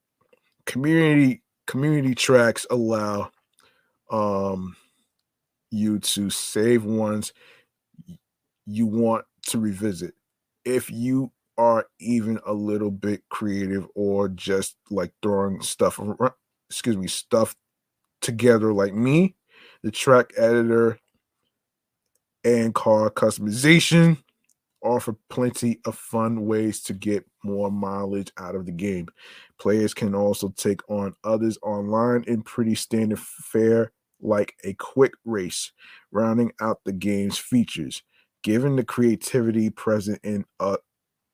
[0.66, 3.32] Community community tracks allow
[4.12, 4.76] um,
[5.72, 7.34] you to save ones
[8.66, 10.14] you want to revisit.
[10.66, 16.00] If you are even a little bit creative or just like throwing stuff,
[16.70, 17.56] excuse me, stuff
[18.22, 19.36] together like me,
[19.84, 20.98] the track editor
[22.44, 24.23] and car customization
[24.84, 29.08] offer plenty of fun ways to get more mileage out of the game.
[29.60, 33.92] Players can also take on others online in pretty standard fare,
[34.22, 35.72] like a quick race,
[36.12, 38.04] rounding out the game's features.
[38.44, 40.78] Given the creativity present in uh,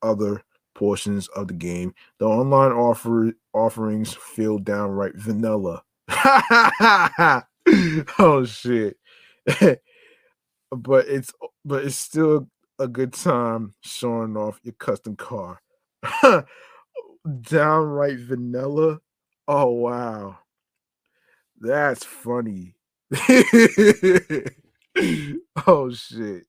[0.02, 0.44] other
[0.76, 5.84] portions of the game, the online offer offerings feel downright vanilla.
[8.20, 8.98] oh shit.
[10.72, 11.32] but it's
[11.66, 12.48] but it's still
[12.80, 15.62] a good time showing off your custom car.
[17.42, 19.00] Downright vanilla.
[19.48, 20.40] Oh wow.
[21.60, 22.76] That's funny.
[25.68, 26.46] oh shit.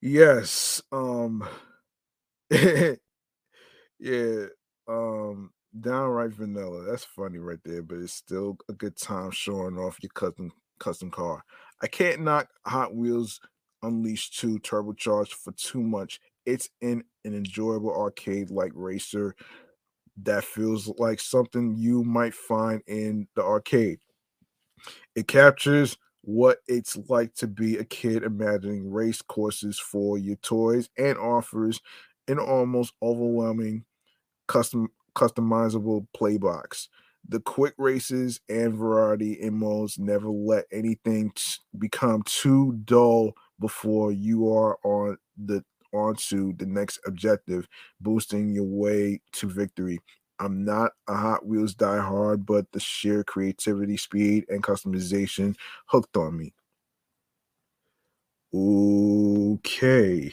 [0.00, 1.46] Yes, um
[3.98, 4.46] Yeah,
[4.88, 5.50] um,
[5.80, 6.84] downright vanilla.
[6.84, 11.10] That's funny right there, but it's still a good time showing off your custom custom
[11.10, 11.42] car.
[11.82, 13.40] I can't knock Hot Wheels
[13.82, 16.20] Unleashed 2 turbocharged for too much.
[16.44, 19.34] It's in an enjoyable arcade like racer
[20.24, 24.00] that feels like something you might find in the arcade.
[25.14, 30.88] It captures what it's like to be a kid imagining race courses for your toys
[30.98, 31.80] and offers
[32.28, 33.84] an almost overwhelming
[34.48, 36.88] custom customizable playbox.
[37.28, 44.12] The quick races and variety in modes never let anything t- become too dull before
[44.12, 47.66] you are on the onto the next objective,
[48.00, 49.98] boosting your way to victory.
[50.38, 56.36] I'm not a Hot Wheels diehard, but the sheer creativity, speed, and customization hooked on
[56.36, 56.52] me.
[58.52, 60.32] Okay.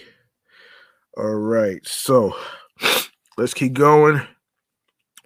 [1.16, 1.80] All right.
[1.86, 2.36] So
[3.38, 4.22] let's keep going.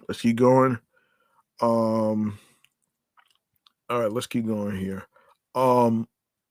[0.06, 0.78] Let's keep going.
[1.60, 2.38] Um
[3.90, 5.06] all right, let's keep going here.
[5.54, 6.06] Um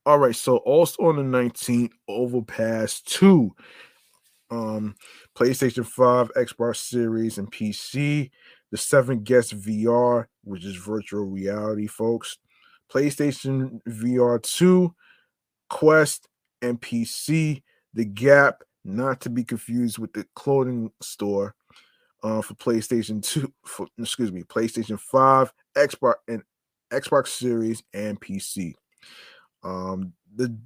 [0.08, 3.56] all right, so also on the 19th, Overpass 2.
[4.50, 4.96] Um
[5.36, 8.32] PlayStation 5, Xbox Series, and PC.
[8.72, 12.38] The seven guest VR, which is virtual reality, folks.
[12.92, 14.94] PlayStation VR 2,
[15.70, 16.28] Quest,
[16.62, 17.62] and PC.
[17.94, 21.54] The Gap, not to be confused with the clothing store
[22.24, 26.42] uh, for PlayStation 2, for, excuse me, PlayStation 5, Xbox and
[26.92, 28.74] Xbox Series and PC.
[29.64, 30.58] Um, the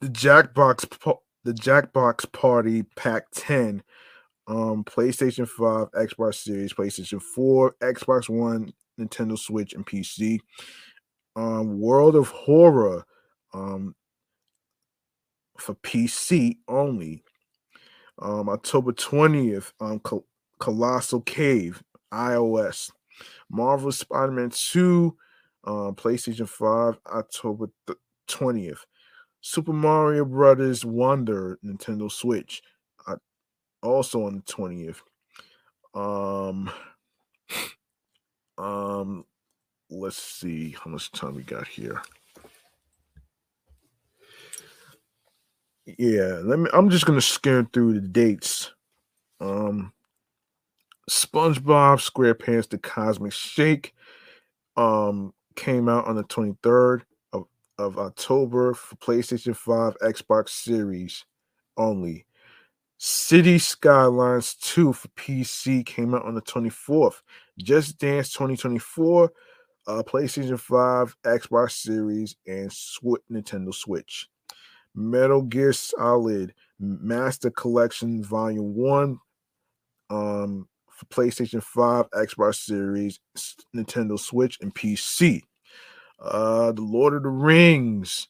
[0.00, 3.82] the Jackbox the Jackbox Party Pack 10,
[4.46, 10.40] um, PlayStation 5, Xbox Series, PlayStation 4, Xbox One, Nintendo Switch, and PC.
[11.36, 13.04] um, World of Horror
[13.54, 13.94] um,
[15.58, 17.22] for PC only.
[18.20, 20.26] Um, October 20th, um, Col-
[20.58, 21.82] Colossal Cave,
[22.12, 22.90] iOS.
[23.50, 25.16] Marvel Spider Man 2,
[25.64, 27.98] um, PlayStation 5, October th-
[28.28, 28.80] 20th.
[29.40, 32.62] Super Mario Brothers Wonder, Nintendo Switch,
[33.06, 33.16] uh,
[33.82, 35.00] also on the 20th.
[35.94, 36.70] Um,
[38.58, 39.24] um,
[39.88, 42.02] let's see how much time we got here.
[45.86, 46.70] Yeah, let me.
[46.72, 48.72] I'm just gonna scan through the dates.
[49.40, 49.92] Um,
[51.08, 53.94] SpongeBob SquarePants: The Cosmic Shake,
[54.76, 57.02] um, came out on the 23rd
[57.32, 57.46] of,
[57.78, 61.24] of October for PlayStation 5, Xbox Series
[61.76, 62.26] only.
[62.98, 67.22] Cities Skylines 2 for PC came out on the 24th.
[67.58, 69.32] Just Dance 2024,
[69.86, 74.28] uh, PlayStation 5, Xbox Series, and Sw- Nintendo Switch.
[74.94, 79.18] Metal Gear Solid Master Collection Volume 1
[80.10, 83.20] um, for PlayStation 5, Xbox Series,
[83.74, 85.42] Nintendo Switch, and PC.
[86.20, 88.28] Uh, the Lord of the Rings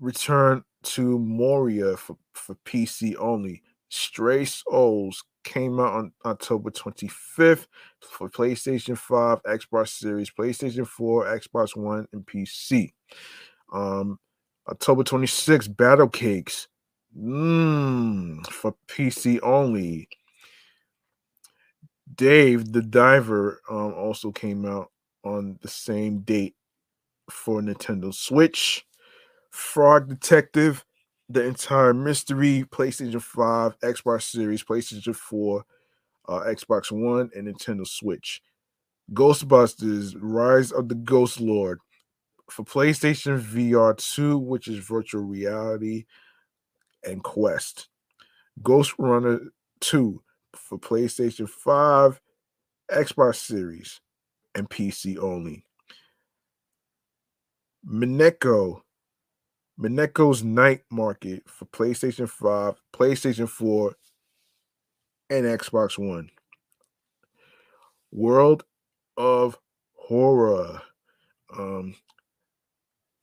[0.00, 3.62] Return to Moria for, for PC only.
[3.88, 7.66] Stray Souls came out on October 25th
[8.00, 12.92] for PlayStation 5, Xbox Series, PlayStation 4, Xbox One, and PC.
[13.72, 14.18] Um,
[14.68, 16.68] October 26th, Battle Cakes
[17.16, 20.08] mm, for PC only.
[22.14, 24.90] Dave the Diver um, also came out
[25.24, 26.54] on the same date
[27.30, 28.86] for Nintendo Switch.
[29.50, 30.84] Frog Detective,
[31.28, 35.64] the entire mystery, PlayStation 5, Xbox Series, PlayStation 4,
[36.28, 38.42] uh, Xbox One, and Nintendo Switch.
[39.12, 41.80] Ghostbusters, Rise of the Ghost Lord
[42.50, 46.04] for PlayStation VR 2, which is virtual reality,
[47.04, 47.88] and Quest.
[48.62, 49.48] Ghostrunner
[49.80, 50.22] 2
[50.54, 52.20] for PlayStation 5,
[52.90, 54.00] Xbox Series,
[54.54, 55.64] and PC only.
[57.86, 58.80] Mineko,
[59.78, 63.94] Mineko's Night Market for PlayStation 5, PlayStation 4,
[65.30, 66.30] and Xbox One.
[68.12, 68.64] World
[69.16, 69.58] of
[69.94, 70.80] Horror
[71.58, 71.94] um,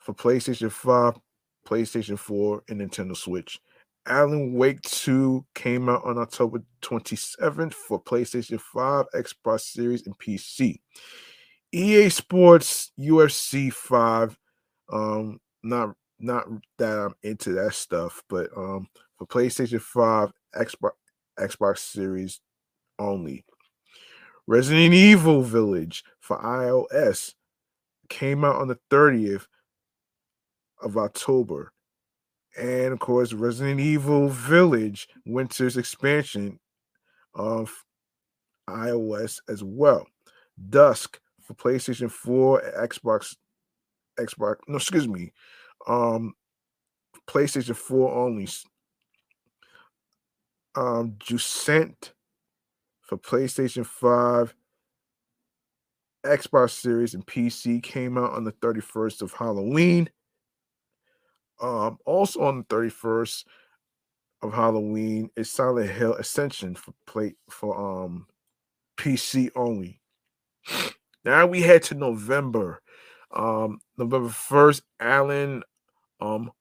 [0.01, 1.13] for PlayStation 5,
[1.65, 3.59] PlayStation 4, and Nintendo Switch.
[4.07, 10.79] Alan Wake 2 came out on October 27th for PlayStation 5, Xbox Series, and PC.
[11.71, 14.37] EA Sports UFC 5.
[14.91, 16.45] Um, not not
[16.77, 18.87] that I'm into that stuff, but um
[19.17, 20.91] for PlayStation 5, Xbox
[21.39, 22.41] Xbox Series
[22.99, 23.45] only.
[24.47, 27.33] Resident Evil Village for iOS
[28.09, 29.45] came out on the 30th
[30.81, 31.71] of October.
[32.57, 36.59] And of course, Resident Evil Village Winter's expansion
[37.33, 37.73] of
[38.69, 40.05] iOS as well.
[40.69, 43.35] Dusk for PlayStation 4, Xbox,
[44.19, 45.31] Xbox, no, excuse me,
[45.87, 46.33] um,
[47.27, 48.47] PlayStation 4 only.
[50.75, 52.13] Um, Jusant
[53.01, 54.53] for PlayStation 5,
[56.25, 60.09] Xbox Series, and PC came out on the 31st of Halloween.
[61.61, 63.45] Um, also on the 31st
[64.41, 68.25] of Halloween is Silent Hill Ascension for play for um
[68.97, 69.99] PC only.
[71.23, 72.81] Now we head to November.
[73.31, 75.63] Um, November 1st, Alien
[76.19, 76.51] um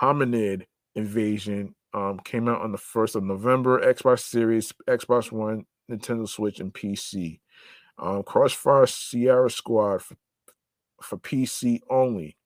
[0.00, 0.64] Hominid
[0.94, 3.78] Invasion um came out on the 1st of November.
[3.80, 7.40] Xbox Series, Xbox One, Nintendo Switch, and PC.
[7.98, 10.16] Um, Crossfire Sierra Squad for,
[11.02, 12.36] for PC only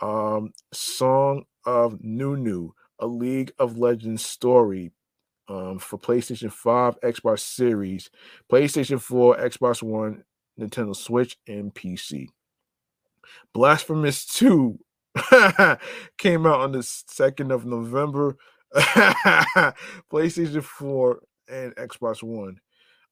[0.00, 4.92] um, Song of Nunu, a League of Legends story
[5.48, 8.10] um, for PlayStation 5, Xbox Series,
[8.50, 10.24] PlayStation 4, Xbox One,
[10.58, 12.28] Nintendo Switch, and PC.
[13.52, 14.78] Blasphemous 2
[16.18, 18.36] came out on the 2nd of November,
[20.10, 22.58] PlayStation 4 and Xbox One.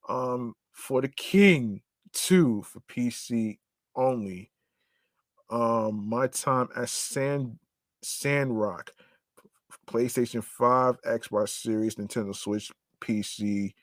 [0.09, 1.83] Um, for the King
[2.13, 3.59] 2 for PC
[3.95, 4.51] only
[5.51, 7.59] um my time at Sand
[8.03, 8.93] Sandrock,
[9.89, 12.71] PlayStation 5, Xbox Series, Nintendo Switch,
[13.01, 13.75] PC.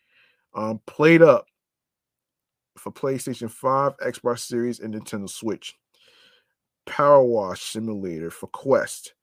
[0.56, 1.46] Um, played up
[2.78, 5.76] for PlayStation 5, Xbox Series, and Nintendo Switch.
[6.86, 9.14] Power Wash Simulator for Quest.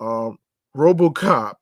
[0.00, 0.38] Um,
[0.76, 1.54] RoboCop,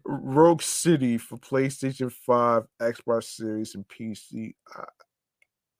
[0.04, 4.54] Rogue City for PlayStation 5, Xbox Series, and PC.
[4.74, 4.84] I,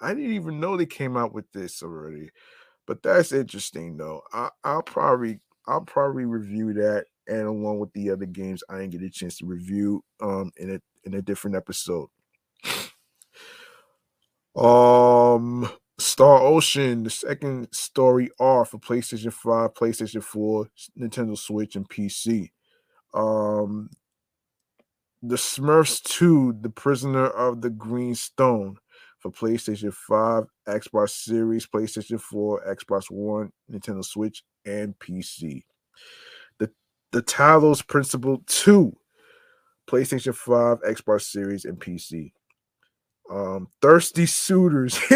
[0.01, 2.31] I didn't even know they came out with this already.
[2.87, 4.23] But that's interesting though.
[4.33, 8.91] I, I'll probably I'll probably review that and along with the other games I didn't
[8.91, 12.09] get a chance to review um in a in a different episode.
[14.57, 20.69] Um Star Ocean, the second story R for PlayStation 5, PlayStation 4,
[20.99, 22.51] Nintendo Switch, and PC.
[23.15, 23.89] Um
[25.23, 28.79] The Smurfs 2, The Prisoner of the Green Stone
[29.23, 35.63] for PlayStation 5, Xbox Series, PlayStation 4, Xbox One, Nintendo Switch, and PC.
[36.59, 36.69] The
[37.13, 38.93] the Talos Principle 2,
[39.89, 42.33] PlayStation 5, Xbox Series, and PC.
[43.31, 44.99] Um, Thirsty Suitors.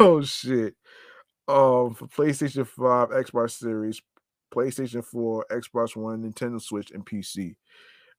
[0.00, 0.74] oh shit.
[1.46, 4.00] Um, for PlayStation 5, Xbox Series,
[4.52, 7.56] PlayStation 4, Xbox One, Nintendo Switch, and PC.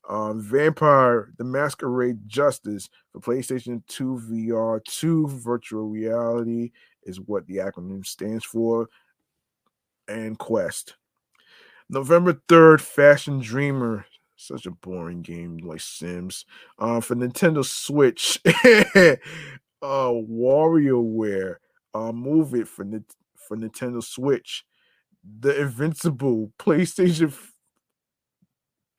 [0.10, 6.72] Um, Vampire the Masquerade Justice for PlayStation 2 VR 2 virtual reality
[7.04, 8.90] is what the acronym stands for,
[10.08, 10.96] and Quest.
[11.90, 14.06] November 3rd, Fashion Dreamer.
[14.36, 16.46] Such a boring game like Sims.
[16.78, 19.16] Uh, for Nintendo Switch, uh,
[19.82, 21.56] WarioWare.
[21.94, 22.84] Uh, Move It for,
[23.36, 24.66] for Nintendo Switch.
[25.40, 27.32] The Invincible PlayStation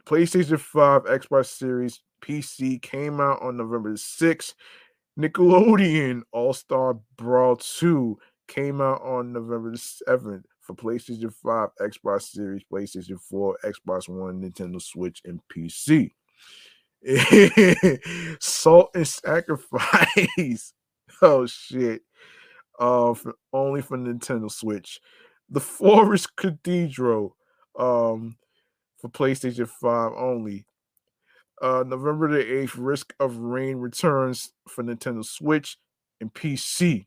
[0.07, 4.55] PlayStation 5, Xbox Series, PC came out on November 6th.
[5.19, 8.19] Nickelodeon All Star Brawl 2
[8.49, 14.81] came out on November 7th for PlayStation 5, Xbox Series, PlayStation 4, Xbox One, Nintendo
[14.81, 16.11] Switch, and PC.
[18.41, 20.73] Salt and Sacrifice.
[21.23, 22.03] oh shit.
[22.79, 25.01] Uh, for, only for Nintendo Switch.
[25.51, 27.37] The Forest Cathedral.
[27.79, 28.37] Um,
[29.05, 30.65] for PlayStation 5 only.
[31.61, 35.77] Uh, November the 8th, Risk of Rain returns for Nintendo Switch
[36.23, 37.05] and PC.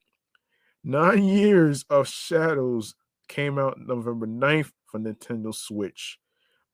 [0.84, 2.94] Nine Years of Shadows
[3.28, 6.20] came out November 9th for Nintendo Switch.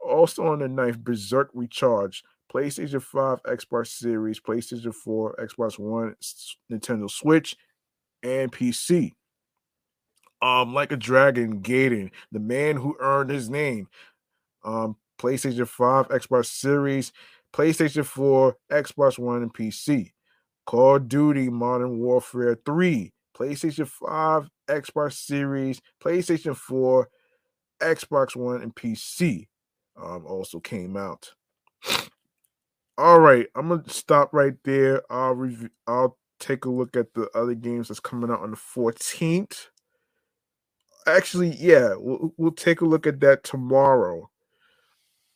[0.02, 2.22] Also on the 9th, Berserk Recharge,
[2.54, 6.16] PlayStation 5, Xbox Series, PlayStation 4, Xbox One,
[6.70, 7.56] Nintendo Switch,
[8.22, 9.14] and PC.
[10.42, 13.88] Um, like a dragon, Gaiden, the man who earned his name.
[14.66, 17.14] Um, PlayStation 5, Xbox Series,
[17.54, 20.12] PlayStation 4, Xbox One, and PC.
[20.66, 27.08] Call of Duty Modern Warfare 3, PlayStation 5, Xbox Series, PlayStation 4,
[27.82, 29.48] Xbox One, and PC
[30.02, 31.34] um, also came out.
[32.98, 35.02] All right, I'm gonna stop right there.
[35.10, 35.70] I'll review.
[35.88, 39.68] I'll take a look at the other games that's coming out on the 14th.
[41.08, 44.30] Actually, yeah, we'll, we'll take a look at that tomorrow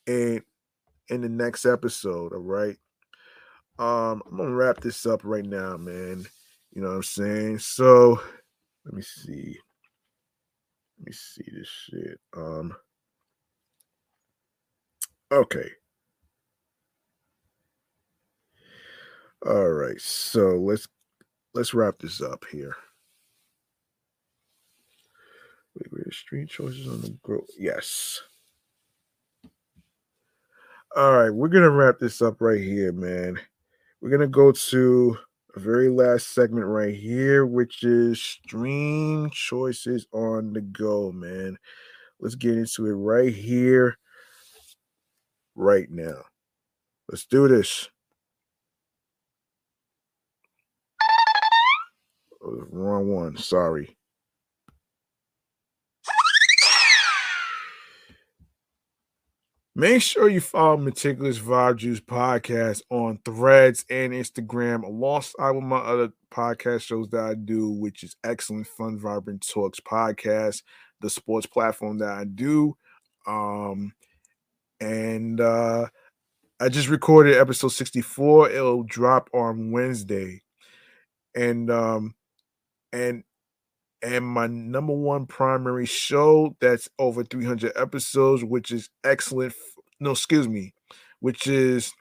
[0.08, 0.42] in
[1.08, 2.32] in the next episode.
[2.32, 2.76] All right.
[3.78, 6.26] Um, I'm gonna wrap this up right now, man.
[6.72, 7.58] You know what I'm saying?
[7.60, 8.20] So
[8.84, 9.56] let me see.
[10.98, 12.20] Let me see this shit.
[12.36, 12.74] Um
[15.30, 15.70] okay.
[19.46, 20.88] All right, so let's
[21.54, 22.74] let's wrap this up here.
[25.76, 27.44] Wait, wait, street choices on the grow.
[27.56, 28.20] Yes.
[30.96, 33.38] All right, we're gonna wrap this up right here, man.
[34.00, 35.18] We're gonna go to
[35.54, 41.58] a very last segment right here, which is stream choices on the go, man.
[42.20, 43.98] Let's get into it right here,
[45.54, 46.24] right now.
[47.10, 47.90] Let's do this.
[52.42, 53.36] Oh, wrong one.
[53.36, 53.97] Sorry.
[59.78, 65.78] Make sure you follow Meticulous Vibe Juice podcast on threads and Instagram, alongside with my
[65.78, 70.64] other podcast shows that I do, which is Excellent Fun Vibrant Talks podcast,
[71.00, 72.76] the sports platform that I do.
[73.28, 73.92] Um,
[74.80, 75.86] and uh,
[76.58, 78.50] I just recorded episode 64.
[78.50, 80.42] It'll drop on Wednesday.
[81.36, 82.16] And um,
[82.92, 83.22] and
[84.02, 89.54] and my number one primary show that's over 300 episodes, which is excellent.
[90.00, 90.74] No, excuse me,
[91.20, 91.92] which is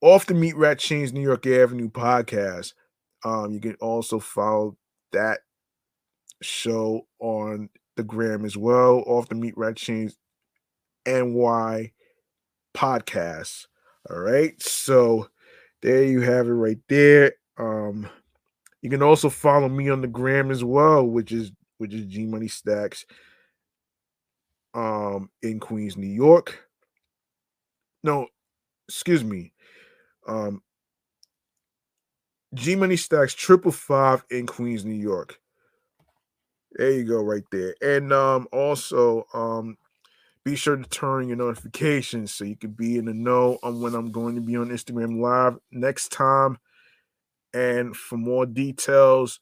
[0.00, 2.72] off the Meat Rat Chains New York Avenue podcast.
[3.24, 4.76] Um, you can also follow
[5.12, 5.40] that
[6.42, 10.16] show on the gram as well, off the Meat Rat Chains
[11.06, 11.92] NY
[12.74, 13.66] podcast.
[14.08, 15.28] All right, so
[15.82, 17.34] there you have it right there.
[17.58, 18.08] Um,
[18.82, 22.26] you can also follow me on the gram as well, which is which is G
[22.26, 23.04] Money Stacks
[24.74, 26.68] um in Queens, New York.
[28.02, 28.26] No,
[28.88, 29.52] excuse me.
[30.26, 30.62] Um
[32.54, 35.38] G Money Stacks triple five in Queens, New York.
[36.72, 37.74] There you go, right there.
[37.82, 39.76] And um also um
[40.44, 43.94] be sure to turn your notifications so you can be in the know on when
[43.94, 46.58] I'm going to be on Instagram Live next time.
[47.52, 49.40] And for more details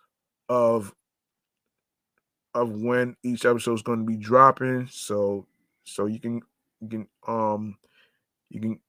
[0.48, 0.94] of
[2.54, 5.46] of when each episode is going to be dropping, so
[5.84, 6.40] so you can
[6.80, 7.76] you can um
[8.50, 8.80] you can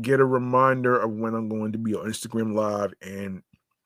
[0.00, 3.42] get a reminder of when I'm going to be on Instagram Live and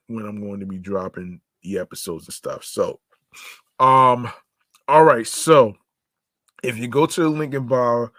[0.06, 2.64] when I'm going to be dropping the episodes and stuff.
[2.64, 3.00] So,
[3.80, 4.30] um,
[4.88, 5.26] all right.
[5.26, 5.76] So,
[6.62, 8.10] if you go to the link in bio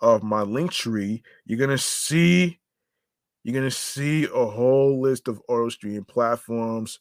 [0.00, 2.58] of my link tree, you're gonna see
[3.44, 6.98] you're gonna see a whole list of auto streaming platforms,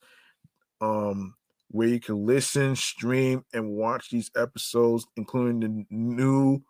[0.82, 1.36] um,
[1.70, 6.61] where you can listen, stream, and watch these episodes, including the new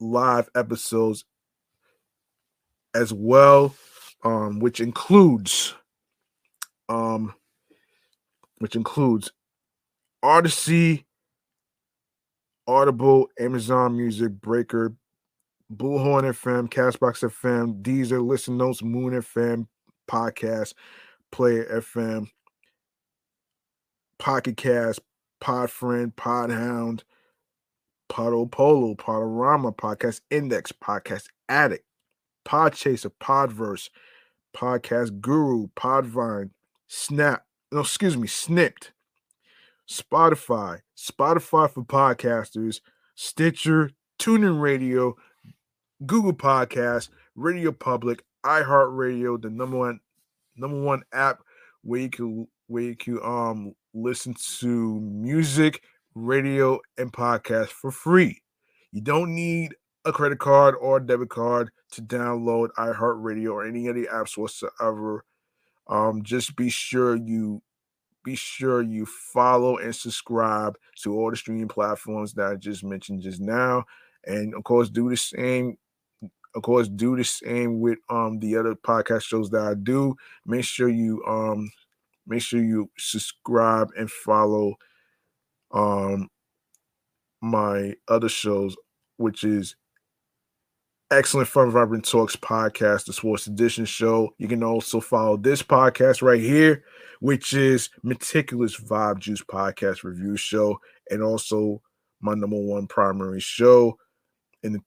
[0.00, 1.24] live episodes
[2.94, 3.74] as well,
[4.24, 5.74] um, which includes
[6.88, 7.34] um,
[8.58, 9.30] which includes
[10.22, 11.04] Odyssey,
[12.66, 14.94] Audible, Amazon Music, Breaker,
[15.74, 19.66] Bullhorn FM, Castbox FM, Deezer, Listen Notes, Moon FM,
[20.10, 20.74] Podcast,
[21.30, 22.28] Player FM,
[24.18, 25.00] Pocket Cast,
[25.42, 27.02] Podfriend, Podhound,
[28.10, 31.84] Podopolo, Podorama, Podcast Index, Podcast Addict,
[32.46, 33.90] Podchaser, Podverse,
[34.56, 36.50] Podcast Guru, Podvine,
[36.88, 38.92] Snap, no, excuse me, Snipd,
[39.88, 42.80] Spotify, Spotify for podcasters,
[43.14, 45.16] Stitcher, TuneIn Radio,
[46.06, 50.00] Google Podcasts, Radio Public, iHeartRadio, the number one
[50.56, 51.40] number one app
[51.82, 55.82] where you can where you can um listen to music,
[56.14, 58.40] radio, and podcasts for free.
[58.92, 63.94] You don't need a credit card or debit card to download iHeartRadio or any of
[63.94, 65.24] the apps whatsoever.
[65.88, 67.62] Um, just be sure you
[68.24, 73.22] be sure you follow and subscribe to all the streaming platforms that I just mentioned
[73.22, 73.84] just now.
[74.24, 75.76] And of course, do the same.
[76.54, 80.16] Of course, do the same with um the other podcast shows that I do.
[80.46, 81.70] Make sure you um
[82.26, 84.74] make sure you subscribe and follow
[85.72, 86.28] um
[87.40, 88.76] my other shows,
[89.16, 89.76] which is
[91.10, 94.34] Excellent Fun Vibrant Talks podcast, the Sports Edition show.
[94.36, 96.84] You can also follow this podcast right here,
[97.20, 100.78] which is Meticulous Vibe Juice podcast review show,
[101.10, 101.80] and also
[102.20, 103.96] my number one primary show
[104.62, 104.78] in eh,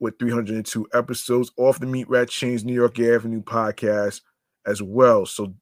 [0.00, 4.20] with 302 episodes off the Meat Rat Chains New York Avenue podcast
[4.66, 5.26] as well.
[5.26, 5.54] So,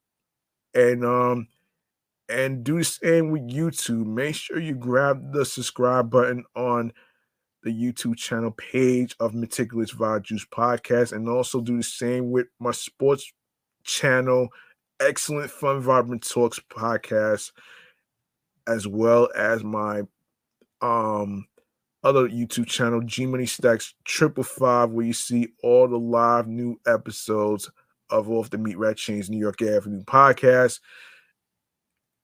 [0.74, 1.48] and um,
[2.28, 4.06] and do the same with YouTube.
[4.06, 6.92] Make sure you grab the subscribe button on
[7.62, 12.46] the YouTube channel page of Meticulous Vibe Juice Podcast and also do the same with
[12.58, 13.32] my sports
[13.84, 14.48] channel,
[14.98, 17.52] Excellent Fun Vibrant Talks Podcast,
[18.66, 20.02] as well as my
[20.80, 21.46] um
[22.04, 26.80] other YouTube channel, G Money Stacks Triple Five, where you see all the live new
[26.86, 27.70] episodes
[28.10, 30.80] of Off the Meat Rat Chains New York Avenue podcast.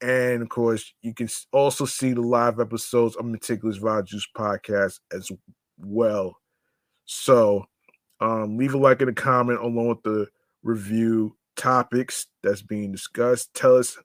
[0.01, 5.01] And of course, you can also see the live episodes of Meticulous Vibe Juice podcast
[5.13, 5.31] as
[5.79, 6.37] well.
[7.05, 7.65] So
[8.21, 10.27] um, leave a like and a comment along with the
[10.63, 13.53] review topics that's being discussed.
[13.55, 13.97] Tell us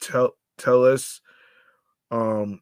[0.00, 1.20] tell tell us
[2.10, 2.60] um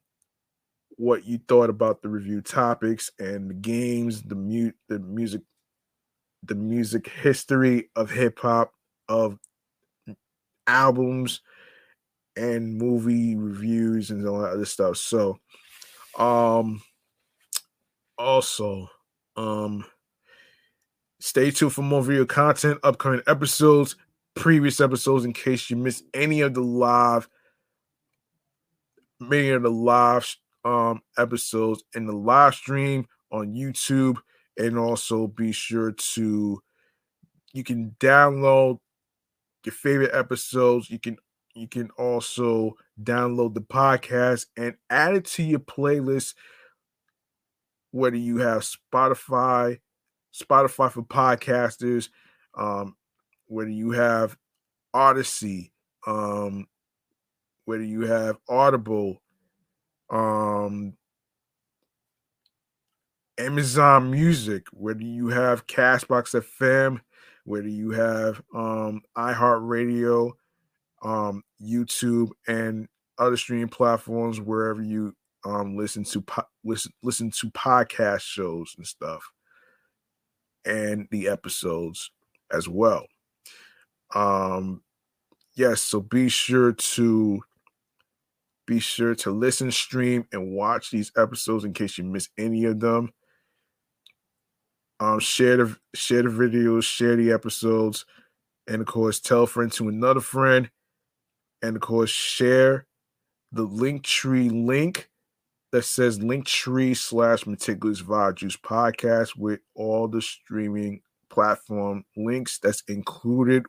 [0.98, 5.42] what you thought about the review topics and the games, the mute the music
[6.42, 8.72] the music history of hip hop
[9.08, 9.38] of
[10.66, 11.40] albums
[12.36, 14.96] and movie reviews and all that other stuff.
[14.96, 15.38] So,
[16.16, 16.82] um,
[18.16, 18.88] also,
[19.36, 19.84] um,
[21.20, 23.96] stay tuned for more video content, upcoming episodes,
[24.34, 27.28] previous episodes, in case you missed any of the live,
[29.20, 34.18] many of the live um episodes in the live stream on YouTube,
[34.56, 36.60] and also be sure to
[37.52, 38.78] you can download
[39.64, 40.90] your favorite episodes.
[40.90, 41.18] You can
[41.54, 46.34] you can also download the podcast and add it to your playlist
[47.90, 49.78] whether you have spotify
[50.32, 52.10] spotify for podcasters
[52.56, 52.96] um,
[53.46, 54.36] whether you have
[54.94, 55.72] odyssey
[56.06, 56.66] um,
[57.64, 59.20] whether you have audible
[60.10, 60.94] um,
[63.38, 67.00] amazon music whether you have castbox fm
[67.44, 70.32] whether you have um, iheartradio
[71.02, 75.14] um, YouTube, and other streaming platforms wherever you
[75.44, 79.22] um, listen to po- listen listen to podcast shows and stuff,
[80.64, 82.10] and the episodes
[82.52, 83.06] as well.
[84.14, 84.82] Um,
[85.54, 87.42] yes, so be sure to
[88.68, 92.78] be sure to listen, stream, and watch these episodes in case you miss any of
[92.80, 93.10] them.
[95.00, 98.04] Um, share the share the videos, share the episodes,
[98.66, 100.70] and of course, tell a friend to another friend,
[101.62, 102.86] and of course, share
[103.52, 105.08] the Linktree link
[105.72, 112.82] that says Linktree slash Meticulous Vibe Juice podcast with all the streaming platform links that's
[112.88, 113.64] included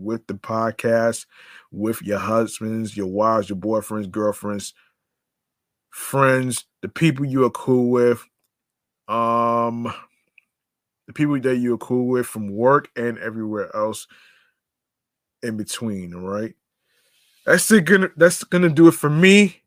[0.00, 1.26] with the podcast,
[1.70, 4.74] with your husbands, your wives, your boyfriends, girlfriends,
[5.90, 8.24] friends, the people you are cool with,
[9.08, 9.92] um,
[11.06, 14.06] the people that you are cool with from work and everywhere else
[15.42, 16.14] in between.
[16.14, 16.54] All right.
[17.46, 17.84] That's it.
[17.84, 19.62] Gonna that's gonna do it for me.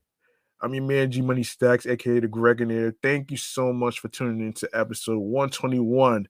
[0.62, 2.96] I'm your man G Money Stacks, aka the Gregonator.
[3.02, 6.28] Thank you so much for tuning into episode 121,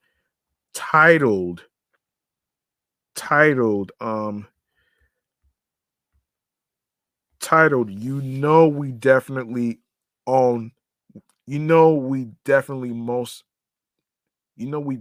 [0.73, 1.63] titled
[3.15, 4.47] titled um
[7.39, 9.79] titled you know we definitely
[10.27, 10.71] own
[11.47, 13.43] you know we definitely most
[14.55, 14.99] you know we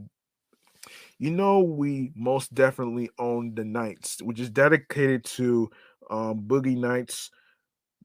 [1.19, 5.71] you know we most definitely own the nights which is dedicated to
[6.11, 7.31] um boogie nights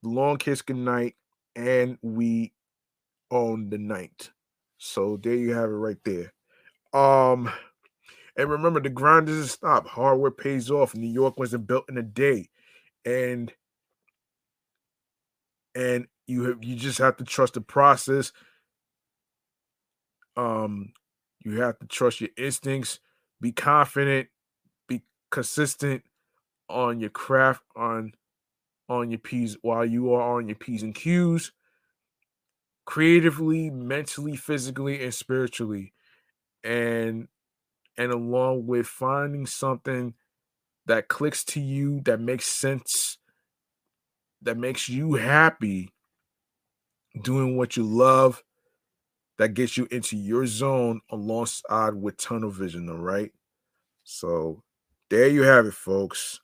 [0.04, 1.16] long kiss goodnight
[1.56, 2.54] and we
[3.32, 4.32] own the night.
[4.78, 6.34] So there you have it right there.
[6.94, 7.52] Um
[8.38, 9.88] and remember, the grind doesn't stop.
[9.88, 10.96] Hard work pays off.
[10.96, 12.50] New York wasn't built in a day,
[13.04, 13.52] and
[15.74, 18.32] and you have, you just have to trust the process.
[20.36, 20.94] Um,
[21.44, 23.00] you have to trust your instincts.
[23.42, 24.28] Be confident.
[24.88, 25.02] Be
[25.32, 26.04] consistent
[26.70, 27.64] on your craft.
[27.76, 28.14] On
[28.88, 31.52] on your p's while you are on your p's and q's.
[32.86, 35.94] Creatively, mentally, physically, and spiritually,
[36.64, 37.28] and
[37.98, 40.14] and along with finding something
[40.86, 43.18] that clicks to you, that makes sense,
[44.42, 45.94] that makes you happy,
[47.22, 48.44] doing what you love,
[49.38, 53.32] that gets you into your zone alongside with tunnel vision, all right?
[54.04, 54.64] So
[55.10, 56.40] there you have it, folks.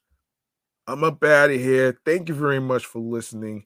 [0.88, 1.98] I'm up out of here.
[2.06, 3.66] Thank you very much for listening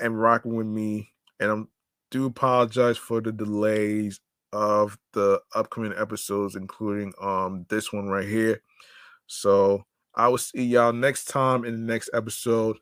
[0.00, 1.12] and rocking with me.
[1.38, 1.62] And I
[2.10, 4.20] do apologize for the delays
[4.54, 8.62] of the upcoming episodes, including um this one right here.
[9.26, 9.84] So
[10.14, 12.78] I will see y'all next time in the next episode.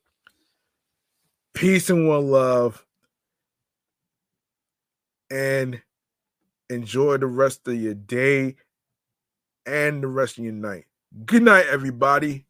[1.55, 2.84] Peace and one love.
[5.31, 5.81] And
[6.68, 8.57] enjoy the rest of your day
[9.65, 10.84] and the rest of your night.
[11.25, 12.44] Good night, everybody.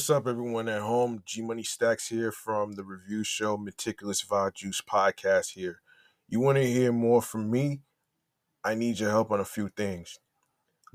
[0.00, 1.22] What's up, everyone at home?
[1.26, 5.50] G Money Stacks here from the review show Meticulous Vibe Juice podcast.
[5.50, 5.82] Here,
[6.26, 7.82] you want to hear more from me?
[8.64, 10.16] I need your help on a few things.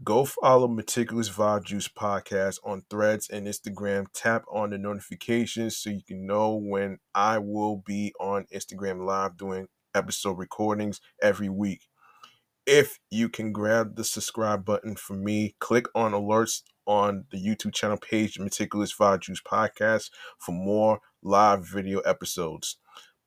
[0.03, 4.07] Go follow Meticulous Vibe Juice podcast on Threads and Instagram.
[4.11, 9.37] Tap on the notifications so you can know when I will be on Instagram Live
[9.37, 11.81] doing episode recordings every week.
[12.65, 17.75] If you can grab the subscribe button for me, click on alerts on the YouTube
[17.75, 22.77] channel page, Meticulous Vibe Juice Podcast, for more live video episodes.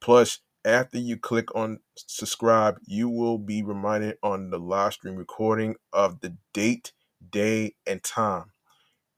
[0.00, 5.76] Plus, after you click on subscribe, you will be reminded on the live stream recording
[5.92, 6.92] of the date,
[7.31, 8.47] day, and time.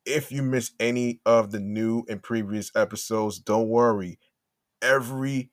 [0.04, 4.18] If you miss any of the new and previous episodes, don't worry.
[4.82, 5.50] Every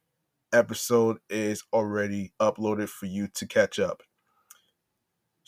[0.51, 4.03] episode is already uploaded for you to catch up.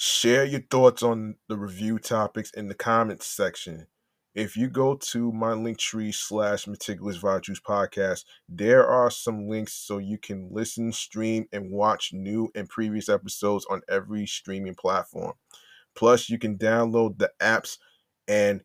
[0.01, 3.87] Share your thoughts on the review topics in the comments section.
[4.33, 9.73] If you go to my link tree slash meticulous juice podcast, there are some links
[9.73, 15.33] so you can listen, stream, and watch new and previous episodes on every streaming platform.
[15.95, 17.77] Plus, you can download the apps
[18.25, 18.61] and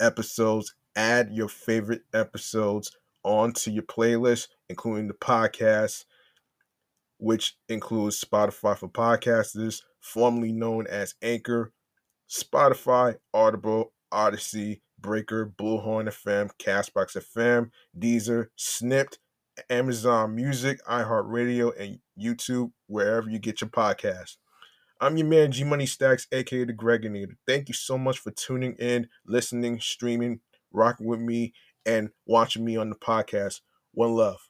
[0.00, 6.04] episodes, add your favorite episodes onto your playlist, including the podcast,
[7.16, 11.72] which includes Spotify for podcasters, formerly known as Anchor,
[12.28, 19.18] Spotify, Audible, Odyssey, Breaker, Bullhorn FM, Castbox FM, Deezer, Snipd,
[19.70, 24.36] Amazon Music, iHeartRadio, and YouTube, wherever you get your podcast.
[25.00, 27.36] I'm your man G Money Stacks, aka the Gregonator.
[27.46, 30.40] Thank you so much for tuning in, listening, streaming,
[30.72, 31.52] rocking with me,
[31.86, 33.60] and watching me on the podcast.
[33.92, 34.47] One love.